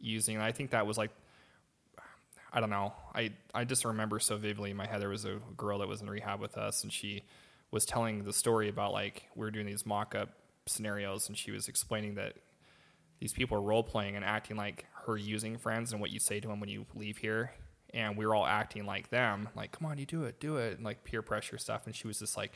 using. 0.00 0.34
And 0.34 0.44
I 0.44 0.50
think 0.50 0.72
that 0.72 0.84
was 0.84 0.98
like 0.98 1.12
I 2.52 2.58
don't 2.58 2.70
know. 2.70 2.92
I 3.14 3.30
I 3.54 3.62
just 3.62 3.84
remember 3.84 4.18
so 4.18 4.36
vividly 4.36 4.72
in 4.72 4.76
my 4.76 4.86
head 4.88 5.00
there 5.00 5.10
was 5.10 5.24
a 5.24 5.38
girl 5.56 5.78
that 5.78 5.86
was 5.86 6.02
in 6.02 6.10
rehab 6.10 6.40
with 6.40 6.58
us 6.58 6.82
and 6.82 6.92
she 6.92 7.22
was 7.70 7.86
telling 7.86 8.24
the 8.24 8.32
story 8.32 8.68
about 8.68 8.92
like 8.92 9.28
we 9.36 9.44
were 9.44 9.52
doing 9.52 9.66
these 9.66 9.86
mock 9.86 10.16
up 10.16 10.30
scenarios 10.66 11.28
and 11.28 11.38
she 11.38 11.52
was 11.52 11.68
explaining 11.68 12.16
that 12.16 12.34
these 13.20 13.32
people 13.32 13.58
are 13.58 13.62
role 13.62 13.82
playing 13.82 14.16
and 14.16 14.24
acting 14.24 14.56
like 14.56 14.86
her 15.06 15.16
using 15.16 15.58
friends 15.58 15.92
and 15.92 16.00
what 16.00 16.10
you 16.10 16.18
say 16.18 16.40
to 16.40 16.48
them 16.48 16.60
when 16.60 16.68
you 16.68 16.86
leave 16.94 17.18
here. 17.18 17.52
And 17.94 18.16
we 18.16 18.26
were 18.26 18.34
all 18.34 18.46
acting 18.46 18.84
like 18.84 19.08
them, 19.10 19.48
like, 19.54 19.72
come 19.72 19.86
on, 19.86 19.96
you 19.96 20.04
do 20.04 20.24
it, 20.24 20.38
do 20.38 20.56
it, 20.56 20.76
and 20.76 20.84
like 20.84 21.04
peer 21.04 21.22
pressure 21.22 21.56
stuff. 21.56 21.86
And 21.86 21.94
she 21.94 22.06
was 22.06 22.18
just 22.18 22.36
like, 22.36 22.52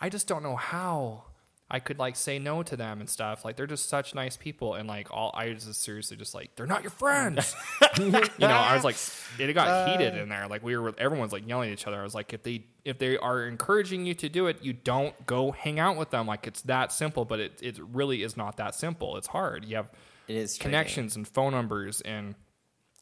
I 0.00 0.08
just 0.08 0.28
don't 0.28 0.42
know 0.42 0.54
how 0.54 1.24
I 1.68 1.80
could 1.80 1.98
like 1.98 2.14
say 2.14 2.38
no 2.38 2.62
to 2.62 2.76
them 2.76 3.00
and 3.00 3.10
stuff. 3.10 3.44
Like 3.44 3.56
they're 3.56 3.66
just 3.66 3.88
such 3.88 4.14
nice 4.14 4.36
people. 4.36 4.74
And 4.74 4.88
like 4.88 5.08
all 5.10 5.32
I 5.34 5.48
was 5.50 5.64
just 5.64 5.82
seriously 5.82 6.16
just 6.16 6.32
like, 6.32 6.54
they're 6.54 6.66
not 6.66 6.82
your 6.82 6.92
friends. 6.92 7.56
you 7.98 8.10
know, 8.10 8.28
I 8.48 8.74
was 8.74 8.84
like, 8.84 8.94
it 9.38 9.52
got 9.52 9.66
uh, 9.66 9.86
heated 9.90 10.16
in 10.16 10.28
there. 10.28 10.46
Like 10.46 10.62
we 10.62 10.76
were, 10.76 10.94
everyone's 10.96 11.32
like 11.32 11.46
yelling 11.48 11.70
at 11.70 11.72
each 11.72 11.86
other. 11.88 11.98
I 11.98 12.04
was 12.04 12.14
like, 12.14 12.32
if 12.32 12.44
they 12.44 12.66
if 12.84 12.98
they 12.98 13.18
are 13.18 13.44
encouraging 13.44 14.06
you 14.06 14.14
to 14.14 14.28
do 14.28 14.46
it, 14.46 14.62
you 14.62 14.72
don't 14.74 15.26
go 15.26 15.50
hang 15.50 15.80
out 15.80 15.96
with 15.96 16.10
them. 16.10 16.28
Like 16.28 16.46
it's 16.46 16.62
that 16.62 16.92
simple. 16.92 17.24
But 17.24 17.40
it 17.40 17.58
it 17.60 17.80
really 17.92 18.22
is 18.22 18.36
not 18.36 18.58
that 18.58 18.76
simple. 18.76 19.16
It's 19.16 19.26
hard. 19.26 19.64
You 19.64 19.76
have 19.76 19.88
It 20.28 20.36
is 20.36 20.56
tricky. 20.56 20.70
connections 20.70 21.16
and 21.16 21.26
phone 21.26 21.50
numbers 21.52 22.00
and 22.00 22.36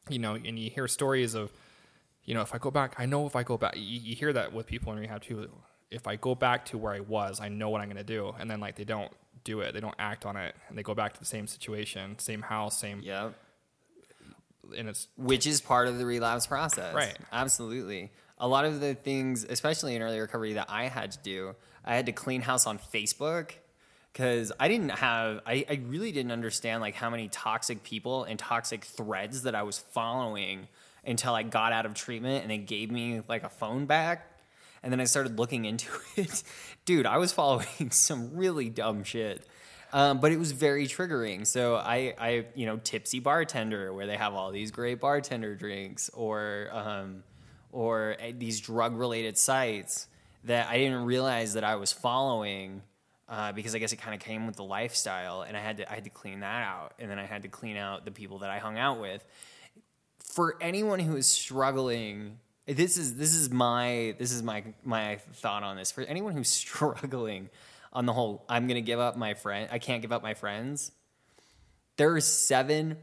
you 0.09 0.17
know 0.19 0.33
and 0.35 0.57
you 0.57 0.69
hear 0.71 0.87
stories 0.87 1.33
of 1.35 1.51
you 2.23 2.33
know 2.35 2.41
if 2.41 2.53
i 2.53 2.59
go 2.59 2.69
back 2.69 2.93
i 2.99 3.07
know 3.07 3.25
if 3.25 3.35
i 3.35 3.41
go 3.41 3.57
back 3.57 3.75
you, 3.75 3.81
you 3.81 4.15
hear 4.15 4.31
that 4.31 4.53
with 4.53 4.67
people 4.67 4.93
in 4.93 4.99
rehab 4.99 5.19
too 5.23 5.49
if 5.91 6.07
i 6.07 6.15
go 6.15 6.35
back 6.35 6.65
to 6.65 6.77
where 6.77 6.93
i 6.93 6.99
was 6.99 7.39
i 7.39 7.47
know 7.47 7.69
what 7.69 7.81
i'm 7.81 7.87
going 7.87 7.97
to 7.97 8.03
do 8.03 8.33
and 8.39 8.49
then 8.49 8.59
like 8.59 8.75
they 8.75 8.83
don't 8.83 9.11
do 9.43 9.61
it 9.61 9.73
they 9.73 9.79
don't 9.79 9.95
act 9.99 10.25
on 10.25 10.35
it 10.35 10.55
and 10.67 10.77
they 10.77 10.83
go 10.83 10.95
back 10.95 11.13
to 11.13 11.19
the 11.19 11.25
same 11.25 11.47
situation 11.47 12.17
same 12.17 12.41
house 12.41 12.77
same 12.79 13.01
yeah. 13.03 13.29
and 14.77 14.89
it's 14.89 15.07
which 15.17 15.45
is 15.45 15.61
part 15.61 15.87
of 15.87 15.97
the 15.97 16.05
relapse 16.05 16.47
process. 16.47 16.93
Right. 16.93 17.15
Absolutely. 17.31 18.11
A 18.37 18.47
lot 18.47 18.65
of 18.65 18.81
the 18.81 18.95
things, 18.95 19.45
especially 19.45 19.95
in 19.95 20.01
early 20.01 20.19
recovery, 20.19 20.53
that 20.53 20.67
I 20.69 20.87
had 20.87 21.11
to 21.11 21.19
do, 21.23 21.55
I 21.85 21.95
had 21.95 22.07
to 22.07 22.11
clean 22.11 22.41
house 22.41 22.67
on 22.67 22.79
Facebook 22.79 23.51
because 24.11 24.51
I 24.59 24.67
didn't 24.67 24.89
have, 24.89 25.41
I, 25.45 25.65
I 25.69 25.81
really 25.87 26.11
didn't 26.11 26.31
understand 26.31 26.81
like 26.81 26.95
how 26.95 27.09
many 27.09 27.29
toxic 27.29 27.83
people 27.83 28.23
and 28.25 28.37
toxic 28.37 28.83
threads 28.83 29.43
that 29.43 29.55
I 29.55 29.63
was 29.63 29.77
following 29.77 30.67
until 31.05 31.33
I 31.33 31.43
got 31.43 31.71
out 31.71 31.85
of 31.85 31.93
treatment 31.93 32.41
and 32.41 32.51
they 32.51 32.57
gave 32.57 32.91
me 32.91 33.21
like 33.27 33.43
a 33.43 33.49
phone 33.49 33.85
back. 33.85 34.31
And 34.85 34.91
then 34.91 35.01
I 35.01 35.05
started 35.05 35.39
looking 35.39 35.65
into 35.65 35.87
it. 36.15 36.43
Dude, 36.85 37.07
I 37.07 37.17
was 37.17 37.33
following 37.33 37.65
some 37.89 38.37
really 38.37 38.69
dumb 38.69 39.03
shit. 39.03 39.45
Um, 39.91 40.19
but 40.19 40.31
it 40.31 40.37
was 40.37 40.51
very 40.51 40.87
triggering. 40.87 41.47
So 41.47 41.75
I, 41.75 42.13
I, 42.19 42.45
you 42.53 42.65
know, 42.65 42.77
tipsy 42.77 43.19
bartender, 43.19 43.91
where 43.93 44.05
they 44.05 44.17
have 44.17 44.33
all 44.33 44.51
these 44.51 44.71
great 44.71 44.99
bartender 44.99 45.55
drinks, 45.55 46.09
or, 46.09 46.69
um, 46.71 47.23
or 47.71 48.15
uh, 48.21 48.31
these 48.37 48.59
drug-related 48.59 49.37
sites 49.37 50.07
that 50.43 50.69
I 50.69 50.77
didn't 50.77 51.05
realize 51.05 51.53
that 51.53 51.63
I 51.63 51.75
was 51.77 51.91
following, 51.91 52.81
uh, 53.27 53.53
because 53.53 53.73
I 53.73 53.79
guess 53.79 53.93
it 53.93 53.97
kind 53.97 54.13
of 54.13 54.19
came 54.19 54.45
with 54.45 54.55
the 54.55 54.63
lifestyle, 54.63 55.41
and 55.41 55.57
I 55.57 55.61
had 55.61 55.77
to, 55.77 55.91
I 55.91 55.95
had 55.95 56.03
to 56.03 56.09
clean 56.11 56.41
that 56.41 56.63
out, 56.63 56.93
and 56.99 57.09
then 57.09 57.17
I 57.17 57.25
had 57.25 57.43
to 57.43 57.47
clean 57.47 57.77
out 57.77 58.05
the 58.05 58.11
people 58.11 58.39
that 58.39 58.49
I 58.49 58.59
hung 58.59 58.77
out 58.77 58.99
with. 58.99 59.25
For 60.19 60.57
anyone 60.61 60.99
who 60.99 61.15
is 61.15 61.25
struggling, 61.25 62.37
this 62.67 62.97
is 62.97 63.15
this 63.15 63.33
is 63.33 63.49
my 63.49 64.15
this 64.17 64.31
is 64.31 64.41
my 64.41 64.63
my 64.83 65.17
thought 65.33 65.63
on 65.63 65.77
this. 65.77 65.91
For 65.91 66.01
anyone 66.01 66.33
who's 66.33 66.49
struggling 66.49 67.49
on 67.93 68.05
the 68.05 68.13
whole, 68.13 68.45
I'm 68.49 68.67
gonna 68.67 68.81
give 68.81 68.99
up 68.99 69.17
my 69.17 69.33
friend. 69.33 69.69
I 69.71 69.79
can't 69.79 70.01
give 70.01 70.11
up 70.11 70.23
my 70.23 70.33
friends. 70.33 70.91
There 71.97 72.13
are 72.13 72.21
seven 72.21 72.97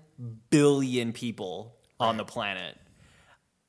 billion 0.51 1.13
people 1.13 1.77
on 1.99 2.19
the 2.19 2.25
planet. 2.25 2.77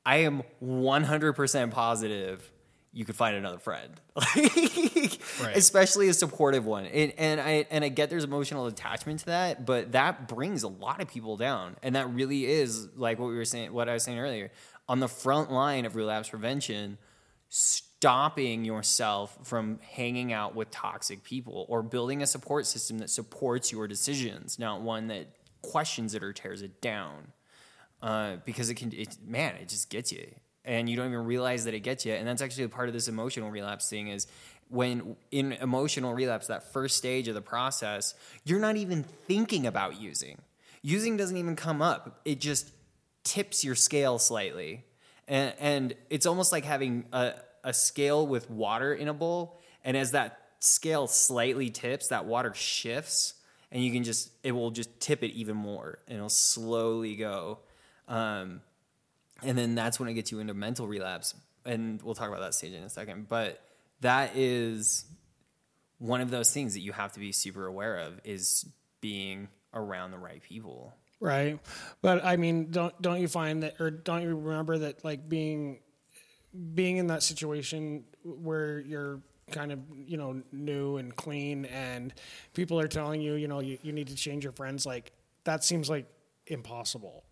I 0.04 0.16
am 0.18 0.42
100% 0.62 1.70
positive 1.70 2.52
you 2.94 3.04
could 3.04 3.16
find 3.16 3.34
another 3.34 3.58
friend, 3.58 4.00
especially 5.54 6.08
a 6.08 6.14
supportive 6.14 6.64
one. 6.64 6.86
And, 6.86 7.12
and 7.18 7.40
I 7.40 7.66
and 7.68 7.84
I 7.84 7.88
get 7.88 8.08
there's 8.08 8.22
emotional 8.22 8.66
attachment 8.66 9.20
to 9.20 9.26
that, 9.26 9.66
but 9.66 9.92
that 9.92 10.28
brings 10.28 10.62
a 10.62 10.68
lot 10.68 11.02
of 11.02 11.08
people 11.08 11.36
down, 11.36 11.76
and 11.82 11.96
that 11.96 12.14
really 12.14 12.46
is 12.46 12.88
like 12.94 13.18
what 13.18 13.30
we 13.30 13.34
were 13.34 13.44
saying, 13.44 13.72
what 13.72 13.88
I 13.88 13.94
was 13.94 14.04
saying 14.04 14.20
earlier, 14.20 14.52
on 14.88 15.00
the 15.00 15.08
front 15.08 15.50
line 15.50 15.84
of 15.84 15.96
relapse 15.96 16.28
prevention. 16.28 16.98
Stopping 17.48 18.64
yourself 18.64 19.38
from 19.44 19.78
hanging 19.80 20.32
out 20.32 20.54
with 20.54 20.70
toxic 20.70 21.22
people 21.22 21.66
or 21.68 21.82
building 21.82 22.20
a 22.22 22.26
support 22.26 22.66
system 22.66 22.98
that 22.98 23.08
supports 23.10 23.70
your 23.70 23.86
decisions, 23.86 24.58
not 24.58 24.82
one 24.82 25.06
that 25.06 25.28
questions 25.62 26.14
it 26.14 26.22
or 26.22 26.32
tears 26.32 26.62
it 26.62 26.80
down 26.80 27.32
uh, 28.02 28.36
because 28.44 28.68
it 28.70 28.74
can, 28.74 28.92
it, 28.92 29.16
man, 29.24 29.54
it 29.56 29.68
just 29.68 29.88
gets 29.88 30.12
you. 30.12 30.26
and 30.64 30.88
you 30.88 30.96
don't 30.96 31.08
even 31.08 31.24
realize 31.24 31.64
that 31.64 31.74
it 31.74 31.80
gets 31.80 32.06
you. 32.06 32.12
And 32.12 32.26
that's 32.26 32.42
actually 32.42 32.64
a 32.64 32.68
part 32.68 32.88
of 32.88 32.94
this 32.94 33.08
emotional 33.08 33.50
relapse 33.50 33.88
thing 33.88 34.08
is 34.08 34.26
when 34.68 35.16
in 35.30 35.52
emotional 35.52 36.14
relapse, 36.14 36.46
that 36.46 36.72
first 36.72 36.96
stage 36.96 37.28
of 37.28 37.34
the 37.34 37.42
process, 37.42 38.14
you're 38.44 38.60
not 38.60 38.76
even 38.76 39.02
thinking 39.02 39.66
about 39.66 40.00
using. 40.00 40.40
Using 40.82 41.16
doesn't 41.16 41.36
even 41.36 41.56
come 41.56 41.82
up. 41.82 42.20
It 42.24 42.40
just 42.40 42.70
tips 43.24 43.64
your 43.64 43.74
scale 43.74 44.18
slightly. 44.18 44.84
And, 45.26 45.54
and 45.58 45.94
it's 46.10 46.26
almost 46.26 46.52
like 46.52 46.64
having 46.64 47.06
a, 47.12 47.32
a 47.64 47.72
scale 47.72 48.26
with 48.26 48.50
water 48.50 48.94
in 48.94 49.08
a 49.08 49.14
bowl. 49.14 49.60
And 49.84 49.96
as 49.96 50.12
that 50.12 50.38
scale 50.60 51.06
slightly 51.06 51.70
tips, 51.70 52.08
that 52.08 52.26
water 52.26 52.54
shifts 52.54 53.34
and 53.74 53.82
you 53.82 53.90
can 53.90 54.04
just, 54.04 54.30
it 54.44 54.52
will 54.52 54.70
just 54.70 55.00
tip 55.00 55.24
it 55.24 55.32
even 55.32 55.56
more 55.56 55.98
and 56.06 56.16
it'll 56.16 56.28
slowly 56.28 57.16
go. 57.16 57.58
Um, 58.06 58.60
and 59.42 59.58
then 59.58 59.74
that's 59.74 59.98
when 59.98 60.08
it 60.08 60.14
gets 60.14 60.30
you 60.30 60.38
into 60.38 60.54
mental 60.54 60.86
relapse. 60.86 61.34
And 61.64 62.00
we'll 62.02 62.14
talk 62.14 62.28
about 62.28 62.40
that 62.40 62.54
stage 62.54 62.72
in 62.72 62.82
a 62.84 62.88
second. 62.88 63.28
But 63.28 63.60
that 64.00 64.36
is 64.36 65.04
one 65.98 66.20
of 66.20 66.30
those 66.30 66.52
things 66.52 66.74
that 66.74 66.80
you 66.80 66.92
have 66.92 67.12
to 67.12 67.20
be 67.20 67.32
super 67.32 67.66
aware 67.66 67.98
of 67.98 68.20
is 68.24 68.64
being 69.00 69.48
around 69.72 70.12
the 70.12 70.18
right 70.18 70.42
people. 70.42 70.94
Right. 71.24 71.58
But 72.02 72.22
I 72.22 72.36
mean, 72.36 72.70
don't 72.70 73.00
don't 73.00 73.18
you 73.18 73.28
find 73.28 73.62
that 73.62 73.80
or 73.80 73.90
don't 73.90 74.20
you 74.20 74.36
remember 74.36 74.76
that 74.78 75.02
like 75.06 75.26
being 75.26 75.78
being 76.74 76.98
in 76.98 77.06
that 77.06 77.22
situation 77.22 78.04
where 78.22 78.80
you're 78.80 79.20
kind 79.50 79.72
of, 79.72 79.80
you 80.06 80.18
know, 80.18 80.42
new 80.52 80.98
and 80.98 81.16
clean 81.16 81.64
and 81.64 82.12
people 82.52 82.78
are 82.78 82.88
telling 82.88 83.22
you, 83.22 83.34
you 83.34 83.48
know, 83.48 83.60
you, 83.60 83.78
you 83.82 83.92
need 83.92 84.08
to 84.08 84.14
change 84.14 84.44
your 84.44 84.52
friends 84.52 84.84
like 84.84 85.12
that 85.44 85.64
seems 85.64 85.88
like 85.88 86.04
impossible. 86.46 87.24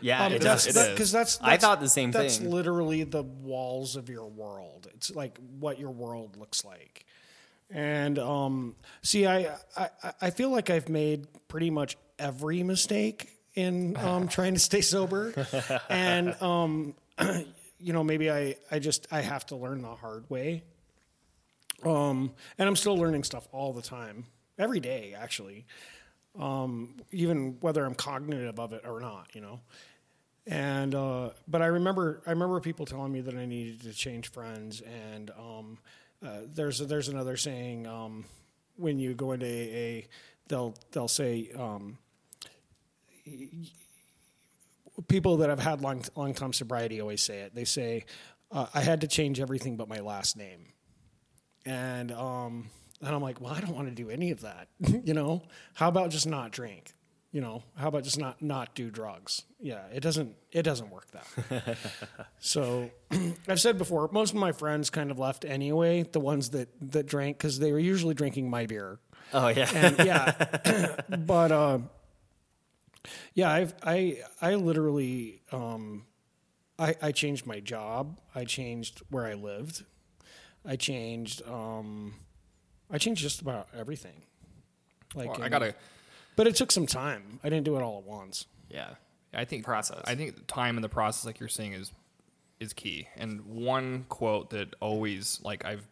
Yeah, 0.00 0.24
Um, 0.24 0.32
it 0.32 0.40
that's, 0.40 0.66
does. 0.66 0.74
that, 0.74 0.90
It 0.90 0.92
is. 0.92 0.98
Cause 0.98 1.12
that's, 1.12 1.38
I 1.42 1.56
thought 1.56 1.80
the 1.80 1.88
same 1.88 2.12
that's 2.12 2.36
thing. 2.36 2.44
That's 2.44 2.54
literally 2.54 3.02
the 3.02 3.22
walls 3.24 3.96
of 3.96 4.08
your 4.08 4.26
world. 4.28 4.88
It's 4.94 5.14
like 5.14 5.38
what 5.58 5.80
your 5.80 5.90
world 5.90 6.36
looks 6.36 6.64
like. 6.64 7.04
And 7.70 8.18
um, 8.18 8.76
see, 9.02 9.26
I, 9.26 9.56
I 9.76 9.88
I 10.20 10.30
feel 10.30 10.50
like 10.50 10.68
I've 10.70 10.88
made 10.88 11.26
pretty 11.48 11.70
much 11.70 11.96
every 12.18 12.62
mistake 12.62 13.38
in 13.54 13.96
um, 13.96 14.28
trying 14.28 14.54
to 14.54 14.60
stay 14.60 14.80
sober, 14.80 15.32
and 15.88 16.40
um, 16.42 16.94
you 17.78 17.92
know 17.92 18.04
maybe 18.04 18.30
I 18.30 18.56
I 18.70 18.78
just 18.78 19.06
I 19.10 19.20
have 19.20 19.46
to 19.46 19.56
learn 19.56 19.82
the 19.82 19.94
hard 19.94 20.28
way. 20.28 20.62
Um, 21.84 22.32
and 22.56 22.66
I'm 22.66 22.76
still 22.76 22.96
learning 22.96 23.24
stuff 23.24 23.46
all 23.52 23.74
the 23.74 23.82
time, 23.82 24.24
every 24.58 24.80
day 24.80 25.14
actually, 25.18 25.66
um, 26.38 26.96
even 27.10 27.58
whether 27.60 27.84
I'm 27.84 27.94
cognitive 27.94 28.58
of 28.58 28.72
it 28.72 28.82
or 28.86 29.00
not, 29.00 29.28
you 29.34 29.40
know. 29.40 29.60
And 30.46 30.94
uh, 30.94 31.30
but 31.48 31.62
I 31.62 31.66
remember 31.66 32.22
I 32.26 32.30
remember 32.30 32.60
people 32.60 32.86
telling 32.86 33.12
me 33.12 33.22
that 33.22 33.34
I 33.34 33.46
needed 33.46 33.82
to 33.82 33.92
change 33.92 34.30
friends, 34.30 34.82
and 34.82 35.30
um, 35.30 35.78
uh, 36.24 36.40
there's 36.52 36.78
there's 36.78 37.08
another 37.08 37.36
saying 37.36 37.86
um, 37.86 38.24
when 38.76 38.98
you 38.98 39.14
go 39.14 39.32
into 39.32 39.46
AA, 39.46 40.06
they'll 40.48 40.74
they'll 40.92 41.08
say 41.08 41.50
um, 41.56 41.98
people 45.08 45.38
that 45.38 45.48
have 45.48 45.60
had 45.60 45.80
long 45.80 46.04
long 46.16 46.34
time 46.34 46.52
sobriety 46.52 47.00
always 47.00 47.22
say 47.22 47.40
it. 47.40 47.54
They 47.54 47.64
say 47.64 48.04
uh, 48.50 48.66
I 48.74 48.80
had 48.80 49.00
to 49.02 49.08
change 49.08 49.40
everything 49.40 49.76
but 49.76 49.88
my 49.88 50.00
last 50.00 50.36
name, 50.36 50.66
and 51.64 52.12
um, 52.12 52.70
and 53.00 53.14
I'm 53.14 53.22
like, 53.22 53.40
well, 53.40 53.52
I 53.52 53.60
don't 53.60 53.74
want 53.74 53.88
to 53.88 53.94
do 53.94 54.10
any 54.10 54.30
of 54.30 54.42
that. 54.42 54.68
you 55.04 55.14
know, 55.14 55.42
how 55.74 55.88
about 55.88 56.10
just 56.10 56.26
not 56.26 56.52
drink? 56.52 56.92
You 57.32 57.40
know, 57.40 57.64
how 57.76 57.88
about 57.88 58.04
just 58.04 58.18
not 58.18 58.40
not 58.40 58.76
do 58.76 58.90
drugs? 58.90 59.42
Yeah, 59.58 59.82
it 59.92 60.00
doesn't 60.00 60.36
it 60.52 60.62
doesn't 60.62 60.90
work 60.90 61.08
that. 61.10 61.76
so 62.38 62.90
I've 63.48 63.60
said 63.60 63.76
before, 63.76 64.08
most 64.12 64.30
of 64.30 64.36
my 64.36 64.52
friends 64.52 64.88
kind 64.88 65.10
of 65.10 65.18
left 65.18 65.44
anyway. 65.44 66.04
The 66.04 66.20
ones 66.20 66.50
that 66.50 66.68
that 66.92 67.06
drank 67.06 67.38
because 67.38 67.58
they 67.58 67.72
were 67.72 67.80
usually 67.80 68.14
drinking 68.14 68.50
my 68.50 68.66
beer. 68.66 69.00
Oh 69.32 69.48
yeah. 69.48 69.68
And 69.74 69.98
yeah, 69.98 71.00
but 71.18 71.50
uh, 71.50 71.78
yeah, 73.34 73.50
I've 73.50 73.74
I 73.82 74.22
I 74.40 74.54
literally 74.54 75.42
um, 75.52 76.04
I 76.78 76.94
I 77.02 77.12
changed 77.12 77.46
my 77.46 77.60
job. 77.60 78.20
I 78.34 78.44
changed 78.44 79.02
where 79.10 79.26
I 79.26 79.34
lived. 79.34 79.84
I 80.66 80.76
changed 80.76 81.42
um, 81.48 82.14
I 82.90 82.98
changed 82.98 83.20
just 83.22 83.40
about 83.40 83.68
everything. 83.76 84.22
Like 85.14 85.30
Well, 85.30 85.42
I 85.42 85.48
gotta. 85.48 85.74
but 86.36 86.46
it 86.46 86.56
took 86.56 86.72
some 86.72 86.86
time. 86.86 87.38
I 87.44 87.48
didn't 87.48 87.64
do 87.64 87.76
it 87.76 87.82
all 87.82 87.98
at 87.98 88.04
once. 88.04 88.46
yeah. 88.68 88.90
I 89.36 89.44
think 89.44 89.64
Process. 89.64 90.00
I 90.04 90.14
think 90.14 90.46
time 90.46 90.76
in 90.76 90.82
the 90.82 90.88
process, 90.88 91.24
like 91.26 91.40
you're 91.40 91.48
saying, 91.48 91.72
is 91.72 91.90
is 92.60 92.72
key. 92.72 93.08
And 93.16 93.44
one 93.46 94.06
quote 94.08 94.50
that 94.50 94.74
always 94.80 95.40
like 95.42 95.64
I've, 95.64 95.84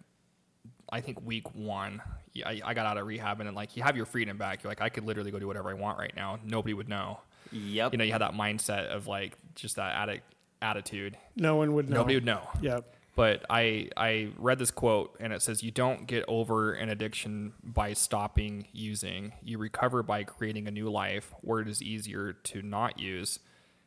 I 0.92 1.00
think 1.00 1.24
week 1.24 1.52
one, 1.54 2.02
I, 2.44 2.60
I 2.64 2.74
got 2.74 2.86
out 2.86 2.98
of 2.98 3.06
rehab 3.06 3.40
and 3.40 3.48
then, 3.48 3.54
like 3.54 3.76
you 3.76 3.82
have 3.82 3.96
your 3.96 4.06
freedom 4.06 4.36
back. 4.36 4.62
You're 4.62 4.70
like 4.70 4.82
I 4.82 4.90
could 4.90 5.04
literally 5.04 5.30
go 5.30 5.38
do 5.38 5.46
whatever 5.46 5.70
I 5.70 5.74
want 5.74 5.98
right 5.98 6.14
now. 6.14 6.38
Nobody 6.44 6.74
would 6.74 6.88
know. 6.88 7.20
Yep. 7.50 7.92
You 7.92 7.98
know, 7.98 8.04
you 8.04 8.12
had 8.12 8.20
that 8.20 8.34
mindset 8.34 8.86
of 8.86 9.06
like 9.06 9.36
just 9.54 9.76
that 9.76 9.94
addict 9.94 10.24
attitude. 10.60 11.16
No 11.34 11.56
one 11.56 11.72
would 11.74 11.88
know. 11.88 11.96
Nobody 11.96 12.16
would 12.16 12.24
know. 12.24 12.48
Yep. 12.60 12.94
But 13.14 13.44
I 13.50 13.90
I 13.96 14.30
read 14.38 14.58
this 14.58 14.70
quote 14.70 15.16
and 15.20 15.32
it 15.32 15.42
says 15.42 15.62
you 15.62 15.70
don't 15.70 16.06
get 16.06 16.24
over 16.28 16.72
an 16.72 16.88
addiction 16.88 17.52
by 17.62 17.92
stopping 17.92 18.66
using. 18.72 19.32
You 19.42 19.58
recover 19.58 20.02
by 20.02 20.24
creating 20.24 20.66
a 20.66 20.70
new 20.70 20.88
life 20.88 21.34
where 21.40 21.60
it 21.60 21.68
is 21.68 21.82
easier 21.82 22.32
to 22.32 22.62
not 22.62 22.98
use. 22.98 23.38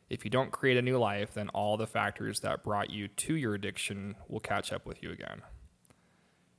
If 0.09 0.23
you 0.23 0.29
don't 0.29 0.51
create 0.51 0.77
a 0.77 0.83
new 0.83 0.99
life, 0.99 1.33
then 1.33 1.49
all 1.49 1.77
the 1.77 1.87
factors 1.87 2.41
that 2.41 2.63
brought 2.63 2.91
you 2.91 3.07
to 3.07 3.35
your 3.35 3.55
addiction 3.55 4.15
will 4.27 4.39
catch 4.39 4.71
up 4.71 4.85
with 4.85 5.01
you 5.01 5.11
again. 5.11 5.41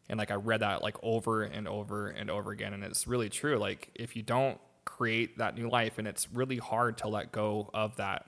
And 0.09 0.19
like 0.19 0.31
I 0.31 0.35
read 0.35 0.61
that 0.61 0.83
like 0.83 0.97
over 1.03 1.43
and 1.43 1.67
over 1.67 2.09
and 2.09 2.31
over 2.31 2.51
again 2.53 2.73
and 2.73 2.85
it's 2.85 3.07
really 3.07 3.29
true. 3.29 3.57
Like 3.59 3.91
if 3.95 4.15
you 4.17 4.23
don't 4.23 4.59
create 4.85 5.39
that 5.39 5.57
new 5.57 5.69
life 5.69 5.99
and 5.99 6.07
it's 6.07 6.31
really 6.33 6.59
hard 6.59 6.99
to 6.99 7.09
let 7.09 7.33
go 7.33 7.71
of 7.75 7.97
that. 7.97 8.25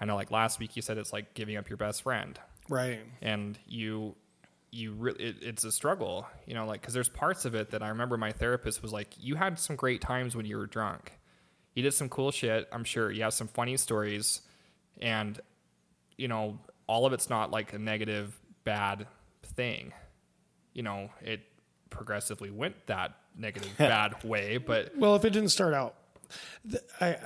I 0.00 0.04
know 0.04 0.14
like 0.14 0.30
last 0.30 0.58
week 0.60 0.76
you 0.76 0.82
said 0.82 0.96
it's 0.98 1.12
like 1.12 1.34
giving 1.34 1.56
up 1.56 1.68
your 1.68 1.76
best 1.76 2.02
friend 2.02 2.38
Right. 2.68 3.00
and 3.20 3.58
you 3.66 4.14
you 4.70 4.92
really 4.92 5.24
it, 5.24 5.36
it's 5.40 5.64
a 5.64 5.72
struggle 5.72 6.26
you 6.46 6.52
know 6.54 6.66
like 6.66 6.82
because 6.82 6.92
there's 6.92 7.08
parts 7.08 7.46
of 7.46 7.54
it 7.54 7.70
that 7.70 7.82
i 7.82 7.88
remember 7.88 8.18
my 8.18 8.32
therapist 8.32 8.82
was 8.82 8.92
like 8.92 9.08
you 9.18 9.34
had 9.34 9.58
some 9.58 9.76
great 9.76 10.02
times 10.02 10.36
when 10.36 10.44
you 10.44 10.58
were 10.58 10.66
drunk 10.66 11.14
you 11.74 11.82
did 11.82 11.94
some 11.94 12.10
cool 12.10 12.30
shit 12.30 12.68
i'm 12.70 12.84
sure 12.84 13.10
you 13.10 13.22
have 13.22 13.32
some 13.32 13.48
funny 13.48 13.78
stories 13.78 14.42
and 15.00 15.40
you 16.18 16.28
know 16.28 16.58
all 16.86 17.06
of 17.06 17.14
it's 17.14 17.30
not 17.30 17.50
like 17.50 17.72
a 17.72 17.78
negative 17.78 18.38
bad 18.64 19.06
thing 19.42 19.90
you 20.78 20.84
know 20.84 21.10
it 21.20 21.40
progressively 21.90 22.50
went 22.50 22.86
that 22.86 23.16
negative 23.36 23.70
bad 23.78 24.22
way 24.22 24.56
but 24.58 24.96
Well, 24.96 25.16
if 25.16 25.24
it 25.24 25.30
didn't 25.30 25.48
start 25.48 25.74
out, 25.74 25.96
th- 26.70 26.82
I, 27.00 27.16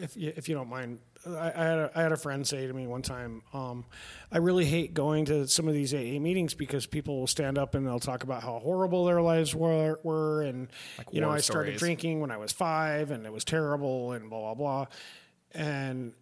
if 0.00 0.16
you, 0.16 0.32
if 0.34 0.48
you 0.48 0.54
don't 0.54 0.68
mind, 0.70 1.00
I, 1.26 1.52
I 1.54 1.64
had 1.64 1.78
a, 1.78 1.90
I 1.94 2.02
had 2.02 2.12
a 2.12 2.16
friend 2.16 2.46
say 2.46 2.66
to 2.66 2.72
me 2.72 2.86
one 2.86 3.02
time, 3.02 3.42
um, 3.52 3.84
I 4.32 4.38
really 4.38 4.64
hate 4.64 4.94
going 4.94 5.26
to 5.26 5.46
some 5.46 5.68
of 5.68 5.74
these 5.74 5.92
AA 5.92 6.18
meetings 6.18 6.54
because 6.54 6.86
people 6.86 7.18
will 7.20 7.26
stand 7.26 7.58
up 7.58 7.74
and 7.74 7.86
they'll 7.86 8.00
talk 8.00 8.22
about 8.22 8.42
how 8.42 8.58
horrible 8.58 9.04
their 9.04 9.20
lives 9.20 9.54
were, 9.54 10.00
were 10.02 10.40
and 10.42 10.68
you 11.10 11.20
know 11.20 11.26
war 11.28 11.36
I 11.36 11.40
started 11.40 11.70
stories. 11.72 11.80
drinking 11.80 12.20
when 12.20 12.30
I 12.30 12.38
was 12.38 12.52
five 12.52 13.10
and 13.10 13.26
it 13.26 13.32
was 13.32 13.44
terrible 13.44 14.12
and 14.12 14.30
blah 14.30 14.40
blah 14.40 14.54
blah, 14.54 14.86
and 15.52 16.14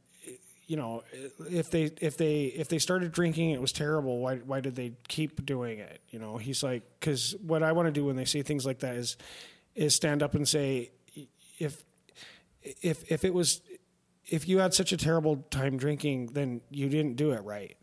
you 0.72 0.76
know 0.78 1.02
if 1.50 1.70
they 1.70 1.84
if 2.00 2.14
they 2.16 2.44
if 2.62 2.66
they 2.68 2.78
started 2.78 3.12
drinking 3.12 3.50
it 3.50 3.60
was 3.60 3.72
terrible 3.72 4.14
why 4.24 4.36
why 4.50 4.60
did 4.66 4.74
they 4.74 4.90
keep 5.08 5.44
doing 5.54 5.78
it? 5.90 6.00
You 6.12 6.18
know 6.22 6.38
he's 6.46 6.62
like 6.62 6.82
cuz 7.00 7.34
what 7.50 7.62
I 7.62 7.72
want 7.76 7.86
to 7.88 7.92
do 8.00 8.04
when 8.08 8.16
they 8.16 8.24
say 8.34 8.40
things 8.42 8.64
like 8.64 8.78
that 8.84 8.94
is 8.96 9.16
is 9.74 9.94
stand 9.94 10.22
up 10.22 10.34
and 10.34 10.46
say 10.48 10.90
if 11.58 11.84
if 12.90 12.96
if 13.10 13.24
it 13.24 13.34
was 13.34 13.60
if 14.36 14.48
you 14.48 14.58
had 14.64 14.72
such 14.72 14.92
a 14.92 14.96
terrible 14.96 15.36
time 15.50 15.76
drinking 15.76 16.18
then 16.38 16.60
you 16.70 16.88
didn't 16.88 17.16
do 17.16 17.32
it 17.32 17.42
right. 17.44 17.76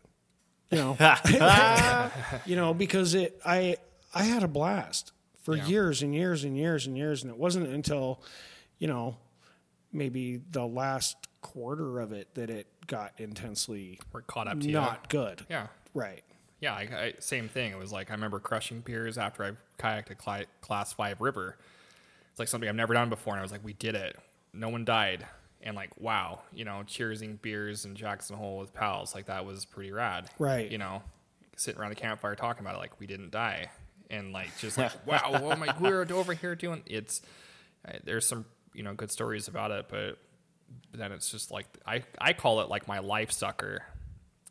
You 0.70 0.78
know? 0.78 0.96
You 2.46 2.56
know 2.56 2.74
because 2.74 3.14
it 3.14 3.40
I 3.44 3.76
I 4.14 4.24
had 4.24 4.42
a 4.42 4.48
blast 4.48 5.12
for 5.42 5.56
Yeah. 5.56 5.66
years 5.66 6.02
and 6.02 6.14
years 6.14 6.44
and 6.44 6.56
years 6.56 6.86
and 6.86 6.96
years 6.96 7.22
and 7.22 7.30
it 7.30 7.38
wasn't 7.38 7.68
until 7.68 8.20
you 8.78 8.88
know 8.88 9.16
maybe 9.92 10.40
the 10.50 10.66
last 10.66 11.16
quarter 11.40 12.00
of 12.00 12.12
it 12.12 12.34
that 12.34 12.50
it 12.50 12.66
got 12.86 13.12
intensely 13.18 13.98
we're 14.12 14.20
caught 14.22 14.46
up 14.46 14.60
to 14.60 14.66
you 14.66 14.72
not 14.72 15.08
good 15.08 15.42
yeah 15.48 15.68
right 15.94 16.22
Yeah, 16.60 16.74
I, 16.74 16.80
I, 16.80 17.14
same 17.20 17.48
thing. 17.48 17.72
It 17.72 17.78
was 17.78 17.90
like 17.90 18.10
I 18.10 18.12
remember 18.14 18.38
crushing 18.38 18.80
beers 18.80 19.16
after 19.16 19.42
I 19.44 19.52
kayaked 19.82 20.10
a 20.10 20.14
cli- 20.14 20.46
class 20.60 20.92
five 20.92 21.20
river. 21.22 21.56
It's 22.30 22.38
like 22.38 22.48
something 22.48 22.68
I've 22.68 22.74
never 22.76 22.92
done 22.92 23.08
before, 23.08 23.32
and 23.32 23.40
I 23.40 23.42
was 23.42 23.50
like, 23.50 23.64
"We 23.64 23.72
did 23.72 23.94
it! 23.94 24.18
No 24.52 24.68
one 24.68 24.84
died!" 24.84 25.26
And 25.62 25.74
like, 25.74 25.98
wow, 25.98 26.40
you 26.52 26.66
know, 26.66 26.82
cheersing 26.86 27.40
beers 27.40 27.86
in 27.86 27.94
Jackson 27.96 28.36
Hole 28.36 28.58
with 28.58 28.74
pals, 28.74 29.14
like 29.14 29.26
that 29.26 29.46
was 29.46 29.64
pretty 29.64 29.90
rad, 29.90 30.28
Right. 30.38 30.70
You 30.70 30.76
know, 30.76 31.02
sitting 31.56 31.80
around 31.80 31.90
the 31.90 31.96
campfire 31.96 32.34
talking 32.34 32.62
about 32.62 32.74
it, 32.74 32.78
like 32.78 33.00
we 33.00 33.06
didn't 33.06 33.30
die, 33.30 33.70
and 34.10 34.32
like 34.34 34.50
just 34.58 34.76
like, 34.76 34.92
wow, 35.06 35.30
oh 35.42 35.56
my, 35.56 35.74
we're 35.80 36.06
over 36.12 36.34
here 36.34 36.54
doing 36.54 36.82
it's. 36.84 37.22
Uh, 37.88 37.92
there's 38.04 38.26
some 38.28 38.44
you 38.74 38.82
know 38.82 38.94
good 38.94 39.10
stories 39.10 39.48
about 39.48 39.70
it, 39.70 39.86
but 39.88 40.18
then 40.92 41.12
it's 41.12 41.30
just 41.30 41.50
like 41.50 41.66
I 41.86 42.02
I 42.18 42.32
call 42.32 42.60
it 42.60 42.68
like 42.68 42.86
my 42.88 43.00
life 43.00 43.32
sucker 43.32 43.82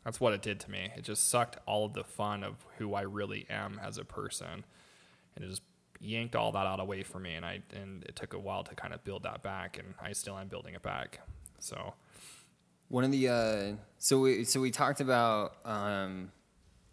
That's 0.04 0.20
what 0.20 0.32
it 0.32 0.42
did 0.42 0.60
to 0.60 0.70
me. 0.70 0.90
It 0.96 1.02
just 1.04 1.28
sucked 1.28 1.56
all 1.66 1.84
of 1.84 1.92
the 1.94 2.04
fun 2.04 2.42
of 2.44 2.54
who 2.78 2.94
I 2.94 3.02
really 3.02 3.46
am 3.50 3.80
as 3.82 3.98
a 3.98 4.04
person, 4.04 4.64
and 5.36 5.44
it 5.44 5.48
just 5.48 5.62
yanked 6.00 6.34
all 6.34 6.52
that 6.52 6.66
out 6.66 6.80
away 6.80 7.02
from 7.02 7.22
me. 7.22 7.34
And 7.34 7.44
I 7.44 7.62
and 7.74 8.04
it 8.04 8.16
took 8.16 8.32
a 8.34 8.38
while 8.38 8.64
to 8.64 8.74
kind 8.74 8.94
of 8.94 9.04
build 9.04 9.22
that 9.24 9.42
back, 9.42 9.78
and 9.78 9.94
I 10.02 10.12
still 10.12 10.38
am 10.38 10.48
building 10.48 10.74
it 10.74 10.82
back. 10.82 11.20
So 11.58 11.94
One 12.88 13.04
of 13.04 13.12
the 13.12 13.28
uh, 13.28 13.72
so 13.98 14.20
we 14.20 14.44
so 14.44 14.60
we 14.60 14.70
talked 14.70 15.00
about 15.00 15.56
um, 15.64 16.32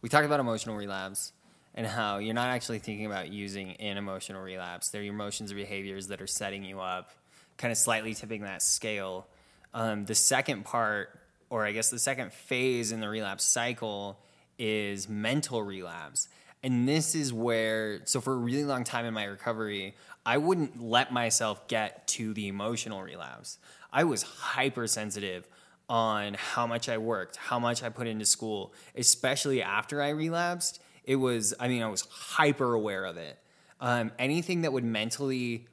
we 0.01 0.09
talked 0.09 0.25
about 0.25 0.39
emotional 0.39 0.75
relapse 0.75 1.33
and 1.77 1.85
how 1.85 2.17
you're 2.17 2.33
not 2.33 2.49
actually 2.49 2.79
thinking 2.79 3.05
about 3.05 3.31
using 3.31 3.73
an 3.73 3.97
emotional 3.97 4.41
relapse. 4.41 4.89
They're 4.89 5.03
your 5.03 5.13
emotions 5.13 5.51
or 5.51 5.55
behaviors 5.55 6.07
that 6.07 6.19
are 6.19 6.27
setting 6.27 6.63
you 6.63 6.81
up, 6.81 7.11
kind 7.57 7.71
of 7.71 7.77
slightly 7.77 8.15
tipping 8.15 8.41
that 8.41 8.63
scale. 8.63 9.27
Um, 9.75 10.03
the 10.05 10.15
second 10.15 10.65
part, 10.65 11.11
or 11.51 11.65
I 11.65 11.71
guess 11.71 11.91
the 11.91 11.99
second 11.99 12.33
phase 12.33 12.91
in 12.91 12.99
the 12.99 13.07
relapse 13.07 13.43
cycle, 13.43 14.17
is 14.57 15.07
mental 15.07 15.61
relapse. 15.61 16.29
And 16.63 16.89
this 16.89 17.13
is 17.13 17.31
where, 17.31 18.01
so 18.05 18.21
for 18.21 18.33
a 18.33 18.37
really 18.37 18.65
long 18.65 18.83
time 18.83 19.05
in 19.05 19.13
my 19.13 19.25
recovery, 19.25 19.93
I 20.25 20.39
wouldn't 20.39 20.81
let 20.81 21.13
myself 21.13 21.67
get 21.67 22.07
to 22.07 22.33
the 22.33 22.47
emotional 22.47 23.03
relapse. 23.03 23.59
I 23.93 24.03
was 24.03 24.23
hypersensitive 24.23 25.47
on 25.87 26.33
how 26.33 26.65
much 26.65 26.89
I 26.89 26.97
worked, 26.97 27.35
how 27.35 27.59
much 27.59 27.83
I 27.83 27.89
put 27.89 28.07
into 28.07 28.25
school, 28.25 28.73
especially 28.95 29.61
after 29.61 30.01
I 30.01 30.09
relapsed. 30.09 30.81
It 31.07 31.15
was, 31.15 31.55
I 31.59 31.67
mean, 31.69 31.81
I 31.81 31.87
was 31.87 32.01
hyper 32.11 32.73
aware 32.73 33.05
of 33.05 33.17
it. 33.17 33.39
Um, 33.79 34.11
anything 34.19 34.61
that 34.61 34.73
would 34.73 34.83
mentally 34.83 35.65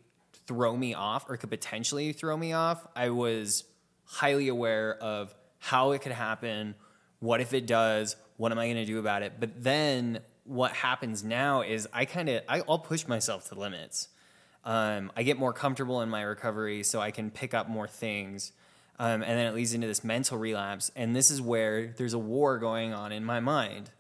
throw 0.47 0.77
me 0.77 0.95
off 0.95 1.29
or 1.29 1.37
could 1.37 1.51
potentially 1.51 2.13
throw 2.13 2.37
me 2.37 2.53
off, 2.53 2.87
I 2.97 3.11
was 3.11 3.65
highly 4.05 4.49
aware 4.49 4.95
of 4.95 5.35
how 5.59 5.91
it 5.93 6.03
could 6.03 6.13
happen. 6.13 6.75
What 7.19 7.41
if 7.41 7.53
it 7.53 7.67
does? 7.67 8.17
What 8.37 8.53
am 8.53 8.59
I 8.59 8.67
going 8.67 8.77
to 8.77 8.85
do 8.85 8.99
about 8.99 9.23
it? 9.23 9.35
But 9.41 9.63
then 9.63 10.21
what 10.45 10.73
happens 10.73 11.25
now 11.25 11.63
is 11.63 11.89
I 11.93 12.05
kind 12.05 12.29
of 12.29 12.43
I'll 12.49 12.79
push 12.79 13.07
myself 13.07 13.49
to 13.49 13.55
limits. 13.55 14.09
Um, 14.65 15.11
I 15.17 15.23
get 15.23 15.39
more 15.39 15.53
comfortable 15.53 16.01
in 16.03 16.09
my 16.09 16.23
recovery, 16.23 16.85
so 16.85 17.01
I 17.01 17.11
can 17.11 17.31
pick 17.31 17.53
up 17.53 17.69
more 17.69 17.87
things, 17.87 18.53
um, 18.99 19.23
and 19.23 19.39
then 19.39 19.47
it 19.47 19.55
leads 19.55 19.75
into 19.75 19.87
this 19.87 20.03
mental 20.03 20.39
relapse. 20.39 20.91
And 20.97 21.15
this 21.15 21.31
is 21.31 21.41
where 21.41 21.89
there's 21.89 22.15
a 22.15 22.19
war 22.19 22.59
going 22.59 22.95
on 22.95 23.13
in 23.13 23.25
my 23.25 23.41
mind. 23.41 23.91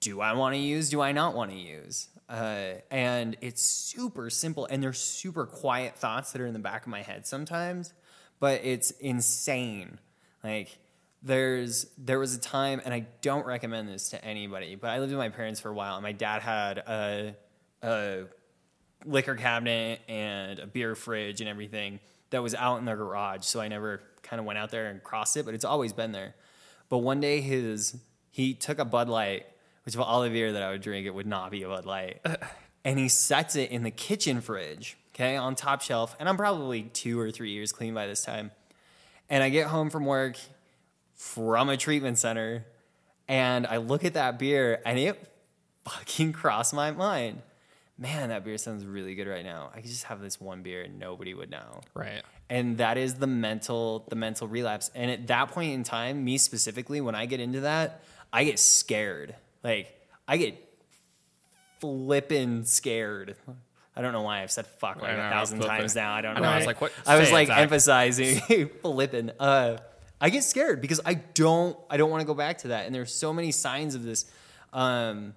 Do 0.00 0.20
I 0.20 0.34
want 0.34 0.54
to 0.54 0.60
use? 0.60 0.90
Do 0.90 1.00
I 1.00 1.12
not 1.12 1.34
want 1.34 1.50
to 1.50 1.56
use? 1.56 2.08
Uh, 2.28 2.74
and 2.90 3.36
it's 3.40 3.62
super 3.62 4.30
simple, 4.30 4.66
and 4.66 4.82
they're 4.82 4.92
super 4.92 5.46
quiet 5.46 5.96
thoughts 5.96 6.32
that 6.32 6.40
are 6.40 6.46
in 6.46 6.52
the 6.52 6.58
back 6.58 6.82
of 6.82 6.88
my 6.88 7.02
head 7.02 7.26
sometimes, 7.26 7.92
but 8.40 8.64
it's 8.64 8.90
insane. 8.92 9.98
Like 10.42 10.78
there's 11.22 11.86
there 11.96 12.18
was 12.18 12.34
a 12.34 12.40
time, 12.40 12.80
and 12.84 12.92
I 12.92 13.06
don't 13.22 13.46
recommend 13.46 13.88
this 13.88 14.10
to 14.10 14.24
anybody, 14.24 14.74
but 14.74 14.90
I 14.90 14.98
lived 14.98 15.12
with 15.12 15.18
my 15.18 15.28
parents 15.28 15.60
for 15.60 15.70
a 15.70 15.74
while, 15.74 15.94
and 15.94 16.02
my 16.02 16.12
dad 16.12 16.42
had 16.42 16.78
a, 16.78 17.36
a 17.82 18.24
liquor 19.04 19.36
cabinet 19.36 20.00
and 20.08 20.58
a 20.58 20.66
beer 20.66 20.94
fridge 20.94 21.40
and 21.40 21.48
everything 21.48 22.00
that 22.30 22.42
was 22.42 22.54
out 22.54 22.78
in 22.78 22.84
their 22.84 22.96
garage. 22.96 23.44
So 23.44 23.60
I 23.60 23.68
never 23.68 24.02
kind 24.22 24.40
of 24.40 24.46
went 24.46 24.58
out 24.58 24.70
there 24.70 24.88
and 24.88 25.02
crossed 25.02 25.36
it, 25.36 25.44
but 25.44 25.54
it's 25.54 25.64
always 25.64 25.92
been 25.92 26.12
there. 26.12 26.34
But 26.88 26.98
one 26.98 27.20
day 27.20 27.40
his 27.40 27.96
he 28.30 28.52
took 28.52 28.78
a 28.78 28.84
Bud 28.84 29.08
Light, 29.08 29.46
which 29.86 29.94
of 29.94 30.02
all 30.02 30.22
the 30.22 30.30
beer 30.30 30.52
that 30.52 30.62
I 30.62 30.70
would 30.70 30.82
drink, 30.82 31.06
it 31.06 31.14
would 31.14 31.26
not 31.26 31.50
be 31.50 31.62
a 31.62 31.68
Bud 31.68 31.86
Light, 31.86 32.20
uh. 32.24 32.36
and 32.84 32.98
he 32.98 33.08
sets 33.08 33.56
it 33.56 33.70
in 33.70 33.82
the 33.82 33.90
kitchen 33.90 34.40
fridge, 34.40 34.98
okay, 35.14 35.36
on 35.36 35.54
top 35.54 35.80
shelf. 35.80 36.14
And 36.20 36.28
I'm 36.28 36.36
probably 36.36 36.82
two 36.82 37.18
or 37.18 37.30
three 37.30 37.52
years 37.52 37.72
clean 37.72 37.94
by 37.94 38.06
this 38.06 38.24
time. 38.24 38.50
And 39.30 39.42
I 39.42 39.48
get 39.48 39.68
home 39.68 39.90
from 39.90 40.04
work 40.04 40.36
from 41.14 41.70
a 41.70 41.76
treatment 41.76 42.18
center, 42.18 42.66
and 43.26 43.66
I 43.66 43.78
look 43.78 44.04
at 44.04 44.14
that 44.14 44.38
beer, 44.38 44.82
and 44.84 44.98
it 44.98 45.32
fucking 45.84 46.32
crossed 46.32 46.74
my 46.74 46.90
mind 46.90 47.42
man, 47.98 48.28
that 48.28 48.44
beer 48.44 48.58
sounds 48.58 48.84
really 48.84 49.14
good 49.14 49.26
right 49.26 49.44
now. 49.44 49.70
I 49.74 49.80
could 49.80 49.90
just 49.90 50.04
have 50.04 50.20
this 50.20 50.40
one 50.40 50.62
beer 50.62 50.82
and 50.82 50.98
nobody 50.98 51.34
would 51.34 51.50
know. 51.50 51.80
right, 51.94 52.22
And 52.50 52.78
that 52.78 52.98
is 52.98 53.14
the 53.14 53.26
mental 53.26 54.04
the 54.08 54.16
mental 54.16 54.48
relapse. 54.48 54.90
And 54.94 55.10
at 55.10 55.26
that 55.28 55.50
point 55.50 55.72
in 55.72 55.82
time, 55.82 56.24
me 56.24 56.38
specifically, 56.38 57.00
when 57.00 57.14
I 57.14 57.26
get 57.26 57.40
into 57.40 57.60
that, 57.60 58.02
I 58.32 58.44
get 58.44 58.58
scared. 58.58 59.34
Like 59.66 59.92
I 60.28 60.36
get 60.36 60.54
flippin' 61.80 62.64
scared. 62.64 63.36
I 63.96 64.02
don't 64.02 64.12
know 64.12 64.22
why 64.22 64.42
I've 64.42 64.50
said 64.50 64.66
fuck 64.66 65.00
like 65.00 65.16
know, 65.16 65.26
a 65.26 65.30
thousand 65.30 65.58
flippin'. 65.58 65.78
times 65.78 65.94
now. 65.94 66.12
I 66.14 66.20
don't 66.20 66.32
I 66.36 66.40
know. 66.40 66.42
know, 66.46 66.50
I 66.52 66.56
was 66.58 66.66
like, 66.66 66.80
what- 66.80 66.92
I 67.06 67.18
was 67.18 67.28
say 67.28 67.34
like 67.34 67.50
emphasizing 67.50 68.68
flippin'. 68.82 69.32
Uh, 69.40 69.78
I 70.20 70.30
get 70.30 70.44
scared 70.44 70.80
because 70.80 71.00
I 71.04 71.14
don't 71.14 71.76
I 71.90 71.96
don't 71.96 72.10
want 72.10 72.20
to 72.20 72.26
go 72.26 72.34
back 72.34 72.58
to 72.58 72.68
that. 72.68 72.86
And 72.86 72.94
there's 72.94 73.12
so 73.14 73.32
many 73.32 73.52
signs 73.52 73.94
of 73.94 74.02
this. 74.04 74.24
Um, 74.72 75.34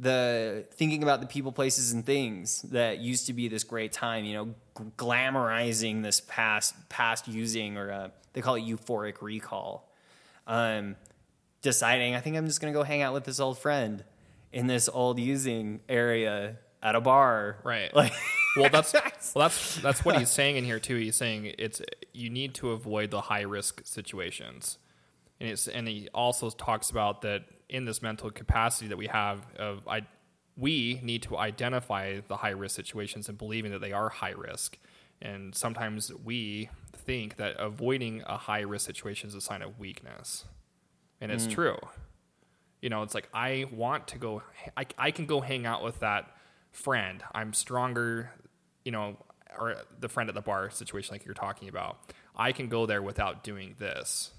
the 0.00 0.64
thinking 0.74 1.02
about 1.02 1.20
the 1.20 1.26
people, 1.26 1.50
places, 1.50 1.90
and 1.92 2.06
things 2.06 2.62
that 2.62 2.98
used 2.98 3.26
to 3.26 3.32
be 3.32 3.48
this 3.48 3.64
great 3.64 3.90
time, 3.92 4.24
you 4.24 4.34
know, 4.34 4.44
g- 4.78 4.84
glamorizing 4.96 6.02
this 6.04 6.20
past 6.20 6.74
past 6.88 7.26
using, 7.26 7.76
or 7.76 7.90
uh, 7.90 8.08
they 8.32 8.40
call 8.40 8.54
it 8.54 8.62
euphoric 8.64 9.20
recall. 9.20 9.90
Um, 10.46 10.94
deciding, 11.62 12.14
I 12.14 12.20
think 12.20 12.36
I'm 12.36 12.46
just 12.46 12.60
gonna 12.60 12.72
go 12.72 12.82
hang 12.82 13.02
out 13.02 13.12
with 13.12 13.24
this 13.24 13.40
old 13.40 13.58
friend 13.58 14.04
in 14.52 14.66
this 14.66 14.88
old 14.88 15.18
using 15.18 15.80
area 15.88 16.56
at 16.82 16.94
a 16.94 17.00
bar. 17.00 17.58
right. 17.64 17.94
Like, 17.94 18.12
well, 18.56 18.68
that's 18.72 18.92
well, 18.92 19.48
that's 19.48 19.76
that's 19.76 20.04
what 20.04 20.18
he's 20.18 20.30
saying 20.38 20.56
in 20.56 20.64
here 20.64 20.78
too. 20.78 20.96
He's 20.96 21.16
saying 21.16 21.52
it's 21.58 21.82
you 22.12 22.30
need 22.30 22.54
to 22.54 22.70
avoid 22.70 23.10
the 23.10 23.22
high 23.22 23.42
risk 23.42 23.82
situations, 23.84 24.78
and 25.40 25.50
it's 25.50 25.68
and 25.68 25.88
he 25.88 26.08
also 26.14 26.50
talks 26.50 26.90
about 26.90 27.22
that 27.22 27.44
in 27.68 27.84
this 27.84 28.00
mental 28.00 28.30
capacity 28.30 28.88
that 28.88 28.96
we 28.96 29.06
have 29.06 29.46
of 29.56 29.86
I, 29.86 30.02
we 30.56 31.00
need 31.02 31.22
to 31.24 31.36
identify 31.36 32.20
the 32.26 32.38
high 32.38 32.50
risk 32.50 32.74
situations 32.74 33.28
and 33.28 33.36
believing 33.36 33.70
that 33.72 33.80
they 33.80 33.92
are 33.92 34.08
high 34.08 34.30
risk, 34.30 34.78
and 35.20 35.54
sometimes 35.54 36.12
we 36.24 36.70
think 36.92 37.36
that 37.36 37.56
avoiding 37.58 38.22
a 38.26 38.36
high 38.36 38.60
risk 38.60 38.86
situation 38.86 39.28
is 39.28 39.34
a 39.34 39.40
sign 39.40 39.62
of 39.62 39.78
weakness, 39.78 40.44
and 41.20 41.32
it's 41.32 41.46
mm. 41.46 41.52
true. 41.52 41.78
You 42.80 42.90
know, 42.90 43.02
it's 43.02 43.14
like 43.14 43.28
I 43.34 43.66
want 43.72 44.08
to 44.08 44.18
go. 44.18 44.42
I, 44.76 44.86
I 44.96 45.10
can 45.10 45.26
go 45.26 45.40
hang 45.40 45.66
out 45.66 45.82
with 45.82 46.00
that 46.00 46.30
friend. 46.72 47.22
I'm 47.34 47.52
stronger. 47.52 48.30
You 48.84 48.92
know, 48.92 49.16
or 49.58 49.76
the 49.98 50.08
friend 50.08 50.28
at 50.28 50.34
the 50.34 50.40
bar 50.40 50.70
situation, 50.70 51.14
like 51.14 51.24
you're 51.24 51.34
talking 51.34 51.68
about. 51.68 51.98
I 52.36 52.52
can 52.52 52.68
go 52.68 52.86
there 52.86 53.02
without 53.02 53.42
doing 53.42 53.74
this. 53.78 54.30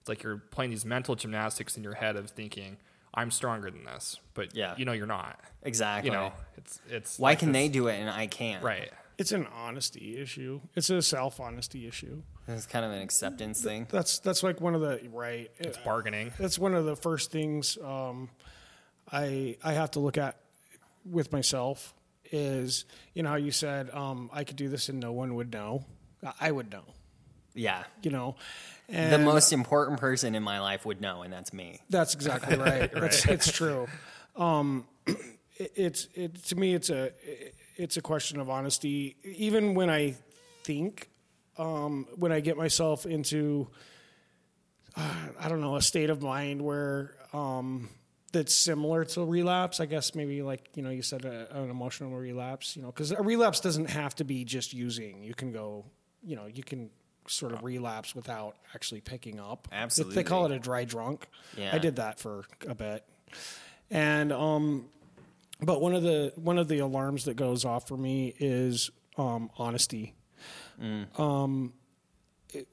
It's 0.00 0.08
like 0.08 0.22
you're 0.22 0.36
playing 0.36 0.70
these 0.70 0.84
mental 0.84 1.14
gymnastics 1.16 1.76
in 1.76 1.82
your 1.82 1.94
head 1.94 2.16
of 2.16 2.30
thinking 2.30 2.76
I'm 3.14 3.30
stronger 3.30 3.70
than 3.70 3.84
this, 3.84 4.18
but 4.34 4.54
Yeah. 4.54 4.74
you 4.76 4.84
know 4.84 4.92
you're 4.92 5.06
not. 5.06 5.40
exactly. 5.62 6.10
You 6.10 6.16
know, 6.16 6.32
it's 6.56 6.80
it's 6.88 7.18
why 7.18 7.30
like 7.30 7.40
can 7.40 7.52
this- 7.52 7.62
they 7.62 7.68
do 7.68 7.88
it 7.88 7.94
and 7.94 8.08
I 8.08 8.26
can't? 8.26 8.62
right? 8.62 8.92
It's 9.18 9.32
an 9.32 9.46
honesty 9.52 10.16
issue. 10.18 10.60
It's 10.76 10.90
a 10.90 11.02
self 11.02 11.40
honesty 11.40 11.86
issue. 11.88 12.22
It's 12.46 12.66
kind 12.66 12.84
of 12.84 12.92
an 12.92 13.02
acceptance 13.02 13.60
thing. 13.62 13.86
That's 13.90 14.20
that's 14.20 14.42
like 14.44 14.60
one 14.60 14.74
of 14.76 14.80
the 14.80 15.00
right. 15.12 15.50
It's 15.58 15.76
bargaining. 15.78 16.32
That's 16.38 16.58
one 16.58 16.74
of 16.74 16.84
the 16.84 16.94
first 16.96 17.30
things 17.32 17.76
um, 17.84 18.30
I 19.10 19.56
I 19.64 19.72
have 19.72 19.90
to 19.92 20.00
look 20.00 20.16
at 20.18 20.36
with 21.04 21.32
myself 21.32 21.94
is 22.30 22.84
you 23.14 23.22
know 23.24 23.30
how 23.30 23.36
you 23.36 23.50
said 23.50 23.90
um, 23.90 24.30
I 24.32 24.44
could 24.44 24.56
do 24.56 24.68
this 24.68 24.88
and 24.88 25.00
no 25.00 25.12
one 25.12 25.34
would 25.34 25.52
know. 25.52 25.84
I- 26.24 26.32
I 26.40 26.50
would 26.52 26.70
know. 26.70 26.84
Yeah. 27.54 27.82
You 28.02 28.10
know, 28.12 28.36
and 28.88 29.12
The 29.12 29.18
most 29.18 29.52
important 29.52 29.98
person 29.98 30.36
in 30.36 30.44
my 30.44 30.60
life 30.60 30.86
would 30.86 31.00
know, 31.00 31.22
and 31.22 31.32
that's 31.32 31.52
me. 31.52 31.80
That's 31.90 32.14
exactly 32.14 32.56
right. 32.68 32.88
It's, 32.94 33.26
it's 33.26 33.50
true. 33.50 33.88
Um, 34.36 34.86
it, 35.56 35.72
it's 35.74 36.08
it 36.14 36.36
to 36.46 36.54
me. 36.56 36.74
It's 36.74 36.88
a 36.90 37.10
it's 37.78 37.96
a 37.96 38.02
question 38.02 38.40
of 38.40 38.50
honesty. 38.50 39.16
Even 39.24 39.74
when 39.74 39.88
I 39.88 40.16
think, 40.64 41.08
um, 41.56 42.06
when 42.16 42.32
I 42.32 42.40
get 42.40 42.56
myself 42.56 43.06
into, 43.06 43.68
uh, 44.96 45.14
I 45.40 45.48
don't 45.48 45.60
know, 45.60 45.76
a 45.76 45.82
state 45.82 46.10
of 46.10 46.20
mind 46.20 46.60
where 46.60 47.14
um, 47.32 47.88
that's 48.32 48.54
similar 48.54 49.04
to 49.04 49.24
relapse. 49.24 49.80
I 49.80 49.86
guess 49.86 50.14
maybe 50.14 50.42
like 50.42 50.68
you 50.74 50.82
know 50.82 50.90
you 50.90 51.02
said 51.02 51.24
a, 51.24 51.56
an 51.56 51.70
emotional 51.70 52.10
relapse. 52.10 52.76
You 52.76 52.82
know, 52.82 52.88
because 52.88 53.12
a 53.12 53.22
relapse 53.22 53.60
doesn't 53.60 53.90
have 53.90 54.14
to 54.16 54.24
be 54.24 54.44
just 54.44 54.74
using. 54.74 55.22
You 55.22 55.34
can 55.34 55.52
go. 55.52 55.86
You 56.22 56.34
know, 56.34 56.46
you 56.46 56.64
can 56.64 56.90
sort 57.28 57.52
of 57.52 57.62
relapse 57.62 58.14
without 58.14 58.56
actually 58.74 59.00
picking 59.00 59.38
up. 59.38 59.68
Absolutely, 59.70 60.16
They 60.16 60.24
call 60.24 60.46
it 60.46 60.52
a 60.52 60.58
dry 60.58 60.84
drunk. 60.84 61.28
Yeah. 61.56 61.70
I 61.72 61.78
did 61.78 61.96
that 61.96 62.18
for 62.18 62.44
a 62.66 62.74
bit. 62.74 63.04
And 63.90 64.32
um 64.32 64.88
but 65.60 65.80
one 65.80 65.94
of 65.94 66.02
the 66.02 66.32
one 66.36 66.58
of 66.58 66.68
the 66.68 66.78
alarms 66.78 67.24
that 67.24 67.34
goes 67.36 67.64
off 67.64 67.88
for 67.88 67.96
me 67.96 68.34
is 68.38 68.90
um 69.16 69.50
honesty. 69.58 70.14
Um 71.16 71.72
it- 72.52 72.68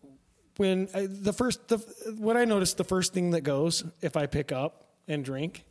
when 0.58 0.88
I, 0.94 1.08
the 1.10 1.34
first 1.34 1.68
the 1.68 1.78
what 2.18 2.38
I 2.38 2.46
noticed 2.46 2.78
the 2.78 2.84
first 2.86 3.14
thing 3.14 3.32
that 3.32 3.42
goes 3.42 3.84
if 4.02 4.16
I 4.16 4.26
pick 4.26 4.52
up 4.54 4.86
and 5.08 5.26
drink 5.26 5.66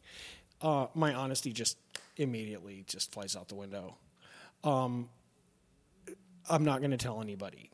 uh 0.60 0.88
my 0.94 1.14
honesty 1.14 1.52
just 1.52 1.78
immediately 2.16 2.84
just 2.86 3.12
flies 3.12 3.34
out 3.36 3.48
the 3.48 3.54
window. 3.54 3.96
Um 4.62 5.08
I'm 6.50 6.64
not 6.64 6.80
going 6.80 6.90
to 6.90 6.96
tell 6.98 7.22
anybody 7.22 7.70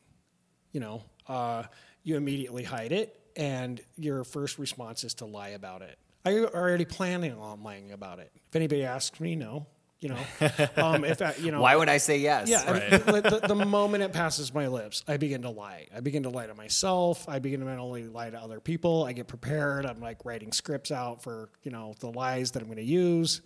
you 0.71 0.79
know 0.79 1.03
uh, 1.27 1.63
you 2.03 2.15
immediately 2.17 2.63
hide 2.63 2.91
it 2.93 3.19
and 3.35 3.81
your 3.97 4.23
first 4.23 4.57
response 4.57 5.03
is 5.03 5.13
to 5.15 5.25
lie 5.25 5.49
about 5.49 5.81
it. 5.81 5.97
Are 6.25 6.31
you 6.31 6.47
already 6.47 6.85
planning 6.85 7.33
on 7.33 7.63
lying 7.63 7.91
about 7.91 8.19
it? 8.19 8.31
If 8.49 8.55
anybody 8.55 8.83
asks 8.83 9.19
me, 9.19 9.35
no. 9.35 9.65
You 9.99 10.09
know, 10.09 10.17
um, 10.77 11.05
if 11.05 11.21
I, 11.21 11.35
you 11.39 11.51
know, 11.51 11.61
Why 11.61 11.75
would 11.75 11.87
I 11.87 11.97
say 11.97 12.17
yes? 12.17 12.49
yeah, 12.49 12.63
I 12.65 12.73
mean, 12.73 12.89
the, 12.89 13.39
the, 13.39 13.47
the 13.49 13.65
moment 13.65 14.01
it 14.03 14.11
passes 14.11 14.51
my 14.51 14.67
lips, 14.67 15.03
I 15.07 15.17
begin 15.17 15.43
to 15.43 15.51
lie. 15.51 15.89
I 15.95 15.99
begin 15.99 16.23
to 16.23 16.29
lie 16.29 16.47
to 16.47 16.55
myself. 16.55 17.29
I 17.29 17.37
begin 17.37 17.59
to 17.59 17.67
mentally 17.67 18.07
lie 18.07 18.31
to 18.31 18.39
other 18.39 18.59
people. 18.59 19.03
I 19.03 19.13
get 19.13 19.27
prepared. 19.27 19.85
I'm 19.85 20.01
like 20.01 20.25
writing 20.25 20.53
scripts 20.53 20.91
out 20.91 21.21
for 21.21 21.49
you 21.61 21.69
know 21.69 21.93
the 21.99 22.09
lies 22.09 22.49
that 22.51 22.63
I'm 22.63 22.67
going 22.67 22.77
to 22.77 22.83
use, 22.83 23.41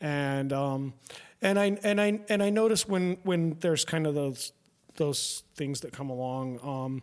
and 0.00 0.52
um, 0.52 0.94
and 1.40 1.58
I 1.58 1.76
and 1.82 2.00
I 2.00 2.20
and 2.28 2.44
I 2.44 2.50
notice 2.50 2.86
when 2.86 3.16
when 3.24 3.56
there's 3.58 3.84
kind 3.84 4.06
of 4.06 4.14
those 4.14 4.52
those 4.98 5.42
things 5.56 5.80
that 5.80 5.92
come 5.92 6.10
along. 6.10 6.60
Um, 6.62 7.02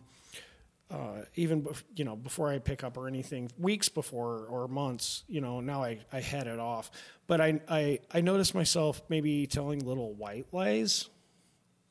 uh, 0.90 1.22
even 1.36 1.62
bef- 1.62 1.84
you 1.94 2.04
know 2.04 2.16
before 2.16 2.50
I 2.50 2.58
pick 2.58 2.82
up 2.82 2.96
or 2.96 3.06
anything, 3.06 3.50
weeks 3.58 3.88
before 3.88 4.46
or 4.46 4.66
months, 4.68 5.22
you 5.28 5.40
know, 5.40 5.60
now 5.60 5.82
I, 5.84 6.00
I 6.12 6.20
head 6.20 6.46
it 6.46 6.58
off. 6.58 6.90
But 7.26 7.40
I, 7.40 7.60
I 7.68 8.00
I 8.12 8.20
notice 8.20 8.54
myself 8.54 9.00
maybe 9.08 9.46
telling 9.46 9.84
little 9.84 10.14
white 10.14 10.46
lies. 10.52 11.08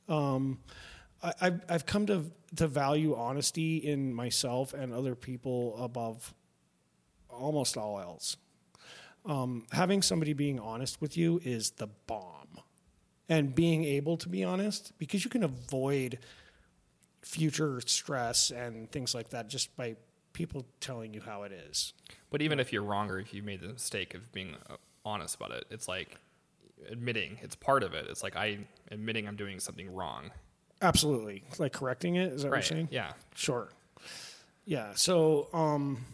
Um, 0.10 0.60
I, 1.24 1.34
I've 1.42 1.62
I've 1.70 1.86
come 1.86 2.06
to 2.08 2.26
to 2.58 2.68
value 2.68 3.16
honesty 3.16 3.78
in 3.78 4.14
myself 4.14 4.74
and 4.74 4.94
other 4.94 5.16
people 5.16 5.82
above 5.82 6.34
almost 7.30 7.78
all 7.78 8.00
else. 8.00 8.38
Um, 9.26 9.66
having 9.72 10.02
somebody 10.02 10.34
being 10.34 10.60
honest 10.60 11.00
with 11.00 11.16
you 11.16 11.40
is 11.44 11.72
the 11.72 11.88
bomb, 12.08 12.60
and 13.30 13.54
being 13.56 13.86
able 13.86 14.18
to 14.18 14.28
be 14.28 14.44
honest 14.44 14.92
because 14.98 15.24
you 15.24 15.30
can 15.30 15.44
avoid 15.44 16.20
future 17.22 17.82
stress 17.86 18.52
and 18.52 18.92
things 18.92 19.14
like 19.14 19.30
that 19.30 19.50
just 19.50 19.76
by 19.76 19.96
people 20.34 20.66
telling 20.80 21.14
you 21.14 21.22
how 21.22 21.44
it 21.44 21.52
is. 21.52 21.94
But 22.30 22.42
even 22.42 22.60
if 22.60 22.72
you're 22.72 22.84
wrong 22.84 23.10
or 23.10 23.20
if 23.20 23.34
you 23.34 23.44
made 23.44 23.62
the 23.62 23.70
mistake 23.70 24.14
of 24.14 24.32
being 24.32 24.56
uh, 24.70 24.76
honest 25.06 25.36
about 25.36 25.52
it, 25.52 25.66
it's 25.70 25.88
like 25.88 26.18
admitting 26.90 27.38
it's 27.42 27.56
part 27.56 27.84
of 27.84 27.94
it. 27.94 28.08
It's 28.10 28.24
like 28.24 28.36
I 28.36 28.60
admitting 28.92 29.28
I'm 29.28 29.36
doing 29.36 29.60
something 29.60 29.94
wrong. 29.94 30.32
Absolutely. 30.82 31.44
Like 31.58 31.74
correcting 31.74 32.16
it, 32.16 32.32
is 32.34 32.44
that 32.44 32.50
what 32.50 32.58
you're 32.58 32.64
saying? 32.64 32.88
Yeah. 32.92 33.14
Sure. 33.36 33.70
Yeah. 34.66 34.94
So, 34.94 35.50
um, 35.52 36.06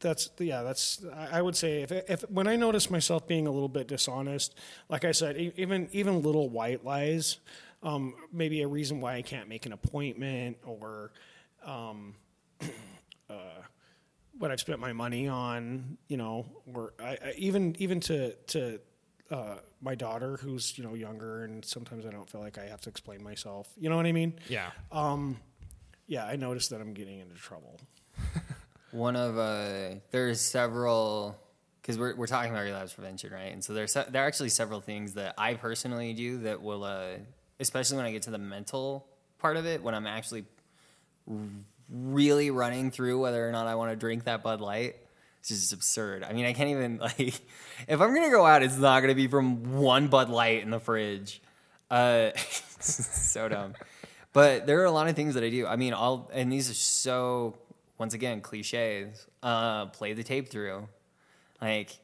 that's 0.00 0.30
yeah. 0.38 0.62
That's 0.62 1.02
I 1.30 1.40
would 1.40 1.56
say 1.56 1.82
if 1.82 1.90
if 1.90 2.30
when 2.30 2.46
I 2.46 2.56
notice 2.56 2.90
myself 2.90 3.26
being 3.26 3.46
a 3.46 3.50
little 3.50 3.68
bit 3.68 3.88
dishonest, 3.88 4.54
like 4.88 5.04
I 5.04 5.12
said, 5.12 5.36
even 5.56 5.88
even 5.92 6.22
little 6.22 6.50
white 6.50 6.84
lies, 6.84 7.38
um, 7.84 8.14
maybe 8.32 8.62
a 8.62 8.68
reason 8.68 9.00
why 9.00 9.14
I 9.14 9.22
can't 9.22 9.48
make 9.48 9.66
an 9.66 9.72
appointment 9.72 10.56
or, 10.64 11.12
um, 11.64 12.14
uh, 13.30 13.34
what 14.38 14.50
I've 14.50 14.60
spent 14.60 14.80
my 14.80 14.92
money 14.92 15.28
on, 15.28 15.96
you 16.08 16.16
know, 16.16 16.46
or 16.72 16.94
I, 16.98 17.10
I 17.24 17.34
even 17.36 17.76
even 17.78 18.00
to 18.00 18.32
to 18.48 18.80
uh, 19.30 19.56
my 19.80 19.94
daughter 19.94 20.36
who's 20.38 20.76
you 20.76 20.84
know 20.84 20.94
younger 20.94 21.44
and 21.44 21.64
sometimes 21.64 22.04
I 22.04 22.10
don't 22.10 22.28
feel 22.28 22.40
like 22.40 22.58
I 22.58 22.66
have 22.66 22.80
to 22.82 22.90
explain 22.90 23.22
myself. 23.22 23.68
You 23.78 23.88
know 23.90 23.96
what 23.96 24.06
I 24.06 24.12
mean? 24.12 24.34
Yeah. 24.48 24.70
Yeah, 26.06 26.26
I 26.26 26.36
noticed 26.36 26.70
that 26.70 26.80
I'm 26.80 26.92
getting 26.94 27.20
into 27.20 27.34
trouble. 27.36 27.80
One 28.90 29.16
of 29.16 29.38
uh, 29.38 29.96
there's 30.10 30.40
several 30.40 31.36
because 31.80 31.98
we're 31.98 32.14
we're 32.16 32.26
talking 32.26 32.50
about 32.50 32.64
relapse 32.64 32.92
prevention, 32.92 33.32
right? 33.32 33.52
And 33.52 33.62
so 33.64 33.72
there's 33.72 33.92
se- 33.92 34.06
there 34.10 34.22
are 34.22 34.26
actually 34.26 34.50
several 34.50 34.80
things 34.80 35.14
that 35.14 35.34
I 35.38 35.54
personally 35.54 36.12
do 36.12 36.38
that 36.38 36.60
will, 36.62 36.84
uh, 36.84 37.16
especially 37.60 37.96
when 37.96 38.06
I 38.06 38.12
get 38.12 38.22
to 38.22 38.30
the 38.30 38.38
mental 38.38 39.06
part 39.38 39.56
of 39.56 39.66
it, 39.66 39.82
when 39.82 39.94
I'm 39.94 40.06
actually 40.06 40.44
really 41.90 42.50
running 42.50 42.90
through 42.90 43.20
whether 43.20 43.46
or 43.46 43.52
not 43.52 43.66
I 43.66 43.74
want 43.74 43.92
to 43.92 43.96
drink 43.96 44.24
that 44.24 44.42
Bud 44.42 44.60
Light. 44.60 44.96
It's 45.40 45.50
just 45.50 45.72
absurd. 45.72 46.24
I 46.24 46.32
mean, 46.32 46.46
I 46.46 46.52
can't 46.52 46.70
even 46.70 46.98
like 47.02 47.40
if 47.88 48.00
I'm 48.00 48.14
gonna 48.14 48.30
go 48.30 48.46
out, 48.46 48.62
it's 48.62 48.78
not 48.78 49.00
gonna 49.00 49.14
be 49.14 49.28
from 49.28 49.78
one 49.78 50.08
Bud 50.08 50.28
Light 50.28 50.62
in 50.62 50.70
the 50.70 50.80
fridge. 50.80 51.42
Uh, 51.90 52.30
so 52.80 53.48
dumb. 53.48 53.74
But 54.32 54.66
there 54.66 54.80
are 54.80 54.84
a 54.84 54.90
lot 54.90 55.08
of 55.08 55.14
things 55.14 55.34
that 55.34 55.44
I 55.44 55.50
do. 55.50 55.66
I 55.66 55.76
mean, 55.76 55.92
all 55.92 56.30
and 56.32 56.50
these 56.50 56.70
are 56.70 56.74
so 56.74 57.56
once 57.98 58.14
again 58.14 58.40
cliches. 58.40 59.26
Uh, 59.42 59.86
play 59.86 60.12
the 60.12 60.24
tape 60.24 60.48
through. 60.48 60.88
Like, 61.60 61.96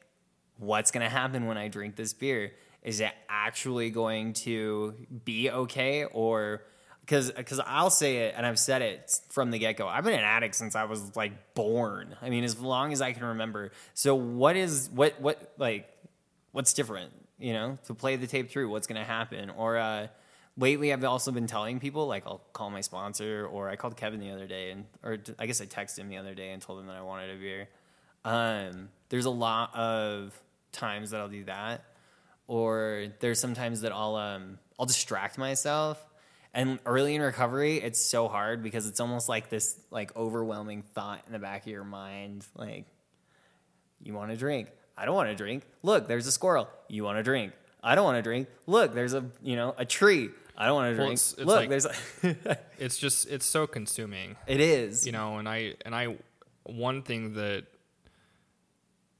what's 0.57 0.91
gonna 0.91 1.09
happen 1.09 1.45
when 1.45 1.57
I 1.57 1.67
drink 1.67 1.95
this 1.95 2.13
beer? 2.13 2.53
Is 2.83 2.99
it 2.99 3.11
actually 3.29 3.89
going 3.89 4.33
to 4.33 4.95
be 5.23 5.51
okay, 5.51 6.05
or 6.05 6.63
because 7.01 7.31
because 7.31 7.59
I'll 7.65 7.89
say 7.89 8.27
it 8.27 8.35
and 8.37 8.45
I've 8.45 8.57
said 8.57 8.81
it 8.81 9.19
from 9.29 9.51
the 9.51 9.59
get 9.59 9.77
go. 9.77 9.87
I've 9.87 10.03
been 10.03 10.13
an 10.13 10.21
addict 10.21 10.55
since 10.55 10.75
I 10.75 10.85
was 10.85 11.15
like 11.15 11.53
born. 11.53 12.15
I 12.21 12.29
mean, 12.29 12.43
as 12.43 12.59
long 12.59 12.93
as 12.93 13.01
I 13.01 13.11
can 13.11 13.23
remember. 13.23 13.71
So 13.93 14.15
what 14.15 14.55
is 14.55 14.89
what 14.93 15.19
what 15.19 15.53
like 15.57 15.89
what's 16.51 16.73
different? 16.73 17.11
You 17.37 17.53
know, 17.53 17.77
to 17.85 17.93
play 17.93 18.15
the 18.15 18.27
tape 18.27 18.49
through. 18.51 18.69
What's 18.69 18.87
gonna 18.87 19.03
happen? 19.03 19.49
Or 19.49 19.77
uh, 19.77 20.07
lately, 20.57 20.93
I've 20.93 21.03
also 21.03 21.31
been 21.31 21.47
telling 21.47 21.79
people 21.79 22.07
like 22.07 22.25
I'll 22.25 22.41
call 22.53 22.69
my 22.69 22.81
sponsor, 22.81 23.47
or 23.51 23.69
I 23.69 23.75
called 23.75 23.97
Kevin 23.97 24.19
the 24.19 24.31
other 24.31 24.47
day, 24.47 24.71
and 24.71 24.85
or 25.03 25.17
I 25.37 25.45
guess 25.47 25.59
I 25.61 25.65
texted 25.65 25.99
him 25.99 26.09
the 26.09 26.17
other 26.17 26.33
day 26.33 26.51
and 26.51 26.61
told 26.61 26.79
him 26.79 26.87
that 26.87 26.95
I 26.95 27.01
wanted 27.01 27.35
a 27.35 27.39
beer. 27.39 27.67
Um, 28.23 28.89
there's 29.09 29.25
a 29.25 29.31
lot 29.31 29.75
of 29.75 30.39
times 30.71 31.11
that 31.11 31.19
I'll 31.19 31.29
do 31.29 31.43
that, 31.45 31.83
or 32.51 33.05
there's 33.21 33.39
sometimes 33.39 33.79
that 33.81 33.93
I'll 33.93 34.15
um 34.17 34.59
I'll 34.77 34.85
distract 34.85 35.37
myself. 35.37 35.97
And 36.53 36.79
early 36.85 37.15
in 37.15 37.21
recovery, 37.21 37.77
it's 37.77 38.03
so 38.03 38.27
hard 38.27 38.61
because 38.61 38.85
it's 38.85 38.99
almost 38.99 39.29
like 39.29 39.49
this 39.49 39.79
like 39.89 40.13
overwhelming 40.17 40.81
thought 40.81 41.23
in 41.27 41.31
the 41.31 41.39
back 41.39 41.61
of 41.61 41.71
your 41.71 41.85
mind, 41.85 42.45
like 42.57 42.87
you 44.03 44.13
want 44.13 44.31
to 44.31 44.35
drink. 44.37 44.67
I 44.97 45.05
don't 45.05 45.15
want 45.15 45.29
to 45.29 45.35
drink. 45.35 45.63
Look, 45.81 46.09
there's 46.09 46.27
a 46.27 46.31
squirrel. 46.31 46.67
You 46.89 47.05
want 47.05 47.19
to 47.19 47.23
drink. 47.23 47.53
I 47.81 47.95
don't 47.95 48.03
want 48.03 48.17
to 48.17 48.21
drink. 48.21 48.49
Look, 48.67 48.93
there's 48.93 49.13
a 49.13 49.23
you 49.41 49.55
know 49.55 49.73
a 49.77 49.85
tree. 49.85 50.29
I 50.57 50.65
don't 50.65 50.75
want 50.75 50.93
to 50.93 50.97
Well, 50.97 51.07
drink. 51.07 51.19
it's- 51.19 51.33
it's 51.37 51.45
Look, 51.47 51.55
like- 51.55 51.69
there's 51.69 51.85
a 51.85 52.57
It's 52.79 52.97
just 52.97 53.29
it's 53.29 53.45
so 53.45 53.65
consuming. 53.65 54.35
it 54.45 54.59
is. 54.59 55.05
you 55.05 55.13
know 55.13 55.37
and 55.37 55.47
i 55.47 55.75
and 55.85 55.95
i 55.95 56.17
one 56.63 57.01
thing 57.01 57.33
that 57.35 57.63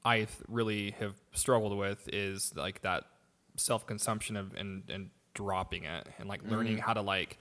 i 0.03 0.27
really 0.47 0.91
have 0.99 1.13
struggled 1.34 1.77
with 1.77 2.09
is 2.11 2.53
like 2.55 2.82
that 2.82 3.03
self-consumption 3.62 4.36
of 4.36 4.53
and 4.55 4.84
and 4.89 5.09
dropping 5.34 5.86
it 5.86 6.07
and 6.20 6.28
like 6.28 6.41
learning 6.49 6.78
how 6.78 6.93
to 6.93 7.01
like 7.01 7.38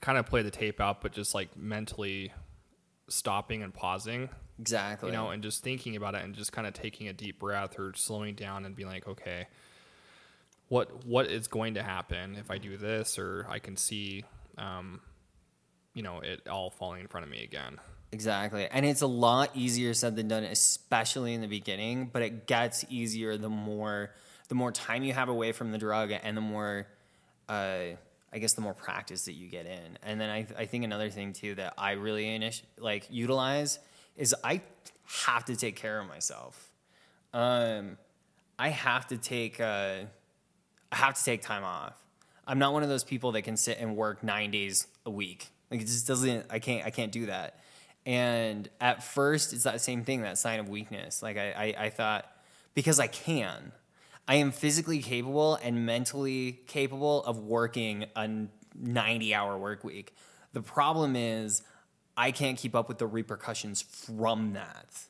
kind 0.00 0.16
of 0.16 0.26
play 0.26 0.42
the 0.42 0.50
tape 0.50 0.80
out 0.80 1.00
but 1.02 1.12
just 1.12 1.34
like 1.34 1.56
mentally 1.56 2.32
stopping 3.08 3.62
and 3.62 3.74
pausing 3.74 4.28
exactly. 4.60 5.08
you 5.08 5.12
know 5.12 5.30
and 5.30 5.42
just 5.42 5.62
thinking 5.64 5.96
about 5.96 6.14
it 6.14 6.22
and 6.22 6.34
just 6.34 6.52
kind 6.52 6.66
of 6.66 6.72
taking 6.72 7.08
a 7.08 7.12
deep 7.12 7.40
breath 7.40 7.78
or 7.78 7.92
slowing 7.94 8.34
down 8.34 8.64
and 8.64 8.76
being 8.76 8.88
like 8.88 9.08
okay 9.08 9.48
what 10.68 11.04
what 11.04 11.26
is 11.26 11.48
going 11.48 11.74
to 11.74 11.82
happen 11.82 12.36
if 12.36 12.50
i 12.50 12.58
do 12.58 12.76
this 12.76 13.18
or 13.18 13.44
i 13.50 13.58
can 13.58 13.76
see 13.76 14.22
um 14.56 15.00
you 15.94 16.02
know 16.02 16.20
it 16.20 16.46
all 16.48 16.70
falling 16.70 17.00
in 17.00 17.08
front 17.08 17.24
of 17.24 17.30
me 17.30 17.42
again 17.42 17.80
Exactly. 18.12 18.66
And 18.70 18.84
it's 18.84 19.02
a 19.02 19.06
lot 19.06 19.50
easier 19.54 19.94
said 19.94 20.16
than 20.16 20.28
done, 20.28 20.44
especially 20.44 21.34
in 21.34 21.40
the 21.40 21.46
beginning, 21.46 22.10
but 22.12 22.22
it 22.22 22.46
gets 22.46 22.84
easier 22.88 23.36
the 23.36 23.48
more 23.48 24.10
the 24.50 24.54
more 24.56 24.72
time 24.72 25.04
you 25.04 25.14
have 25.14 25.28
away 25.28 25.52
from 25.52 25.70
the 25.72 25.78
drug 25.78 26.12
and 26.12 26.36
the 26.36 26.42
more 26.42 26.86
uh, 27.48 27.94
I 28.32 28.38
guess 28.38 28.52
the 28.52 28.60
more 28.60 28.74
practice 28.74 29.24
that 29.24 29.32
you 29.32 29.48
get 29.48 29.66
in. 29.66 29.98
And 30.02 30.20
then 30.20 30.28
I, 30.28 30.46
I 30.58 30.66
think 30.66 30.84
another 30.84 31.08
thing 31.08 31.32
too 31.32 31.54
that 31.54 31.74
I 31.78 31.92
really 31.92 32.24
init- 32.26 32.62
like 32.78 33.06
utilize 33.10 33.78
is 34.16 34.34
I 34.44 34.60
have 35.24 35.44
to 35.46 35.56
take 35.56 35.76
care 35.76 35.98
of 35.98 36.06
myself. 36.06 36.68
Um, 37.32 37.96
I 38.58 38.68
have 38.68 39.06
to 39.08 39.16
take 39.16 39.60
uh, 39.60 39.94
I 40.92 40.96
have 40.96 41.14
to 41.14 41.24
take 41.24 41.42
time 41.42 41.64
off. 41.64 41.94
I'm 42.46 42.58
not 42.58 42.72
one 42.72 42.82
of 42.82 42.88
those 42.88 43.04
people 43.04 43.32
that 43.32 43.42
can 43.42 43.56
sit 43.56 43.78
and 43.78 43.96
work 43.96 44.22
nine 44.24 44.50
days 44.50 44.88
a 45.06 45.10
week. 45.10 45.48
Like 45.70 45.80
it 45.80 45.86
just 45.86 46.06
doesn't. 46.06 46.46
I 46.50 46.58
can't. 46.58 46.84
I 46.84 46.90
can't 46.90 47.12
do 47.12 47.26
that. 47.26 47.60
And 48.04 48.68
at 48.80 49.04
first, 49.04 49.52
it's 49.52 49.64
that 49.64 49.80
same 49.80 50.04
thing, 50.04 50.22
that 50.22 50.38
sign 50.38 50.58
of 50.58 50.68
weakness. 50.68 51.22
Like 51.22 51.36
I, 51.36 51.52
I, 51.52 51.84
I 51.84 51.90
thought, 51.90 52.26
because 52.74 52.98
I 52.98 53.06
can, 53.06 53.72
I 54.30 54.36
am 54.36 54.52
physically 54.52 55.00
capable 55.00 55.56
and 55.56 55.84
mentally 55.84 56.60
capable 56.68 57.24
of 57.24 57.38
working 57.38 58.06
a 58.14 58.46
90 58.74 59.34
hour 59.34 59.58
work 59.58 59.82
week. 59.84 60.14
The 60.52 60.62
problem 60.62 61.16
is, 61.16 61.62
I 62.16 62.30
can't 62.30 62.56
keep 62.56 62.74
up 62.74 62.88
with 62.88 62.98
the 62.98 63.06
repercussions 63.06 63.82
from 63.82 64.52
that 64.54 65.06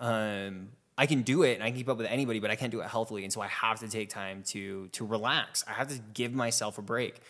um, 0.00 0.70
I 0.96 1.06
can 1.06 1.22
do 1.22 1.42
it 1.42 1.54
and 1.54 1.62
I 1.62 1.68
can 1.68 1.76
keep 1.76 1.88
up 1.88 1.98
with 1.98 2.06
anybody, 2.06 2.40
but 2.40 2.50
I 2.50 2.56
can't 2.56 2.72
do 2.72 2.80
it 2.80 2.88
healthily. 2.88 3.22
And 3.22 3.32
so 3.32 3.40
I 3.40 3.46
have 3.46 3.80
to 3.80 3.88
take 3.88 4.08
time 4.08 4.42
to 4.48 4.88
to 4.88 5.06
relax. 5.06 5.62
I 5.68 5.72
have 5.72 5.88
to 5.88 6.00
give 6.14 6.32
myself 6.32 6.78
a 6.78 6.82
break. 6.82 7.20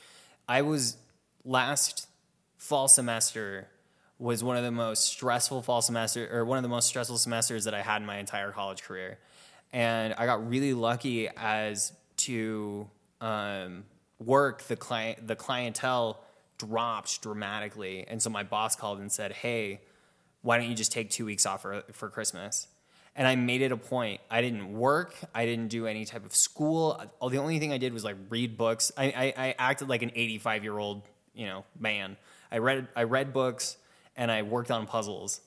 I 0.48 0.62
was 0.62 0.96
last 1.44 2.08
fall 2.56 2.88
semester 2.88 3.68
was 4.18 4.44
one 4.44 4.56
of 4.56 4.64
the 4.64 4.70
most 4.70 5.06
stressful 5.06 5.62
fall 5.62 5.82
semester 5.82 6.28
or 6.30 6.44
one 6.44 6.58
of 6.58 6.62
the 6.62 6.68
most 6.68 6.86
stressful 6.88 7.18
semesters 7.18 7.64
that 7.64 7.74
I 7.74 7.80
had 7.80 8.02
in 8.02 8.06
my 8.06 8.18
entire 8.18 8.52
college 8.52 8.82
career. 8.82 9.18
And 9.72 10.14
I 10.14 10.26
got 10.26 10.48
really 10.48 10.74
lucky 10.74 11.28
as 11.36 11.92
to 12.18 12.88
um, 13.20 13.84
work 14.18 14.62
the 14.64 14.76
client 14.76 15.26
the 15.26 15.36
clientele 15.36 16.20
dropped 16.58 17.22
dramatically. 17.22 18.04
And 18.06 18.22
so 18.22 18.30
my 18.30 18.42
boss 18.42 18.76
called 18.76 18.98
and 18.98 19.10
said, 19.10 19.32
Hey, 19.32 19.80
why 20.42 20.58
don't 20.58 20.68
you 20.68 20.74
just 20.74 20.92
take 20.92 21.10
two 21.10 21.24
weeks 21.24 21.46
off 21.46 21.62
for, 21.62 21.82
for 21.92 22.08
Christmas? 22.08 22.66
And 23.16 23.26
I 23.26 23.34
made 23.34 23.60
it 23.60 23.72
a 23.72 23.76
point. 23.76 24.20
I 24.30 24.40
didn't 24.40 24.72
work. 24.72 25.14
I 25.34 25.44
didn't 25.44 25.68
do 25.68 25.86
any 25.86 26.04
type 26.04 26.24
of 26.24 26.34
school. 26.34 27.02
All 27.18 27.28
the 27.28 27.38
only 27.38 27.58
thing 27.58 27.72
I 27.72 27.78
did 27.78 27.92
was 27.92 28.04
like 28.04 28.16
read 28.28 28.56
books. 28.56 28.92
I, 28.96 29.06
I, 29.06 29.48
I 29.48 29.54
acted 29.58 29.88
like 29.88 30.02
an 30.02 30.12
85 30.14 30.62
year 30.62 30.78
old, 30.78 31.02
you 31.34 31.46
know, 31.46 31.64
man. 31.78 32.16
I 32.52 32.58
read 32.58 32.88
I 32.96 33.04
read 33.04 33.32
books 33.32 33.76
and 34.16 34.30
I 34.30 34.42
worked 34.42 34.70
on 34.70 34.86
puzzles. 34.86 35.40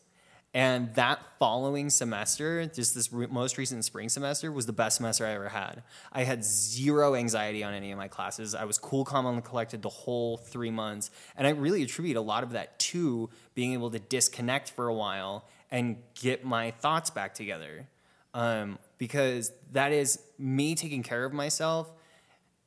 And 0.54 0.94
that 0.94 1.20
following 1.40 1.90
semester, 1.90 2.66
just 2.68 2.94
this 2.94 3.12
re- 3.12 3.26
most 3.26 3.58
recent 3.58 3.84
spring 3.86 4.08
semester, 4.08 4.52
was 4.52 4.68
the 4.68 4.74
best 4.74 4.98
semester 4.98 5.26
I 5.26 5.32
ever 5.32 5.50
had. 5.50 5.82
I 6.12 6.24
had 6.24 6.46
zero 6.46 7.16
anxiety 7.16 7.64
on 7.64 7.74
any 7.74 7.92
of 7.92 7.98
my 7.98 8.08
classes. 8.08 8.54
I 8.54 8.66
was 8.66 8.78
cool, 8.78 9.04
calm, 9.04 9.26
and 9.26 9.44
collected 9.44 9.82
the 9.82 9.90
whole 9.90 10.38
three 10.38 10.70
months. 10.70 11.10
And 11.36 11.48
I 11.48 11.52
really 11.52 11.82
attribute 11.82 12.18
a 12.18 12.22
lot 12.22 12.44
of 12.44 12.52
that 12.52 12.78
to 12.80 13.32
being 13.56 13.74
able 13.74 13.90
to 13.92 14.00
disconnect 14.00 14.70
for 14.70 14.88
a 14.88 14.94
while 14.94 15.46
and 15.72 15.98
get 16.14 16.46
my 16.46 16.70
thoughts 16.70 17.10
back 17.10 17.34
together. 17.34 17.88
Um, 18.36 18.78
because 19.00 19.52
that 19.72 19.92
is 19.92 20.20
me 20.38 20.76
taking 20.76 21.02
care 21.02 21.26
of 21.26 21.34
myself 21.34 21.92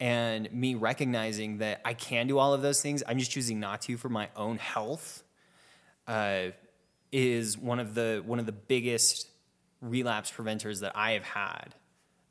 and 0.00 0.52
me 0.52 0.74
recognizing 0.74 1.58
that 1.58 1.80
I 1.84 1.94
can 1.94 2.26
do 2.26 2.38
all 2.38 2.52
of 2.52 2.62
those 2.62 2.82
things. 2.82 3.02
I'm 3.06 3.18
just 3.18 3.30
choosing 3.30 3.60
not 3.60 3.82
to 3.82 3.96
for 3.96 4.08
my 4.08 4.28
own 4.36 4.58
health. 4.58 5.22
Uh, 6.06 6.48
is 7.12 7.56
one 7.56 7.78
of 7.78 7.94
the 7.94 8.22
one 8.24 8.38
of 8.38 8.46
the 8.46 8.52
biggest 8.52 9.28
relapse 9.80 10.30
preventers 10.30 10.80
that 10.80 10.92
I 10.94 11.12
have 11.12 11.24
had. 11.24 11.74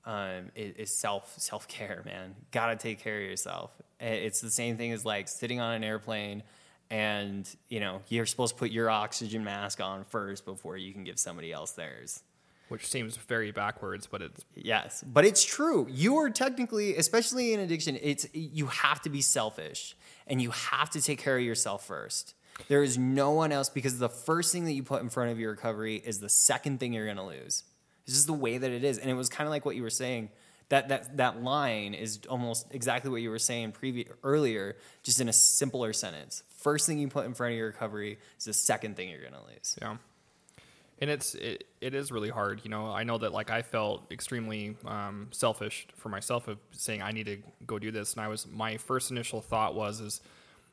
Um, 0.08 0.52
is, 0.56 0.76
is 0.76 0.96
self 0.96 1.34
self 1.38 1.68
care, 1.68 2.04
man. 2.06 2.36
Gotta 2.52 2.76
take 2.76 3.00
care 3.00 3.18
of 3.18 3.24
yourself. 3.24 3.72
It's 4.00 4.40
the 4.40 4.52
same 4.52 4.78
thing 4.78 4.92
as 4.92 5.04
like 5.04 5.28
sitting 5.28 5.60
on 5.60 5.74
an 5.74 5.84
airplane, 5.84 6.44
and 6.92 7.50
you 7.70 7.80
know 7.80 8.02
you're 8.10 8.28
supposed 8.28 8.54
to 8.54 8.60
put 8.60 8.70
your 8.70 8.90
oxygen 8.90 9.44
mask 9.44 9.82
on 9.82 10.04
first 10.04 10.46
before 10.46 10.78
you 10.78 10.94
can 10.94 11.04
give 11.04 11.18
somebody 11.20 11.52
else 11.52 11.72
theirs. 11.72 12.22
Which 12.68 12.86
seems 12.86 13.18
very 13.18 13.52
backwards, 13.52 14.06
but 14.06 14.22
it's 14.22 14.46
yes, 14.54 15.04
but 15.06 15.26
it's 15.26 15.44
true. 15.44 15.88
You 15.90 16.18
are 16.18 16.30
technically, 16.30 16.98
especially 16.98 17.54
in 17.54 17.60
addiction, 17.60 17.98
it's 18.00 18.28
you 18.34 18.68
have 18.68 19.02
to 19.04 19.10
be 19.10 19.22
selfish 19.22 19.96
and 20.28 20.40
you 20.40 20.52
have 20.52 20.92
to 20.92 21.02
take 21.02 21.20
care 21.20 21.38
of 21.38 21.44
yourself 21.44 21.86
first. 21.86 22.35
There 22.68 22.84
is 22.84 22.98
no 22.98 23.32
one 23.32 23.52
else 23.52 23.70
because 23.70 24.00
the 24.00 24.10
first 24.10 24.52
thing 24.52 24.66
that 24.66 24.74
you 24.74 24.84
put 24.84 25.02
in 25.02 25.10
front 25.10 25.32
of 25.32 25.40
your 25.40 25.52
recovery 25.52 26.02
is 26.04 26.20
the 26.20 26.30
second 26.30 26.80
thing 26.80 26.94
you're 26.94 27.06
going 27.06 27.18
to 27.18 27.24
lose. 27.24 27.64
It's 28.06 28.14
just 28.14 28.28
the 28.28 28.34
way 28.34 28.58
that 28.58 28.72
it 28.72 28.84
is. 28.84 28.98
And 28.98 29.10
it 29.10 29.14
was 29.14 29.30
kind 29.30 29.48
of 29.48 29.52
like 29.52 29.66
what 29.66 29.76
you 29.76 29.84
were 29.84 29.90
saying. 29.90 30.30
That, 30.70 30.90
that, 30.90 31.18
that 31.18 31.44
line 31.44 31.94
is 31.94 32.22
almost 32.28 32.74
exactly 32.74 33.12
what 33.12 33.22
you 33.22 33.30
were 33.30 33.38
saying 33.38 33.74
previ- 33.74 34.10
earlier, 34.24 34.78
just 35.04 35.20
in 35.20 35.30
a 35.30 35.34
simpler 35.34 35.94
sentence. 35.94 36.44
First 36.58 36.88
thing 36.88 36.98
you 36.98 37.08
put 37.08 37.26
in 37.26 37.36
front 37.36 37.54
of 37.54 37.58
your 37.58 37.68
recovery 37.68 38.18
is 38.40 38.46
the 38.46 38.54
second 38.54 38.96
thing 38.96 39.10
you're 39.10 39.22
going 39.22 39.34
to 39.34 39.44
lose. 39.48 39.78
Yeah. 39.80 39.98
And 41.00 41.10
it's 41.10 41.36
it, 41.36 41.66
it 41.82 41.94
is 41.94 42.12
really 42.12 42.30
hard, 42.30 42.62
you 42.64 42.70
know. 42.70 42.88
I 42.88 43.04
know 43.04 43.18
that 43.18 43.34
like 43.34 43.52
I 43.52 43.62
felt 43.62 44.10
extremely 44.12 44.78
um, 44.86 45.28
selfish 45.32 45.88
for 45.98 46.08
myself 46.08 46.48
of 46.48 46.58
saying 46.72 47.02
I 47.02 47.12
need 47.12 47.26
to 47.26 47.38
go 47.68 47.80
do 47.80 47.92
this, 47.92 48.14
and 48.14 48.22
I 48.22 48.30
was 48.30 48.48
my 48.48 48.78
first 48.78 49.12
initial 49.12 49.42
thought 49.42 49.76
was 49.76 50.00
is 50.00 50.22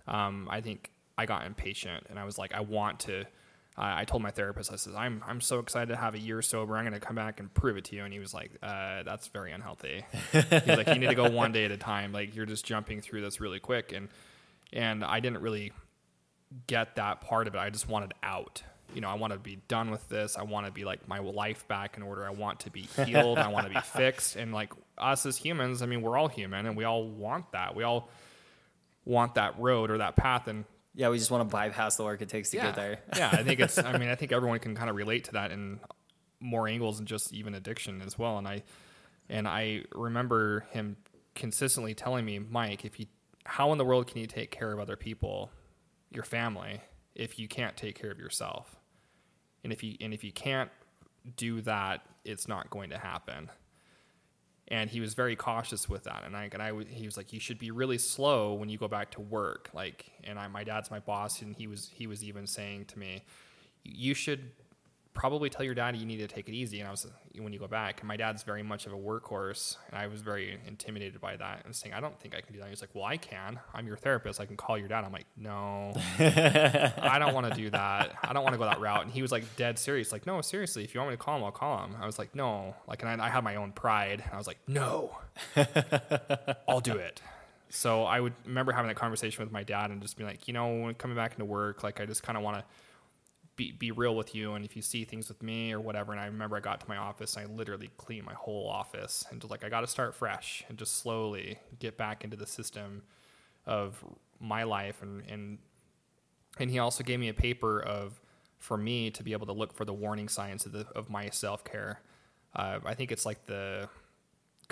um, 0.06 0.46
I 0.48 0.60
think 0.60 0.92
I 1.22 1.26
got 1.26 1.46
impatient 1.46 2.06
and 2.10 2.18
I 2.18 2.24
was 2.24 2.36
like, 2.36 2.52
I 2.52 2.60
want 2.60 3.00
to. 3.00 3.24
I 3.74 4.04
told 4.04 4.22
my 4.22 4.30
therapist, 4.30 4.70
I 4.70 4.76
said, 4.76 4.92
I'm, 4.94 5.24
I'm 5.26 5.40
so 5.40 5.58
excited 5.58 5.88
to 5.94 5.96
have 5.96 6.14
a 6.14 6.18
year 6.18 6.42
sober. 6.42 6.76
I'm 6.76 6.84
going 6.84 6.92
to 6.92 7.00
come 7.00 7.16
back 7.16 7.40
and 7.40 7.52
prove 7.54 7.78
it 7.78 7.84
to 7.86 7.96
you. 7.96 8.04
And 8.04 8.12
he 8.12 8.18
was 8.18 8.34
like, 8.34 8.50
uh, 8.62 9.02
that's 9.02 9.28
very 9.28 9.50
unhealthy. 9.50 10.04
He's 10.30 10.66
like, 10.66 10.88
you 10.88 10.98
need 10.98 11.08
to 11.08 11.14
go 11.14 11.30
one 11.42 11.52
day 11.52 11.64
at 11.64 11.70
a 11.70 11.78
time. 11.78 12.12
Like 12.12 12.36
you're 12.36 12.44
just 12.44 12.66
jumping 12.66 13.00
through 13.00 13.22
this 13.22 13.40
really 13.40 13.60
quick. 13.60 13.92
And, 13.92 14.10
and 14.74 15.02
I 15.02 15.20
didn't 15.20 15.40
really 15.40 15.72
get 16.66 16.96
that 16.96 17.22
part 17.22 17.46
of 17.46 17.54
it. 17.54 17.58
I 17.58 17.70
just 17.70 17.88
wanted 17.88 18.12
out. 18.22 18.62
You 18.94 19.00
know, 19.00 19.08
I 19.08 19.14
want 19.14 19.32
to 19.32 19.38
be 19.38 19.56
done 19.68 19.90
with 19.90 20.06
this. 20.10 20.36
I 20.36 20.42
want 20.42 20.66
to 20.66 20.72
be 20.72 20.84
like 20.84 21.08
my 21.08 21.20
life 21.20 21.66
back 21.66 21.96
in 21.96 22.02
order. 22.02 22.26
I 22.26 22.30
want 22.30 22.60
to 22.60 22.70
be 22.70 22.82
healed. 22.82 23.38
I 23.38 23.48
want 23.48 23.66
to 23.68 23.72
be 23.72 23.80
fixed. 23.84 24.36
And 24.36 24.52
like 24.52 24.74
us 24.98 25.24
as 25.24 25.38
humans, 25.38 25.80
I 25.80 25.86
mean, 25.86 26.02
we're 26.02 26.18
all 26.18 26.28
human 26.28 26.66
and 26.66 26.76
we 26.76 26.84
all 26.84 27.08
want 27.08 27.52
that. 27.52 27.74
We 27.74 27.84
all 27.84 28.10
want 29.06 29.36
that 29.36 29.58
road 29.58 29.90
or 29.90 29.98
that 29.98 30.14
path. 30.16 30.46
And 30.46 30.66
yeah, 30.94 31.08
we 31.08 31.18
just 31.18 31.30
want 31.30 31.48
to 31.48 31.52
bypass 31.52 31.96
the 31.96 32.04
work 32.04 32.20
it 32.20 32.28
takes 32.28 32.50
to 32.50 32.58
yeah. 32.58 32.66
get 32.66 32.74
there. 32.76 32.98
yeah, 33.16 33.30
I 33.32 33.42
think 33.42 33.60
it's. 33.60 33.78
I 33.78 33.92
mean, 33.98 34.08
I 34.08 34.14
think 34.14 34.32
everyone 34.32 34.58
can 34.58 34.74
kind 34.74 34.90
of 34.90 34.96
relate 34.96 35.24
to 35.24 35.32
that 35.32 35.50
in 35.50 35.80
more 36.40 36.68
angles 36.68 36.98
than 36.98 37.06
just 37.06 37.32
even 37.32 37.54
addiction 37.54 38.02
as 38.02 38.18
well. 38.18 38.38
And 38.38 38.46
I, 38.46 38.62
and 39.28 39.46
I 39.46 39.84
remember 39.94 40.66
him 40.70 40.96
consistently 41.34 41.94
telling 41.94 42.24
me, 42.24 42.38
Mike, 42.38 42.84
if 42.84 42.98
you, 42.98 43.06
how 43.44 43.72
in 43.72 43.78
the 43.78 43.84
world 43.84 44.06
can 44.06 44.18
you 44.18 44.26
take 44.26 44.50
care 44.50 44.72
of 44.72 44.80
other 44.80 44.96
people, 44.96 45.50
your 46.10 46.24
family, 46.24 46.80
if 47.14 47.38
you 47.38 47.48
can't 47.48 47.76
take 47.76 47.98
care 47.98 48.10
of 48.10 48.18
yourself? 48.18 48.76
And 49.64 49.72
if 49.72 49.82
you 49.82 49.96
and 50.00 50.12
if 50.12 50.24
you 50.24 50.32
can't 50.32 50.70
do 51.36 51.60
that, 51.62 52.02
it's 52.24 52.48
not 52.48 52.68
going 52.70 52.90
to 52.90 52.98
happen 52.98 53.50
and 54.72 54.88
he 54.88 55.00
was 55.00 55.12
very 55.12 55.36
cautious 55.36 55.86
with 55.86 56.04
that. 56.04 56.22
And 56.24 56.34
I 56.34 56.48
and 56.50 56.62
I 56.62 56.72
he 56.84 57.04
was 57.04 57.16
like 57.16 57.32
you 57.32 57.38
should 57.38 57.58
be 57.58 57.70
really 57.70 57.98
slow 57.98 58.54
when 58.54 58.70
you 58.70 58.78
go 58.78 58.88
back 58.88 59.10
to 59.12 59.20
work. 59.20 59.68
Like 59.72 60.06
and 60.24 60.38
I 60.38 60.48
my 60.48 60.64
dad's 60.64 60.90
my 60.90 60.98
boss 60.98 61.42
and 61.42 61.54
he 61.54 61.68
was 61.68 61.90
he 61.92 62.08
was 62.08 62.24
even 62.24 62.46
saying 62.46 62.86
to 62.86 62.98
me 62.98 63.22
you 63.84 64.14
should 64.14 64.50
probably 65.14 65.50
tell 65.50 65.64
your 65.64 65.74
dad 65.74 65.96
you 65.96 66.06
need 66.06 66.18
to 66.18 66.26
take 66.26 66.48
it 66.48 66.54
easy. 66.54 66.80
And 66.80 66.88
I 66.88 66.90
was 66.90 67.06
when 67.38 67.52
you 67.52 67.58
go 67.58 67.66
back, 67.66 68.00
and 68.00 68.08
my 68.08 68.16
dad's 68.16 68.42
very 68.42 68.62
much 68.62 68.86
of 68.86 68.92
a 68.92 68.96
workhorse, 68.96 69.76
and 69.88 69.98
I 69.98 70.06
was 70.06 70.20
very 70.20 70.58
intimidated 70.66 71.20
by 71.20 71.36
that 71.36 71.64
and 71.64 71.74
saying, 71.74 71.94
I 71.94 72.00
don't 72.00 72.18
think 72.20 72.34
I 72.34 72.40
can 72.40 72.52
do 72.54 72.60
that. 72.60 72.68
He's 72.68 72.80
like, 72.80 72.94
Well, 72.94 73.04
I 73.04 73.16
can. 73.16 73.60
I'm 73.74 73.86
your 73.86 73.96
therapist. 73.96 74.40
I 74.40 74.46
can 74.46 74.56
call 74.56 74.78
your 74.78 74.88
dad. 74.88 75.04
I'm 75.04 75.12
like, 75.12 75.26
No, 75.36 75.92
I 76.18 77.16
don't 77.18 77.34
want 77.34 77.52
to 77.52 77.54
do 77.54 77.70
that. 77.70 78.16
I 78.22 78.32
don't 78.32 78.42
want 78.42 78.54
to 78.54 78.58
go 78.58 78.64
that 78.64 78.80
route. 78.80 79.04
And 79.04 79.12
he 79.12 79.22
was 79.22 79.32
like 79.32 79.44
dead 79.56 79.78
serious, 79.78 80.12
like, 80.12 80.26
No, 80.26 80.40
seriously, 80.40 80.84
if 80.84 80.94
you 80.94 81.00
want 81.00 81.10
me 81.10 81.16
to 81.16 81.22
call 81.22 81.36
him, 81.36 81.44
I'll 81.44 81.52
call 81.52 81.84
him. 81.84 81.96
I 82.00 82.06
was 82.06 82.18
like, 82.18 82.34
No, 82.34 82.74
like, 82.86 83.02
and 83.02 83.20
I, 83.20 83.26
I 83.26 83.28
had 83.28 83.44
my 83.44 83.56
own 83.56 83.72
pride. 83.72 84.24
I 84.32 84.36
was 84.36 84.46
like, 84.46 84.58
No, 84.66 85.18
I'll 86.68 86.80
do 86.80 86.96
it. 86.96 87.20
So 87.74 88.04
I 88.04 88.20
would 88.20 88.34
remember 88.44 88.72
having 88.72 88.88
that 88.88 88.96
conversation 88.96 89.42
with 89.42 89.50
my 89.50 89.62
dad 89.62 89.90
and 89.90 90.02
just 90.02 90.18
being 90.18 90.28
like, 90.28 90.46
you 90.46 90.52
know, 90.52 90.82
when 90.82 90.94
coming 90.94 91.16
back 91.16 91.32
into 91.32 91.46
work, 91.46 91.82
like 91.82 92.00
I 92.00 92.06
just 92.06 92.22
kind 92.22 92.36
of 92.36 92.44
want 92.44 92.58
to 92.58 92.64
be, 93.56 93.72
be 93.72 93.90
real 93.90 94.14
with 94.14 94.34
you 94.34 94.54
and 94.54 94.64
if 94.64 94.76
you 94.76 94.82
see 94.82 95.04
things 95.04 95.28
with 95.28 95.42
me 95.42 95.72
or 95.72 95.80
whatever 95.80 96.12
and 96.12 96.20
i 96.20 96.26
remember 96.26 96.56
i 96.56 96.60
got 96.60 96.80
to 96.80 96.88
my 96.88 96.96
office 96.96 97.36
and 97.36 97.46
i 97.46 97.52
literally 97.54 97.90
cleaned 97.98 98.24
my 98.24 98.32
whole 98.34 98.68
office 98.68 99.24
and 99.30 99.40
just 99.40 99.50
like 99.50 99.64
i 99.64 99.68
got 99.68 99.82
to 99.82 99.86
start 99.86 100.14
fresh 100.14 100.64
and 100.68 100.78
just 100.78 100.96
slowly 100.96 101.58
get 101.78 101.96
back 101.96 102.24
into 102.24 102.36
the 102.36 102.46
system 102.46 103.02
of 103.66 104.04
my 104.40 104.62
life 104.62 105.02
and 105.02 105.22
and 105.28 105.58
and 106.58 106.70
he 106.70 106.78
also 106.78 107.02
gave 107.04 107.20
me 107.20 107.28
a 107.28 107.34
paper 107.34 107.80
of 107.80 108.20
for 108.58 108.76
me 108.76 109.10
to 109.10 109.22
be 109.22 109.32
able 109.32 109.46
to 109.46 109.52
look 109.52 109.72
for 109.72 109.84
the 109.84 109.92
warning 109.92 110.28
signs 110.28 110.66
of, 110.66 110.72
the, 110.72 110.86
of 110.94 111.10
my 111.10 111.28
self-care. 111.28 112.00
Uh, 112.54 112.78
i 112.84 112.94
think 112.94 113.12
it's 113.12 113.26
like 113.26 113.46
the 113.46 113.88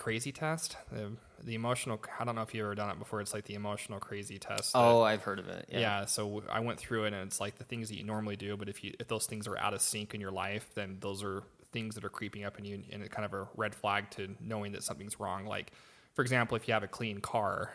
crazy 0.01 0.33
test. 0.33 0.77
The, 0.91 1.13
the 1.45 1.55
emotional 1.55 2.01
i 2.19 2.25
don't 2.25 2.35
know 2.35 2.43
if 2.43 2.55
you've 2.55 2.65
ever 2.65 2.75
done 2.75 2.91
it 2.91 2.99
before. 2.99 3.21
It's 3.21 3.35
like 3.35 3.45
the 3.45 3.55
emotional 3.55 3.99
crazy 3.99 4.39
test 4.39 4.73
oh 4.75 5.03
i've 5.03 5.23
heard 5.23 5.39
of 5.39 5.49
it. 5.49 5.69
Yeah. 5.71 5.81
yeah. 5.81 6.05
so 6.07 6.43
i 6.51 6.61
went 6.61 6.79
through 6.79 7.05
it 7.05 7.13
and 7.13 7.27
it's 7.27 7.41
like 7.41 7.57
the 7.59 7.65
things 7.65 7.89
that 7.89 7.97
you 7.97 8.05
normally 8.05 8.37
do 8.37 8.57
but 8.57 8.69
if 8.69 8.83
you 8.83 8.95
if 8.99 9.09
those 9.09 9.27
things 9.27 9.47
are 9.47 9.59
out 9.59 9.73
of 9.73 9.81
sync 9.81 10.15
in 10.15 10.21
your 10.21 10.31
life 10.31 10.71
then 10.75 10.99
those 11.01 11.23
are 11.23 11.43
things 11.73 11.95
that 11.95 12.05
are 12.05 12.11
creeping 12.11 12.45
up 12.45 12.59
in 12.59 12.65
you 12.65 12.83
and 12.91 13.03
it's 13.03 13.15
kind 13.15 13.25
of 13.25 13.33
a 13.33 13.49
red 13.57 13.75
flag 13.75 14.11
to 14.11 14.35
knowing 14.41 14.73
that 14.73 14.83
something's 14.83 15.21
wrong. 15.21 15.47
Like 15.47 15.73
for 16.15 16.23
example 16.23 16.57
if 16.57 16.67
you 16.67 16.75
have 16.75 16.83
a 16.83 16.89
clean 16.89 17.21
car 17.21 17.73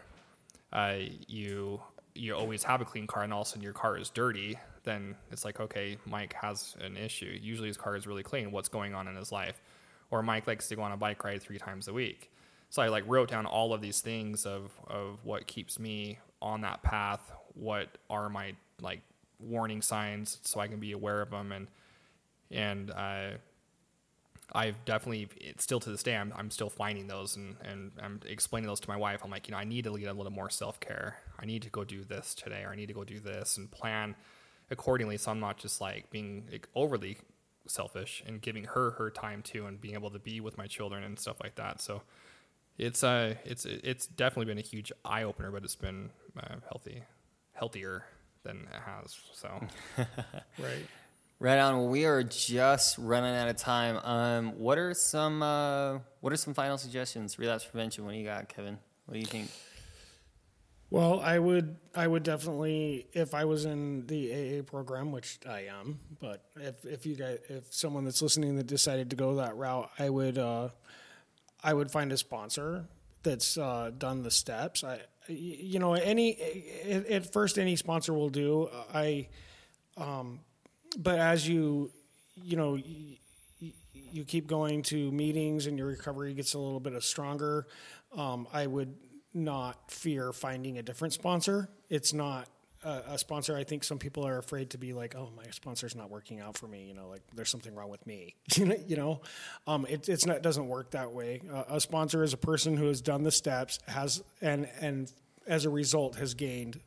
uh, 0.74 0.98
you 1.28 1.82
you 2.14 2.36
always 2.36 2.64
have 2.64 2.82
a 2.82 2.86
clean 2.86 3.08
car 3.08 3.24
and 3.24 3.34
all 3.34 3.42
of 3.42 3.48
a 3.48 3.50
sudden 3.50 3.64
your 3.64 3.74
car 3.74 3.98
is 3.98 4.10
dirty 4.10 4.58
then 4.84 5.16
it's 5.32 5.46
like 5.46 5.60
okay 5.60 5.98
mike 6.06 6.34
has 6.34 6.76
an 6.82 6.98
issue. 6.98 7.38
Usually 7.42 7.68
his 7.68 7.78
car 7.78 7.96
is 7.96 8.06
really 8.06 8.24
clean. 8.24 8.52
What's 8.52 8.70
going 8.70 8.94
on 8.94 9.08
in 9.08 9.16
his 9.16 9.32
life 9.32 9.62
or 10.12 10.22
Mike 10.24 10.48
likes 10.48 10.68
to 10.70 10.76
go 10.76 10.82
on 10.82 10.92
a 10.92 10.98
bike 10.98 11.24
ride 11.24 11.42
three 11.42 11.58
times 11.58 11.88
a 11.88 11.94
week. 11.94 12.32
So 12.70 12.82
I 12.82 12.90
like 12.90 13.04
wrote 13.08 13.30
down 13.30 13.46
all 13.46 13.74
of 13.74 13.82
these 13.82 14.02
things 14.02 14.46
of 14.46 14.72
of 14.88 15.20
what 15.24 15.48
keeps 15.48 15.80
me 15.80 16.20
on 16.42 16.62
that 16.62 16.84
path. 16.84 17.32
What 17.54 17.98
are 18.10 18.30
my 18.30 18.54
like 18.82 19.02
warning 19.40 19.82
signs 19.82 20.40
so 20.44 20.60
I 20.60 20.68
can 20.68 20.80
be 20.80 20.92
aware 20.92 21.22
of 21.22 21.30
them 21.30 21.52
and 21.52 21.68
and 22.52 22.92
uh, 22.92 23.32
I've 24.54 24.84
definitely 24.86 25.28
it's 25.38 25.64
still 25.64 25.80
to 25.80 25.90
this 25.90 26.04
day 26.04 26.16
I'm, 26.16 26.34
I'm 26.36 26.52
still 26.52 26.70
finding 26.70 27.08
those 27.08 27.36
and, 27.36 27.56
and 27.64 27.92
I'm 28.02 28.20
explaining 28.26 28.68
those 28.68 28.80
to 28.82 28.90
my 28.90 28.98
wife. 28.98 29.22
I'm 29.24 29.32
like, 29.32 29.48
you 29.48 29.54
know, 29.54 29.58
I 29.58 29.64
need 29.64 29.86
to 29.86 29.92
lead 29.92 30.08
a 30.08 30.14
little 30.14 30.32
more 30.32 30.50
self 30.50 30.80
care. 30.80 31.18
I 31.40 31.46
need 31.46 31.64
to 31.64 31.70
go 31.70 31.84
do 31.84 32.04
this 32.04 32.34
today 32.36 32.64
or 32.64 32.70
I 32.70 32.76
need 32.76 32.88
to 32.88 32.94
go 32.94 33.04
do 33.04 33.20
this 33.20 33.58
and 33.58 33.70
plan 33.72 34.16
accordingly 34.72 35.18
so 35.18 35.32
I'm 35.32 35.40
not 35.40 35.58
just 35.58 35.82
like 35.82 36.10
being 36.10 36.48
like, 36.52 36.68
overly 36.76 37.18
selfish 37.68 38.24
and 38.26 38.42
giving 38.42 38.66
her 38.66 38.92
her 38.92 39.10
time 39.10 39.42
too 39.42 39.66
and 39.66 39.80
being 39.82 39.96
able 39.96 40.12
to 40.12 40.20
be 40.20 40.40
with 40.40 40.58
my 40.58 40.68
children 40.68 41.04
and 41.04 41.20
stuff 41.20 41.38
like 41.42 41.56
that. 41.56 41.82
So 41.82 42.02
it's 42.78 43.04
uh 43.04 43.36
it's 43.46 43.66
it's 43.66 44.08
definitely 44.08 44.46
been 44.46 44.58
a 44.58 44.68
huge 44.68 44.92
eye 45.06 45.24
opener 45.24 45.50
but 45.50 45.64
it's 45.64 45.76
been 45.76 46.10
uh, 46.38 46.56
healthy 46.68 47.04
healthier 47.54 48.06
than 48.44 48.68
it 48.74 48.82
has 48.86 49.18
so. 49.34 49.62
Right. 50.60 50.86
Right 51.40 51.60
on. 51.60 51.78
Well 51.78 51.88
we 51.88 52.06
are 52.06 52.24
just 52.24 52.98
running 52.98 53.36
out 53.36 53.48
of 53.48 53.58
time. 53.58 53.98
Um 53.98 54.58
what 54.58 54.78
are 54.78 54.94
some 54.94 55.42
uh 55.42 56.00
what 56.22 56.34
are 56.34 56.38
some 56.38 56.54
final 56.54 56.78
suggestions 56.78 57.38
relapse 57.40 57.66
prevention? 57.66 58.06
What 58.06 58.12
do 58.12 58.18
you 58.18 58.26
got 58.26 58.50
kevin? 58.50 58.78
What 59.06 59.14
do 59.14 59.20
you 59.20 59.26
think 59.26 59.50
Well, 60.96 61.20
I 61.20 61.38
would, 61.38 61.76
I 61.94 62.08
would 62.08 62.24
definitely, 62.24 63.08
if 63.12 63.34
I 63.34 63.44
was 63.44 63.66
in 63.66 64.08
the 64.08 64.32
AA 64.32 64.64
program, 64.64 65.12
which 65.12 65.40
I 65.46 65.66
am, 65.66 66.00
but 66.22 66.46
if 66.56 66.86
if 66.86 67.06
you 67.06 67.16
guys, 67.16 67.40
if 67.50 67.74
someone 67.74 68.06
that's 68.06 68.22
listening 68.22 68.56
that 68.56 68.68
decided 68.68 69.10
to 69.10 69.18
go 69.18 69.36
that 69.36 69.58
route, 69.58 69.90
I 70.00 70.10
would, 70.10 70.38
uh, 70.38 70.70
I 71.62 71.74
would 71.74 71.92
find 71.92 72.14
a 72.14 72.18
sponsor 72.18 72.86
that's 73.24 73.58
uh, 73.58 73.92
done 73.98 74.24
the 74.24 74.32
steps. 74.32 74.86
I, 74.86 75.02
you 75.28 75.80
know, 75.80 75.96
any 75.96 76.38
at, 76.90 77.34
first 77.34 77.60
any 77.60 77.76
sponsor 77.76 78.14
will 78.14 78.30
do. 78.30 78.70
I, 78.94 79.28
um, 79.98 80.40
but 80.98 81.20
as 81.20 81.46
you, 81.46 81.92
you 82.36 82.56
know. 82.56 82.80
You 84.12 84.24
keep 84.24 84.48
going 84.48 84.84
to 84.84 85.12
meetings 85.12 85.66
and 85.66 85.78
your 85.78 85.88
recovery 85.88 86.34
gets 86.34 86.54
a 86.54 86.58
little 86.58 86.80
bit 86.80 87.04
stronger. 87.04 87.68
Um, 88.16 88.48
I 88.54 88.66
would 88.66 88.96
not 89.36 89.92
fear 89.92 90.32
finding 90.32 90.78
a 90.78 90.84
different 90.84 91.14
sponsor. 91.14 91.70
It's 91.90 92.14
not 92.14 92.48
a, 92.84 93.02
a 93.10 93.18
sponsor. 93.18 93.56
I 93.58 93.64
think 93.64 93.84
some 93.84 94.00
people 94.00 94.26
are 94.26 94.38
afraid 94.38 94.70
to 94.72 94.78
be 94.78 94.94
like, 94.94 95.16
"Oh, 95.16 95.30
my 95.36 95.44
sponsor's 95.52 95.96
not 95.96 96.10
working 96.10 96.40
out 96.40 96.58
for 96.58 96.68
me." 96.68 96.86
You 96.86 96.94
know, 96.94 97.10
like 97.10 97.22
there's 97.36 97.50
something 97.50 97.76
wrong 97.76 97.90
with 97.90 98.06
me. 98.08 98.36
you 98.56 98.96
know, 98.96 99.22
um, 99.68 99.86
it, 99.90 100.08
it's 100.08 100.26
not 100.26 100.42
doesn't 100.42 100.68
work 100.68 100.92
that 100.92 101.12
way. 101.12 101.42
Uh, 101.52 101.64
a 101.68 101.82
sponsor 101.82 102.24
is 102.24 102.34
a 102.34 102.38
person 102.38 102.78
who 102.78 102.88
has 102.88 103.02
done 103.02 103.24
the 103.24 103.32
steps, 103.32 103.80
has 103.88 104.24
and 104.42 104.70
and 104.80 105.12
as 105.46 105.66
a 105.66 105.70
result 105.70 106.16
has 106.16 106.34
gained 106.34 106.80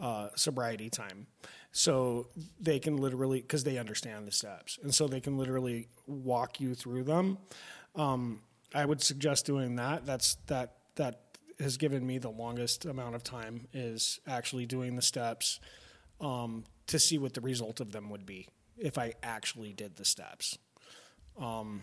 uh, 0.00 0.28
sobriety 0.34 0.90
time. 0.90 1.26
So 1.72 2.28
they 2.58 2.78
can 2.78 2.96
literally, 2.96 3.42
because 3.42 3.64
they 3.64 3.76
understand 3.76 4.26
the 4.26 4.32
steps, 4.32 4.78
and 4.82 4.94
so 4.94 5.06
they 5.06 5.20
can 5.20 5.36
literally 5.36 5.88
walk 6.06 6.58
you 6.58 6.74
through 6.74 7.04
them. 7.04 7.36
Um, 7.94 8.40
I 8.74 8.84
would 8.84 9.02
suggest 9.02 9.44
doing 9.44 9.76
that. 9.76 10.06
That's 10.06 10.36
that 10.46 10.72
that 10.96 11.25
has 11.58 11.76
given 11.76 12.06
me 12.06 12.18
the 12.18 12.30
longest 12.30 12.84
amount 12.84 13.14
of 13.14 13.22
time 13.22 13.66
is 13.72 14.20
actually 14.26 14.66
doing 14.66 14.96
the 14.96 15.02
steps 15.02 15.60
um, 16.20 16.64
to 16.86 16.98
see 16.98 17.18
what 17.18 17.34
the 17.34 17.40
result 17.40 17.80
of 17.80 17.92
them 17.92 18.10
would 18.10 18.26
be 18.26 18.48
if 18.76 18.98
I 18.98 19.14
actually 19.22 19.72
did 19.72 19.96
the 19.96 20.04
steps. 20.04 20.58
Um, 21.40 21.82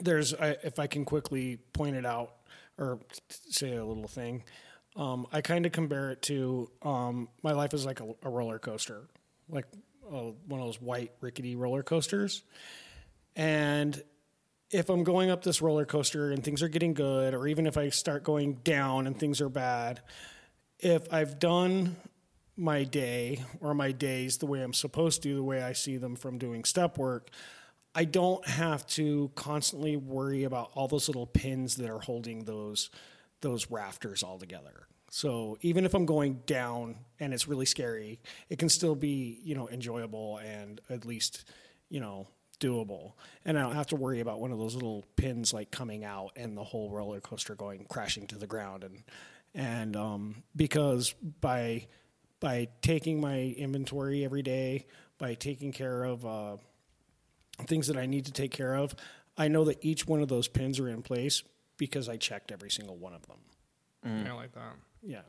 there's, 0.00 0.34
I, 0.34 0.56
if 0.62 0.78
I 0.78 0.86
can 0.86 1.04
quickly 1.04 1.58
point 1.72 1.96
it 1.96 2.06
out 2.06 2.32
or 2.78 2.98
say 3.50 3.76
a 3.76 3.84
little 3.84 4.08
thing, 4.08 4.42
um, 4.96 5.26
I 5.32 5.40
kind 5.40 5.64
of 5.64 5.72
compare 5.72 6.10
it 6.10 6.22
to 6.22 6.70
um, 6.82 7.28
my 7.42 7.52
life 7.52 7.74
is 7.74 7.86
like 7.86 8.00
a, 8.00 8.14
a 8.22 8.28
roller 8.28 8.58
coaster, 8.58 9.08
like 9.48 9.66
uh, 10.06 10.32
one 10.46 10.60
of 10.60 10.66
those 10.66 10.80
white 10.80 11.12
rickety 11.20 11.56
roller 11.56 11.82
coasters. 11.82 12.42
And 13.34 14.02
if 14.72 14.88
I'm 14.88 15.04
going 15.04 15.30
up 15.30 15.44
this 15.44 15.60
roller 15.60 15.84
coaster 15.84 16.30
and 16.30 16.42
things 16.42 16.62
are 16.62 16.68
getting 16.68 16.94
good, 16.94 17.34
or 17.34 17.46
even 17.46 17.66
if 17.66 17.76
I 17.76 17.90
start 17.90 18.24
going 18.24 18.54
down 18.64 19.06
and 19.06 19.16
things 19.16 19.40
are 19.40 19.50
bad, 19.50 20.00
if 20.80 21.12
I've 21.12 21.38
done 21.38 21.96
my 22.56 22.84
day 22.84 23.44
or 23.60 23.74
my 23.74 23.92
days 23.92 24.38
the 24.38 24.46
way 24.46 24.62
I'm 24.62 24.72
supposed 24.72 25.22
to, 25.22 25.34
the 25.34 25.42
way 25.42 25.62
I 25.62 25.74
see 25.74 25.98
them 25.98 26.16
from 26.16 26.38
doing 26.38 26.64
step 26.64 26.96
work, 26.96 27.28
I 27.94 28.06
don't 28.06 28.46
have 28.48 28.86
to 28.88 29.30
constantly 29.34 29.96
worry 29.96 30.44
about 30.44 30.70
all 30.74 30.88
those 30.88 31.08
little 31.08 31.26
pins 31.26 31.76
that 31.76 31.90
are 31.90 32.00
holding 32.00 32.44
those 32.44 32.90
those 33.42 33.70
rafters 33.70 34.22
all 34.22 34.38
together. 34.38 34.86
So 35.10 35.58
even 35.62 35.84
if 35.84 35.94
I'm 35.94 36.06
going 36.06 36.42
down 36.46 36.94
and 37.18 37.34
it's 37.34 37.48
really 37.48 37.66
scary, 37.66 38.20
it 38.48 38.58
can 38.58 38.68
still 38.68 38.94
be, 38.94 39.40
you 39.42 39.56
know, 39.56 39.68
enjoyable 39.68 40.38
and 40.38 40.80
at 40.88 41.04
least, 41.04 41.44
you 41.90 41.98
know, 41.98 42.28
doable. 42.62 43.12
And 43.44 43.58
I 43.58 43.62
don't 43.62 43.74
have 43.74 43.88
to 43.88 43.96
worry 43.96 44.20
about 44.20 44.40
one 44.40 44.52
of 44.52 44.58
those 44.58 44.74
little 44.74 45.04
pins 45.16 45.52
like 45.52 45.70
coming 45.70 46.04
out 46.04 46.32
and 46.36 46.56
the 46.56 46.64
whole 46.64 46.90
roller 46.90 47.20
coaster 47.20 47.54
going 47.54 47.86
crashing 47.88 48.26
to 48.28 48.38
the 48.38 48.46
ground 48.46 48.84
and 48.84 49.02
and 49.54 49.96
um, 49.96 50.42
because 50.56 51.12
by 51.40 51.86
by 52.40 52.68
taking 52.80 53.20
my 53.20 53.38
inventory 53.38 54.24
every 54.24 54.42
day, 54.42 54.86
by 55.18 55.34
taking 55.34 55.72
care 55.72 56.04
of 56.04 56.26
uh, 56.26 56.56
things 57.66 57.86
that 57.88 57.96
I 57.96 58.06
need 58.06 58.24
to 58.26 58.32
take 58.32 58.50
care 58.50 58.74
of, 58.74 58.94
I 59.36 59.48
know 59.48 59.64
that 59.66 59.78
each 59.84 60.06
one 60.06 60.22
of 60.22 60.28
those 60.28 60.48
pins 60.48 60.80
are 60.80 60.88
in 60.88 61.02
place 61.02 61.42
because 61.76 62.08
I 62.08 62.16
checked 62.16 62.50
every 62.50 62.70
single 62.70 62.96
one 62.96 63.12
of 63.12 63.26
them. 63.26 63.38
Yeah, 64.04 64.32
I 64.32 64.36
like 64.36 64.52
that. 64.52 64.74
Yeah. 65.02 65.20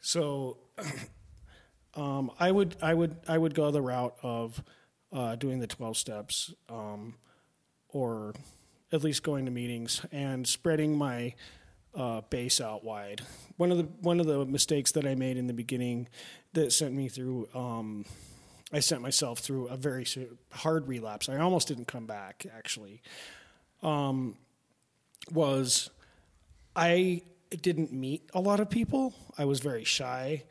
So 0.00 0.58
um, 1.94 2.30
I 2.38 2.50
would 2.50 2.76
I 2.82 2.92
would 2.92 3.16
I 3.26 3.38
would 3.38 3.54
go 3.54 3.70
the 3.70 3.80
route 3.80 4.16
of 4.22 4.62
uh, 5.16 5.34
doing 5.34 5.60
the 5.60 5.66
twelve 5.66 5.96
steps, 5.96 6.52
um, 6.68 7.14
or 7.88 8.34
at 8.92 9.02
least 9.02 9.22
going 9.22 9.46
to 9.46 9.50
meetings 9.50 10.04
and 10.12 10.46
spreading 10.46 10.96
my 10.96 11.34
uh, 11.94 12.20
base 12.28 12.60
out 12.60 12.84
wide. 12.84 13.22
One 13.56 13.72
of 13.72 13.78
the 13.78 13.84
one 14.02 14.20
of 14.20 14.26
the 14.26 14.44
mistakes 14.44 14.92
that 14.92 15.06
I 15.06 15.14
made 15.14 15.38
in 15.38 15.46
the 15.46 15.54
beginning 15.54 16.08
that 16.52 16.72
sent 16.72 16.94
me 16.94 17.08
through. 17.08 17.48
Um, 17.54 18.04
I 18.72 18.80
sent 18.80 19.00
myself 19.00 19.38
through 19.38 19.68
a 19.68 19.76
very 19.76 20.04
hard 20.50 20.88
relapse. 20.88 21.28
I 21.28 21.38
almost 21.38 21.68
didn't 21.68 21.86
come 21.86 22.06
back. 22.06 22.44
Actually, 22.54 23.00
um, 23.82 24.36
was 25.32 25.88
I 26.74 27.22
didn't 27.50 27.92
meet 27.92 28.28
a 28.34 28.40
lot 28.40 28.60
of 28.60 28.68
people. 28.68 29.14
I 29.38 29.46
was 29.46 29.60
very 29.60 29.84
shy. 29.84 30.44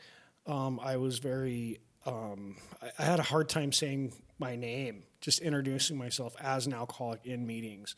Um, 0.48 0.80
I 0.82 0.98
was 0.98 1.20
very. 1.20 1.80
Um, 2.06 2.56
I, 2.82 2.92
I 3.00 3.04
had 3.04 3.20
a 3.20 3.24
hard 3.24 3.50
time 3.50 3.72
saying 3.72 4.14
my 4.38 4.56
name, 4.56 5.04
just 5.22 5.40
introducing 5.40 5.98
myself 5.98 6.36
as 6.40 6.68
an 6.68 6.74
alcoholic 6.74 7.26
in 7.26 7.48
meetings, 7.48 7.96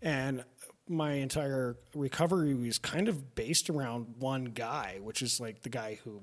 and 0.00 0.44
my 0.88 1.12
entire 1.12 1.76
recovery 1.94 2.54
was 2.54 2.78
kind 2.78 3.08
of 3.08 3.34
based 3.34 3.70
around 3.70 4.14
one 4.18 4.46
guy, 4.46 4.98
which 5.02 5.22
is 5.22 5.40
like 5.40 5.62
the 5.62 5.68
guy 5.68 5.98
who 6.04 6.22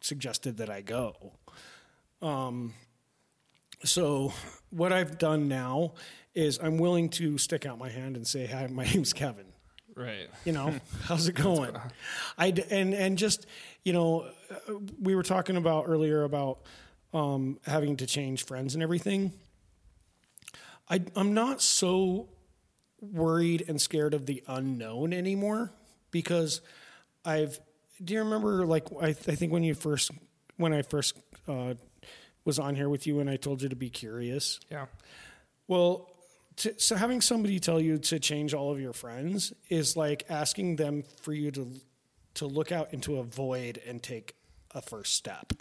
suggested 0.00 0.58
that 0.58 0.70
I 0.70 0.80
go. 0.80 1.32
Um, 2.22 2.74
so 3.82 4.32
what 4.70 4.92
I've 4.92 5.18
done 5.18 5.48
now 5.48 5.94
is 6.34 6.58
I'm 6.62 6.78
willing 6.78 7.08
to 7.10 7.36
stick 7.38 7.66
out 7.66 7.78
my 7.78 7.88
hand 7.88 8.16
and 8.16 8.26
say, 8.26 8.46
"Hi, 8.46 8.66
my 8.68 8.84
name's 8.92 9.12
Kevin." 9.12 9.53
Right. 9.96 10.28
you 10.44 10.52
know 10.52 10.74
how's 11.02 11.28
it 11.28 11.34
going 11.34 11.76
I 12.36 12.52
and 12.70 12.92
and 12.94 13.16
just 13.18 13.46
you 13.84 13.92
know 13.92 14.28
we 15.00 15.14
were 15.14 15.22
talking 15.22 15.56
about 15.56 15.84
earlier 15.86 16.24
about 16.24 16.58
um, 17.12 17.58
having 17.64 17.96
to 17.98 18.06
change 18.06 18.44
friends 18.44 18.74
and 18.74 18.82
everything 18.82 19.32
I, 20.90 21.02
i'm 21.16 21.32
not 21.32 21.62
so 21.62 22.28
worried 23.00 23.64
and 23.68 23.80
scared 23.80 24.14
of 24.14 24.26
the 24.26 24.42
unknown 24.48 25.12
anymore 25.12 25.72
because 26.10 26.60
i've 27.24 27.58
do 28.02 28.14
you 28.14 28.20
remember 28.20 28.66
like 28.66 28.86
i, 29.00 29.08
I 29.08 29.12
think 29.12 29.52
when 29.52 29.62
you 29.62 29.74
first 29.74 30.10
when 30.56 30.72
i 30.72 30.82
first 30.82 31.16
uh, 31.48 31.74
was 32.44 32.58
on 32.58 32.74
here 32.74 32.88
with 32.88 33.06
you 33.06 33.20
and 33.20 33.30
i 33.30 33.36
told 33.36 33.62
you 33.62 33.68
to 33.68 33.76
be 33.76 33.90
curious 33.90 34.58
Yeah. 34.70 34.86
well, 35.68 36.10
to, 36.56 36.74
so 36.78 36.96
having 36.96 37.20
somebody 37.20 37.58
tell 37.58 37.80
you 37.80 37.98
to 37.98 38.18
change 38.18 38.54
all 38.54 38.70
of 38.70 38.80
your 38.80 38.92
friends 38.92 39.52
is 39.68 39.96
like 39.96 40.24
asking 40.28 40.76
them 40.76 41.04
for 41.22 41.32
you 41.32 41.50
to 41.52 41.72
to 42.34 42.46
look 42.46 42.72
out 42.72 42.92
into 42.92 43.18
a 43.18 43.22
void 43.22 43.80
and 43.86 44.02
take 44.02 44.34
a 44.72 44.82
first 44.82 45.14
step. 45.14 45.52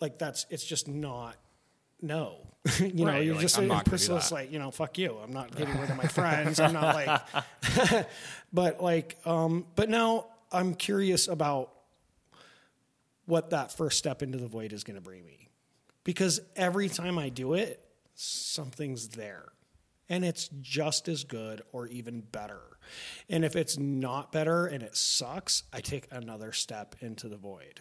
Like 0.00 0.18
that's 0.18 0.46
it's 0.50 0.64
just 0.64 0.88
not 0.88 1.36
no. 2.00 2.46
you 2.80 3.04
know, 3.04 3.16
you're 3.16 3.34
you're 3.34 3.40
just 3.40 3.58
I'm 3.58 3.64
a 3.64 3.66
not 3.68 3.74
gonna 3.84 3.84
do 3.84 3.90
merciless 3.92 4.28
that. 4.28 4.34
like, 4.34 4.52
you 4.52 4.58
know, 4.58 4.70
fuck 4.70 4.98
you. 4.98 5.16
I'm 5.22 5.32
not 5.32 5.54
getting 5.54 5.78
rid 5.80 5.90
of 5.90 5.96
my 5.96 6.06
friends. 6.06 6.60
I'm 6.60 6.72
not 6.72 6.94
like 6.94 8.06
but 8.52 8.82
like 8.82 9.18
um 9.24 9.66
but 9.74 9.88
now 9.88 10.26
I'm 10.52 10.74
curious 10.74 11.28
about 11.28 11.70
what 13.26 13.50
that 13.50 13.72
first 13.72 13.98
step 13.98 14.22
into 14.22 14.38
the 14.38 14.48
void 14.48 14.72
is 14.72 14.84
going 14.84 14.96
to 14.96 15.00
bring 15.00 15.24
me. 15.24 15.48
Because 16.04 16.40
every 16.56 16.88
time 16.88 17.18
I 17.18 17.28
do 17.28 17.54
it, 17.54 17.82
something's 18.14 19.08
there. 19.08 19.51
And 20.12 20.26
it's 20.26 20.50
just 20.60 21.08
as 21.08 21.24
good 21.24 21.62
or 21.72 21.86
even 21.86 22.20
better. 22.20 22.60
And 23.30 23.46
if 23.46 23.56
it's 23.56 23.78
not 23.78 24.30
better 24.30 24.66
and 24.66 24.82
it 24.82 24.94
sucks, 24.94 25.62
I 25.72 25.80
take 25.80 26.06
another 26.10 26.52
step 26.52 26.96
into 27.00 27.30
the 27.30 27.38
void. 27.38 27.80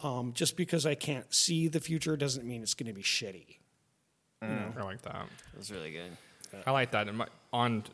Um, 0.00 0.32
just 0.32 0.56
because 0.56 0.86
I 0.86 0.96
can't 0.96 1.32
see 1.32 1.68
the 1.68 1.78
future 1.78 2.16
doesn't 2.16 2.44
mean 2.44 2.62
it's 2.62 2.74
going 2.74 2.88
to 2.88 2.92
be 2.92 3.04
shitty. 3.04 3.58
I 4.42 4.82
like 4.82 5.02
that. 5.02 5.26
That's 5.54 5.70
really 5.70 5.92
good. 5.92 6.16
I 6.66 6.72
like 6.72 6.90
that. 6.90 7.06
And 7.06 7.18
my, 7.18 7.28
on 7.52 7.84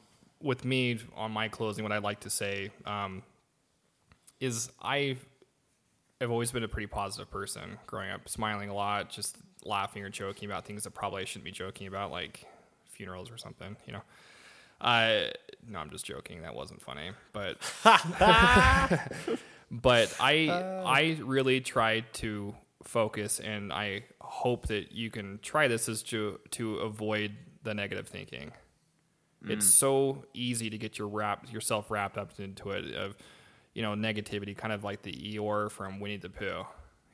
with 0.40 0.64
me 0.64 0.98
on 1.14 1.30
my 1.30 1.48
closing, 1.48 1.84
what 1.84 1.92
I 1.92 1.98
like 1.98 2.20
to 2.20 2.30
say 2.30 2.70
um, 2.86 3.22
is 4.40 4.70
I 4.80 5.18
have 6.22 6.30
always 6.30 6.52
been 6.52 6.64
a 6.64 6.68
pretty 6.68 6.86
positive 6.86 7.30
person 7.30 7.78
growing 7.86 8.10
up, 8.10 8.30
smiling 8.30 8.70
a 8.70 8.74
lot, 8.74 9.10
just 9.10 9.36
laughing 9.62 10.02
or 10.02 10.08
joking 10.08 10.48
about 10.48 10.64
things 10.64 10.84
that 10.84 10.92
probably 10.92 11.20
I 11.20 11.24
shouldn't 11.26 11.44
be 11.44 11.50
joking 11.50 11.86
about, 11.86 12.10
like 12.10 12.46
funerals 12.92 13.30
or 13.30 13.36
something. 13.36 13.76
You 13.86 13.94
know. 13.94 14.02
Uh, 14.80 15.30
no, 15.68 15.78
I'm 15.78 15.90
just 15.90 16.04
joking. 16.04 16.42
That 16.42 16.54
wasn't 16.54 16.82
funny, 16.82 17.12
but 17.32 17.58
but 19.70 20.14
I 20.18 20.48
I 20.84 21.18
really 21.22 21.60
tried 21.60 22.12
to 22.14 22.54
focus, 22.82 23.38
and 23.38 23.72
I 23.72 24.04
hope 24.20 24.66
that 24.66 24.90
you 24.92 25.10
can 25.10 25.38
try 25.40 25.68
this 25.68 25.88
is 25.88 26.02
to 26.04 26.40
to 26.52 26.78
avoid 26.78 27.32
the 27.62 27.74
negative 27.74 28.08
thinking. 28.08 28.52
It's 29.44 29.66
so 29.66 30.24
easy 30.34 30.70
to 30.70 30.78
get 30.78 31.00
your 31.00 31.08
wrap 31.08 31.52
yourself 31.52 31.90
wrapped 31.90 32.16
up 32.16 32.30
into 32.38 32.70
it 32.70 32.94
of 32.94 33.16
you 33.74 33.82
know, 33.82 33.92
negativity, 33.92 34.56
kind 34.56 34.72
of 34.72 34.84
like 34.84 35.02
the 35.02 35.12
Eeyore 35.12 35.70
from 35.70 36.00
Winnie 36.00 36.18
the 36.18 36.28
Pooh. 36.28 36.64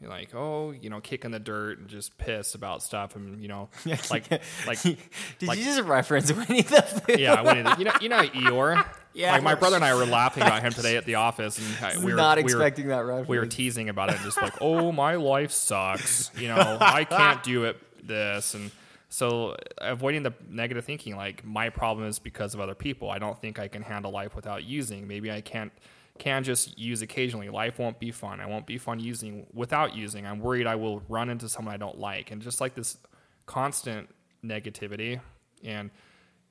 You're 0.00 0.10
like, 0.10 0.32
oh, 0.34 0.70
you 0.70 0.90
know, 0.90 1.00
kick 1.00 1.24
in 1.24 1.32
the 1.32 1.40
dirt 1.40 1.78
and 1.80 1.88
just 1.88 2.16
piss 2.18 2.54
about 2.54 2.82
stuff, 2.84 3.16
and 3.16 3.42
you 3.42 3.48
know, 3.48 3.68
like, 4.10 4.30
like, 4.66 4.80
Did 4.82 4.96
like- 5.42 5.58
you 5.58 5.64
just 5.64 5.82
reference 5.82 6.32
Winnie 6.32 6.62
the 6.62 7.02
Pooh? 7.06 7.14
yeah, 7.20 7.42
Winnie 7.42 7.62
the, 7.62 7.74
you 7.78 7.84
know, 7.84 7.92
you 8.00 8.08
know 8.08 8.22
Eeyore. 8.22 8.84
Yeah. 9.14 9.32
Like 9.32 9.42
my 9.42 9.56
brother 9.56 9.74
and 9.74 9.84
I 9.84 9.96
were 9.96 10.06
laughing 10.06 10.44
about 10.44 10.62
him 10.62 10.70
today 10.72 10.96
at 10.96 11.04
the 11.04 11.16
office, 11.16 11.58
and 11.58 11.66
uh, 11.82 11.98
I- 11.98 12.04
we 12.04 12.12
were 12.12 12.16
Not 12.16 12.36
we 12.36 12.44
were- 12.44 12.48
expecting 12.50 12.86
that 12.88 12.98
reference. 13.04 13.28
we 13.28 13.38
were 13.40 13.46
teasing 13.46 13.88
about 13.88 14.10
it, 14.10 14.18
just 14.22 14.40
like, 14.40 14.52
oh, 14.60 14.92
my 14.92 15.16
life 15.16 15.50
sucks. 15.50 16.30
You 16.38 16.46
know, 16.48 16.78
I 16.80 17.02
can't 17.04 17.42
do 17.42 17.64
it. 17.64 17.80
This 18.06 18.54
and 18.54 18.70
so 19.08 19.50
uh, 19.50 19.56
avoiding 19.80 20.22
the 20.22 20.32
negative 20.48 20.84
thinking, 20.84 21.16
like 21.16 21.44
my 21.44 21.68
problem 21.68 22.06
is 22.06 22.20
because 22.20 22.54
of 22.54 22.60
other 22.60 22.76
people. 22.76 23.10
I 23.10 23.18
don't 23.18 23.40
think 23.40 23.58
I 23.58 23.66
can 23.66 23.82
handle 23.82 24.12
life 24.12 24.36
without 24.36 24.62
using. 24.62 25.08
Maybe 25.08 25.32
I 25.32 25.40
can't 25.40 25.72
can 26.18 26.44
just 26.44 26.78
use 26.78 27.02
occasionally. 27.02 27.48
Life 27.48 27.78
won't 27.78 27.98
be 27.98 28.10
fun. 28.10 28.40
I 28.40 28.46
won't 28.46 28.66
be 28.66 28.78
fun 28.78 29.00
using 29.00 29.46
without 29.52 29.94
using. 29.94 30.26
I'm 30.26 30.40
worried 30.40 30.66
I 30.66 30.76
will 30.76 31.02
run 31.08 31.30
into 31.30 31.48
someone 31.48 31.74
I 31.74 31.78
don't 31.78 31.98
like, 31.98 32.30
and 32.30 32.42
just 32.42 32.60
like 32.60 32.74
this 32.74 32.98
constant 33.46 34.08
negativity, 34.44 35.20
and 35.64 35.90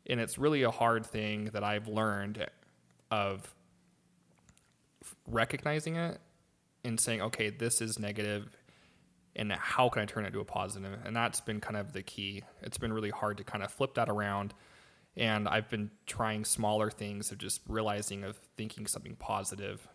and 0.10 0.20
it's 0.20 0.38
really 0.38 0.64
a 0.64 0.72
hard 0.72 1.06
thing 1.06 1.46
that 1.54 1.64
I've 1.64 1.88
learned 1.88 2.46
of 3.12 3.54
recognizing 5.26 5.96
it 5.96 6.20
and 6.84 7.00
saying, 7.00 7.22
okay, 7.22 7.50
this 7.50 7.82
is 7.82 8.00
negative, 8.00 8.56
and 9.36 9.52
how 9.52 9.90
can 9.90 10.02
I 10.02 10.06
turn 10.06 10.26
it 10.26 10.32
to 10.32 10.40
a 10.40 10.46
positive? 10.46 10.98
And 11.06 11.16
that's 11.16 11.42
been 11.42 11.60
kind 11.60 11.78
of 11.78 11.94
the 11.94 12.04
key. 12.04 12.44
It's 12.62 12.78
been 12.78 12.94
really 12.94 13.10
hard 13.10 13.38
to 13.38 13.44
kind 13.44 13.64
of 13.64 13.72
flip 13.72 13.96
that 13.96 14.10
around. 14.10 14.54
And 15.18 15.48
I've 15.48 15.68
been 15.68 15.90
trying 16.06 16.46
smaller 16.46 16.90
things 16.92 17.32
of 17.32 17.40
just 17.40 17.62
realizing 17.68 18.24
of 18.24 18.38
thinking 18.56 18.86
something 18.88 19.16
positive, 19.16 19.88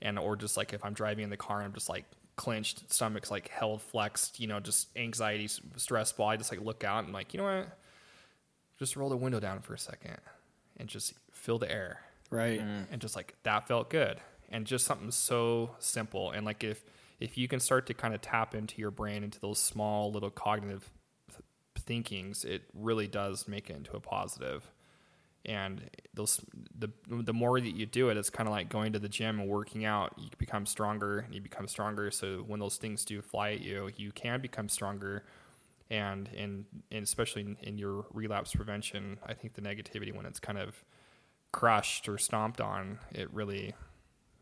and 0.00 0.18
or 0.18 0.34
just 0.34 0.56
like 0.56 0.72
if 0.72 0.84
I'm 0.84 0.94
driving 0.94 1.24
in 1.24 1.30
the 1.30 1.36
car 1.36 1.58
and 1.58 1.66
I'm 1.66 1.74
just 1.74 1.88
like 1.90 2.06
clenched, 2.36 2.90
stomach's 2.92 3.30
like 3.30 3.48
held, 3.48 3.82
flexed, 3.82 4.40
you 4.40 4.46
know, 4.46 4.58
just 4.60 4.88
anxiety, 4.96 5.46
stress 5.46 5.62
stressful. 5.76 6.24
I 6.24 6.36
just 6.38 6.50
like 6.50 6.62
look 6.62 6.82
out 6.84 7.04
and 7.04 7.12
like, 7.12 7.34
you 7.34 7.38
know 7.38 7.44
what? 7.44 7.78
Just 8.78 8.96
roll 8.96 9.10
the 9.10 9.16
window 9.16 9.38
down 9.40 9.60
for 9.60 9.74
a 9.74 9.78
second 9.78 10.16
and 10.78 10.88
just 10.88 11.12
feel 11.32 11.58
the 11.58 11.70
air 11.70 12.00
Right. 12.30 12.58
Mm-hmm. 12.60 12.92
and 12.92 13.00
just 13.02 13.14
like 13.14 13.34
that 13.42 13.68
felt 13.68 13.90
good 13.90 14.16
and 14.48 14.64
just 14.66 14.86
something 14.86 15.10
so 15.10 15.76
simple 15.78 16.30
and 16.30 16.46
like 16.46 16.64
if 16.64 16.82
if 17.20 17.36
you 17.36 17.46
can 17.46 17.60
start 17.60 17.86
to 17.86 17.94
kind 17.94 18.14
of 18.14 18.22
tap 18.22 18.54
into 18.54 18.80
your 18.80 18.90
brain 18.90 19.22
into 19.22 19.38
those 19.38 19.58
small 19.58 20.10
little 20.10 20.30
cognitive 20.30 20.80
th- 20.80 20.90
thinkings 21.82 22.44
it 22.44 22.62
really 22.74 23.06
does 23.06 23.46
make 23.48 23.70
it 23.70 23.76
into 23.76 23.96
a 23.96 24.00
positive. 24.00 24.70
and 25.44 25.90
those 26.14 26.40
the 26.78 26.90
the 27.08 27.32
more 27.32 27.60
that 27.60 27.74
you 27.74 27.86
do 27.86 28.08
it 28.08 28.16
it's 28.16 28.30
kind 28.30 28.48
of 28.48 28.52
like 28.52 28.68
going 28.68 28.92
to 28.92 28.98
the 28.98 29.08
gym 29.08 29.40
and 29.40 29.48
working 29.48 29.84
out 29.84 30.12
you 30.16 30.28
become 30.38 30.64
stronger 30.66 31.18
and 31.18 31.34
you 31.34 31.40
become 31.40 31.66
stronger 31.66 32.10
so 32.10 32.44
when 32.46 32.60
those 32.60 32.76
things 32.76 33.04
do 33.04 33.20
fly 33.20 33.52
at 33.52 33.60
you 33.60 33.90
you 33.96 34.12
can 34.12 34.40
become 34.40 34.68
stronger 34.68 35.24
and 35.90 36.28
in 36.34 36.64
and 36.90 37.02
especially 37.02 37.42
in, 37.42 37.56
in 37.62 37.78
your 37.78 38.06
relapse 38.12 38.54
prevention 38.54 39.18
i 39.26 39.34
think 39.34 39.54
the 39.54 39.60
negativity 39.60 40.14
when 40.14 40.26
it's 40.26 40.38
kind 40.38 40.58
of 40.58 40.84
crushed 41.52 42.08
or 42.08 42.18
stomped 42.18 42.60
on, 42.60 42.98
it 43.12 43.32
really, 43.32 43.74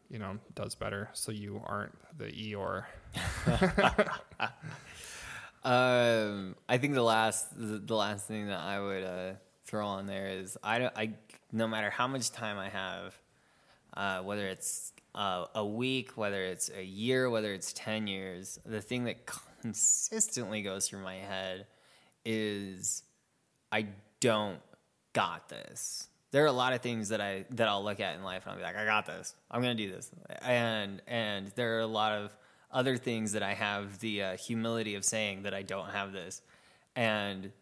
you 0.08 0.18
know, 0.18 0.38
does 0.54 0.74
better. 0.74 1.10
So 1.12 1.32
you 1.32 1.60
aren't 1.66 1.96
the 2.16 2.26
Eeyore. 2.26 2.84
Um, 5.62 6.56
I 6.68 6.78
think 6.78 6.94
the 6.94 7.02
last 7.02 7.48
the, 7.54 7.94
last 7.94 8.26
thing 8.26 8.48
that 8.48 8.60
I 8.60 8.80
would 8.80 9.04
uh, 9.04 9.32
throw 9.66 9.86
on 9.86 10.06
there 10.06 10.28
is 10.28 10.56
I 10.62 10.78
don't 10.78 10.96
I 10.96 11.14
no 11.52 11.68
matter 11.68 11.90
how 11.90 12.06
much 12.06 12.30
time 12.30 12.58
I 12.58 12.70
have, 12.70 13.18
uh, 13.94 14.20
whether 14.22 14.46
it's 14.48 14.92
uh, 15.14 15.46
a 15.54 15.64
week, 15.64 16.16
whether 16.16 16.42
it's 16.42 16.70
a 16.70 16.82
year, 16.82 17.28
whether 17.28 17.52
it's 17.52 17.74
ten 17.74 18.06
years, 18.06 18.58
the 18.64 18.80
thing 18.80 19.04
that 19.04 19.26
consistently 19.62 20.62
goes 20.62 20.88
through 20.88 21.02
my 21.02 21.16
head 21.16 21.66
is 22.24 23.02
I 23.70 23.86
don't 24.20 24.60
got 25.12 25.48
this. 25.50 26.08
There 26.30 26.42
are 26.44 26.46
a 26.46 26.52
lot 26.52 26.72
of 26.72 26.80
things 26.80 27.10
that 27.10 27.20
I 27.20 27.44
that 27.50 27.68
I'll 27.68 27.84
look 27.84 28.00
at 28.00 28.14
in 28.14 28.22
life 28.22 28.44
and 28.44 28.52
I'll 28.52 28.56
be 28.56 28.62
like, 28.62 28.76
I 28.76 28.86
got 28.86 29.04
this. 29.04 29.34
I'm 29.50 29.60
gonna 29.60 29.74
do 29.74 29.90
this. 29.90 30.10
And 30.40 31.02
and 31.06 31.48
there 31.54 31.76
are 31.76 31.80
a 31.80 31.86
lot 31.86 32.12
of 32.12 32.34
other 32.72 32.96
things 32.96 33.32
that 33.32 33.42
I 33.42 33.54
have 33.54 33.98
the 34.00 34.22
uh, 34.22 34.36
humility 34.36 34.94
of 34.94 35.04
saying 35.04 35.42
that 35.42 35.54
I 35.54 35.62
don't 35.62 35.90
have 35.90 36.12
this. 36.12 36.42
And 36.94 37.52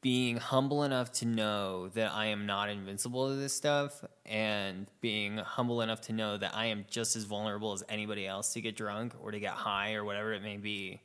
being 0.00 0.36
humble 0.36 0.84
enough 0.84 1.10
to 1.10 1.24
know 1.26 1.88
that 1.88 2.12
I 2.12 2.26
am 2.26 2.46
not 2.46 2.68
invincible 2.68 3.28
to 3.28 3.34
this 3.34 3.52
stuff 3.52 4.04
and 4.24 4.86
being 5.00 5.38
humble 5.38 5.80
enough 5.80 6.00
to 6.02 6.12
know 6.12 6.36
that 6.36 6.54
I 6.54 6.66
am 6.66 6.84
just 6.88 7.16
as 7.16 7.24
vulnerable 7.24 7.72
as 7.72 7.82
anybody 7.88 8.26
else 8.26 8.52
to 8.52 8.60
get 8.60 8.76
drunk 8.76 9.14
or 9.20 9.32
to 9.32 9.40
get 9.40 9.52
high 9.52 9.94
or 9.94 10.04
whatever 10.04 10.32
it 10.32 10.42
may 10.42 10.58
be 10.58 11.00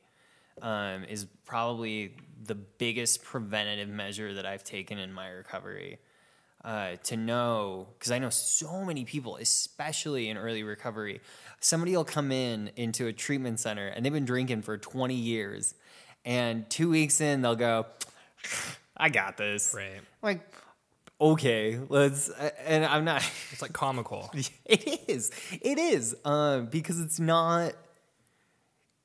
um, 0.60 1.04
is 1.04 1.26
probably 1.44 2.14
the 2.44 2.54
biggest 2.54 3.24
preventative 3.24 3.88
measure 3.88 4.34
that 4.34 4.46
I've 4.46 4.64
taken 4.64 4.98
in 4.98 5.12
my 5.12 5.28
recovery. 5.30 5.98
Uh, 6.64 6.94
to 7.02 7.16
know, 7.16 7.88
because 7.98 8.12
I 8.12 8.20
know 8.20 8.30
so 8.30 8.84
many 8.84 9.04
people, 9.04 9.36
especially 9.36 10.28
in 10.28 10.36
early 10.36 10.62
recovery, 10.62 11.20
somebody 11.58 11.96
will 11.96 12.04
come 12.04 12.30
in 12.30 12.70
into 12.76 13.08
a 13.08 13.12
treatment 13.12 13.58
center 13.58 13.88
and 13.88 14.04
they've 14.04 14.12
been 14.12 14.24
drinking 14.24 14.62
for 14.62 14.78
20 14.78 15.12
years. 15.12 15.74
And 16.24 16.70
two 16.70 16.88
weeks 16.88 17.20
in, 17.20 17.42
they'll 17.42 17.56
go, 17.56 17.86
I 18.96 19.08
got 19.08 19.36
this. 19.36 19.74
Right. 19.76 19.96
I'm 19.96 20.02
like, 20.22 20.54
okay, 21.20 21.80
let's, 21.88 22.28
and 22.64 22.84
I'm 22.84 23.04
not. 23.04 23.22
It's 23.52 23.62
like 23.62 23.72
comical. 23.72 24.30
It 24.64 25.08
is. 25.08 25.30
It 25.60 25.78
is. 25.78 26.16
Um, 26.24 26.66
because 26.66 27.00
it's 27.00 27.20
not. 27.20 27.74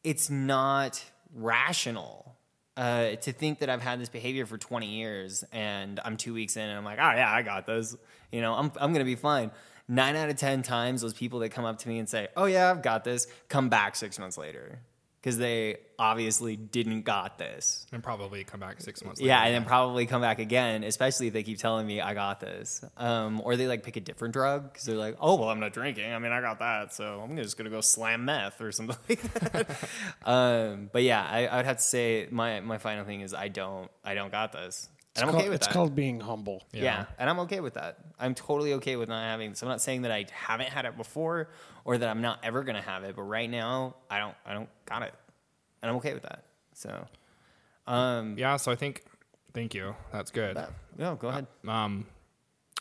It's 0.03 0.29
not 0.29 1.03
rational. 1.33 2.36
Uh, 2.77 3.15
to 3.15 3.33
think 3.33 3.57
that 3.59 3.71
I've 3.71 3.81
had 3.81 3.99
this 3.99 4.07
behavior 4.07 4.45
for 4.45 4.57
20 4.57 4.85
years 4.85 5.43
and 5.51 5.99
I'm 6.05 6.15
two 6.15 6.31
weeks 6.31 6.55
in 6.57 6.61
and 6.61 6.77
I'm 6.77 6.85
like, 6.85 6.99
oh 6.99 7.11
yeah, 7.11 7.33
I 7.33 7.41
got 7.41 7.65
this. 7.65 7.97
You 8.31 8.41
know, 8.41 8.53
I'm 8.53 8.71
I'm 8.79 8.93
gonna 8.93 9.03
be 9.03 9.15
fine. 9.15 9.49
Nine 9.87 10.15
out 10.15 10.29
of 10.29 10.35
ten 10.35 10.61
times, 10.61 11.01
those 11.01 11.13
people 11.13 11.39
that 11.39 11.49
come 11.49 11.65
up 11.65 11.79
to 11.79 11.87
me 11.87 11.97
and 11.97 12.07
say, 12.07 12.27
"Oh 12.35 12.43
yeah, 12.45 12.69
I've 12.69 12.81
got 12.81 13.05
this," 13.05 13.25
come 13.47 13.69
back 13.69 13.95
six 13.95 14.19
months 14.19 14.37
later 14.37 14.79
because 15.27 15.37
they 15.39 15.75
obviously 15.99 16.55
didn't 16.55 17.01
got 17.01 17.37
this. 17.37 17.85
and 17.91 18.01
probably 18.01 18.45
come 18.45 18.61
back 18.61 18.79
six 18.79 19.03
months 19.03 19.19
Yeah, 19.19 19.43
and 19.43 19.53
then 19.53 19.65
probably 19.65 20.05
come 20.05 20.21
back 20.21 20.39
again, 20.39 20.85
especially 20.85 21.27
if 21.27 21.33
they 21.33 21.43
keep 21.43 21.57
telling 21.57 21.85
me 21.85 21.99
I 21.99 22.13
got 22.13 22.39
this. 22.39 22.81
Um, 22.95 23.41
or 23.43 23.57
they 23.57 23.67
like 23.67 23.83
pick 23.83 23.97
a 23.97 23.99
different 23.99 24.33
drug 24.33 24.71
because 24.71 24.85
they're 24.85 24.95
like, 24.95 25.17
oh, 25.19 25.35
well, 25.35 25.49
I'm 25.49 25.59
not 25.59 25.73
drinking. 25.73 26.13
I 26.13 26.17
mean, 26.19 26.31
I 26.31 26.39
got 26.39 26.59
that, 26.59 26.93
so 26.93 27.19
I'm 27.21 27.35
just 27.35 27.57
gonna 27.57 27.69
go 27.69 27.81
slam 27.81 28.23
meth 28.23 28.61
or 28.61 28.71
something 28.71 28.95
like 29.09 29.21
that. 29.33 29.89
um, 30.25 30.89
but 30.93 31.03
yeah, 31.03 31.27
I, 31.29 31.47
I 31.47 31.57
would 31.57 31.65
have 31.65 31.77
to 31.77 31.83
say 31.83 32.29
my 32.31 32.61
my 32.61 32.77
final 32.77 33.03
thing 33.03 33.19
is 33.19 33.33
I 33.33 33.49
don't 33.49 33.91
I 34.05 34.13
don't 34.13 34.31
got 34.31 34.53
this, 34.53 34.87
and 35.19 35.29
I'm 35.29 35.29
It's 35.29 35.35
okay 35.35 35.43
called- 35.43 35.49
with 35.49 35.55
it's 35.55 35.67
that. 35.67 35.73
called 35.73 35.95
being 35.95 36.19
humble. 36.19 36.63
yeah. 36.71 37.05
and 37.19 37.29
I'm 37.29 37.39
okay 37.41 37.59
with 37.59 37.73
that. 37.75 37.97
I'm 38.19 38.33
totally 38.35 38.73
okay 38.73 38.95
with 38.95 39.09
not 39.09 39.23
having 39.23 39.51
this. 39.51 39.61
I'm 39.61 39.69
not 39.69 39.81
saying 39.81 40.03
that 40.03 40.11
I 40.11 40.25
haven't 40.31 40.69
had 40.69 40.85
it 40.85 40.97
before 40.97 41.49
or 41.85 41.97
that 41.97 42.09
I'm 42.09 42.21
not 42.21 42.39
ever 42.43 42.63
gonna 42.63 42.81
have 42.81 43.03
it, 43.03 43.15
but 43.15 43.23
right 43.23 43.49
now 43.49 43.95
I 44.09 44.19
don't 44.19 44.35
I 44.45 44.53
don't 44.53 44.69
got 44.85 45.03
it, 45.03 45.13
and 45.81 45.89
I'm 45.91 45.97
okay 45.97 46.13
with 46.13 46.23
that. 46.23 46.43
So, 46.73 47.05
um, 47.87 48.37
Yeah. 48.37 48.57
So 48.57 48.71
I 48.71 48.75
think, 48.75 49.03
thank 49.53 49.73
you. 49.73 49.95
That's 50.11 50.31
good. 50.31 50.57
that, 50.57 50.71
yeah, 50.97 51.15
go 51.17 51.29
ahead. 51.29 51.47
Um, 51.67 52.05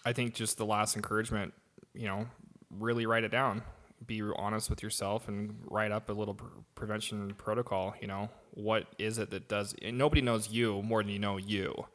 I 0.05 0.13
think 0.13 0.35
just 0.35 0.59
the 0.59 0.67
last 0.67 0.97
encouragement, 0.97 1.53
you 1.95 2.07
know, 2.07 2.27
really 2.71 3.07
write 3.07 3.25
it 3.25 3.31
down. 3.31 3.63
Be 4.07 4.23
honest 4.37 4.69
with 4.71 4.83
yourself 4.83 5.27
and 5.29 5.59
write 5.71 5.91
up 5.91 6.11
a 6.11 6.13
little 6.13 6.35
pre- 6.35 6.49
prevention 6.75 7.33
protocol. 7.39 7.95
You 8.01 8.07
know, 8.09 8.29
what 8.53 8.87
is 8.99 9.19
it 9.19 9.31
that 9.31 9.49
does? 9.49 9.75
And 9.83 9.97
nobody 9.97 10.21
knows 10.21 10.51
you 10.51 10.83
more 10.83 11.03
than 11.03 11.11
you 11.13 11.19
know 11.19 11.39
you. 11.39 11.87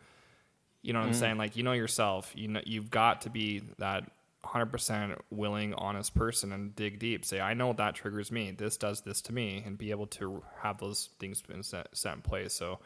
You 0.81 0.93
know 0.93 0.99
what 0.99 1.07
I'm 1.07 1.13
saying? 1.13 1.37
Like 1.37 1.55
you 1.55 1.63
know 1.63 1.73
yourself. 1.73 2.31
You 2.35 2.47
know 2.47 2.61
you've 2.65 2.89
got 2.89 3.21
to 3.21 3.29
be 3.29 3.61
that 3.77 4.09
100% 4.43 5.19
willing, 5.29 5.73
honest 5.75 6.15
person 6.15 6.51
and 6.51 6.75
dig 6.75 6.99
deep. 6.99 7.23
Say, 7.23 7.39
I 7.39 7.53
know 7.53 7.73
that 7.73 7.95
triggers 7.95 8.31
me. 8.31 8.51
This 8.51 8.77
does 8.77 9.01
this 9.01 9.21
to 9.23 9.33
me, 9.33 9.61
and 9.65 9.77
be 9.77 9.91
able 9.91 10.07
to 10.07 10.43
have 10.61 10.79
those 10.79 11.09
things 11.19 11.41
been 11.41 11.63
set, 11.63 11.87
set 11.93 12.15
in 12.15 12.21
place. 12.21 12.53
So, 12.53 12.79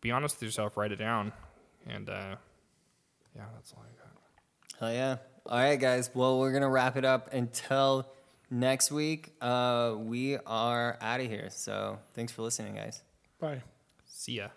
be 0.00 0.10
honest 0.10 0.36
with 0.36 0.42
yourself. 0.42 0.76
Write 0.76 0.92
it 0.92 0.96
down, 0.96 1.32
and 1.86 2.08
uh, 2.08 2.36
yeah, 3.34 3.44
that's 3.54 3.72
all 3.72 3.82
I 3.82 3.96
got. 3.96 4.80
Hell 4.80 4.92
yeah. 4.92 5.16
All 5.46 5.58
right, 5.58 5.76
guys. 5.76 6.10
Well, 6.14 6.38
we're 6.38 6.52
going 6.52 6.62
to 6.62 6.68
wrap 6.68 6.96
it 6.96 7.04
up 7.04 7.32
until 7.32 8.06
next 8.50 8.90
week. 8.90 9.34
Uh, 9.40 9.94
we 9.96 10.38
are 10.46 10.98
out 11.00 11.20
of 11.20 11.26
here. 11.26 11.48
So 11.50 11.98
thanks 12.14 12.32
for 12.32 12.42
listening, 12.42 12.74
guys. 12.74 13.02
Bye. 13.40 13.62
See 14.06 14.34
ya. 14.34 14.48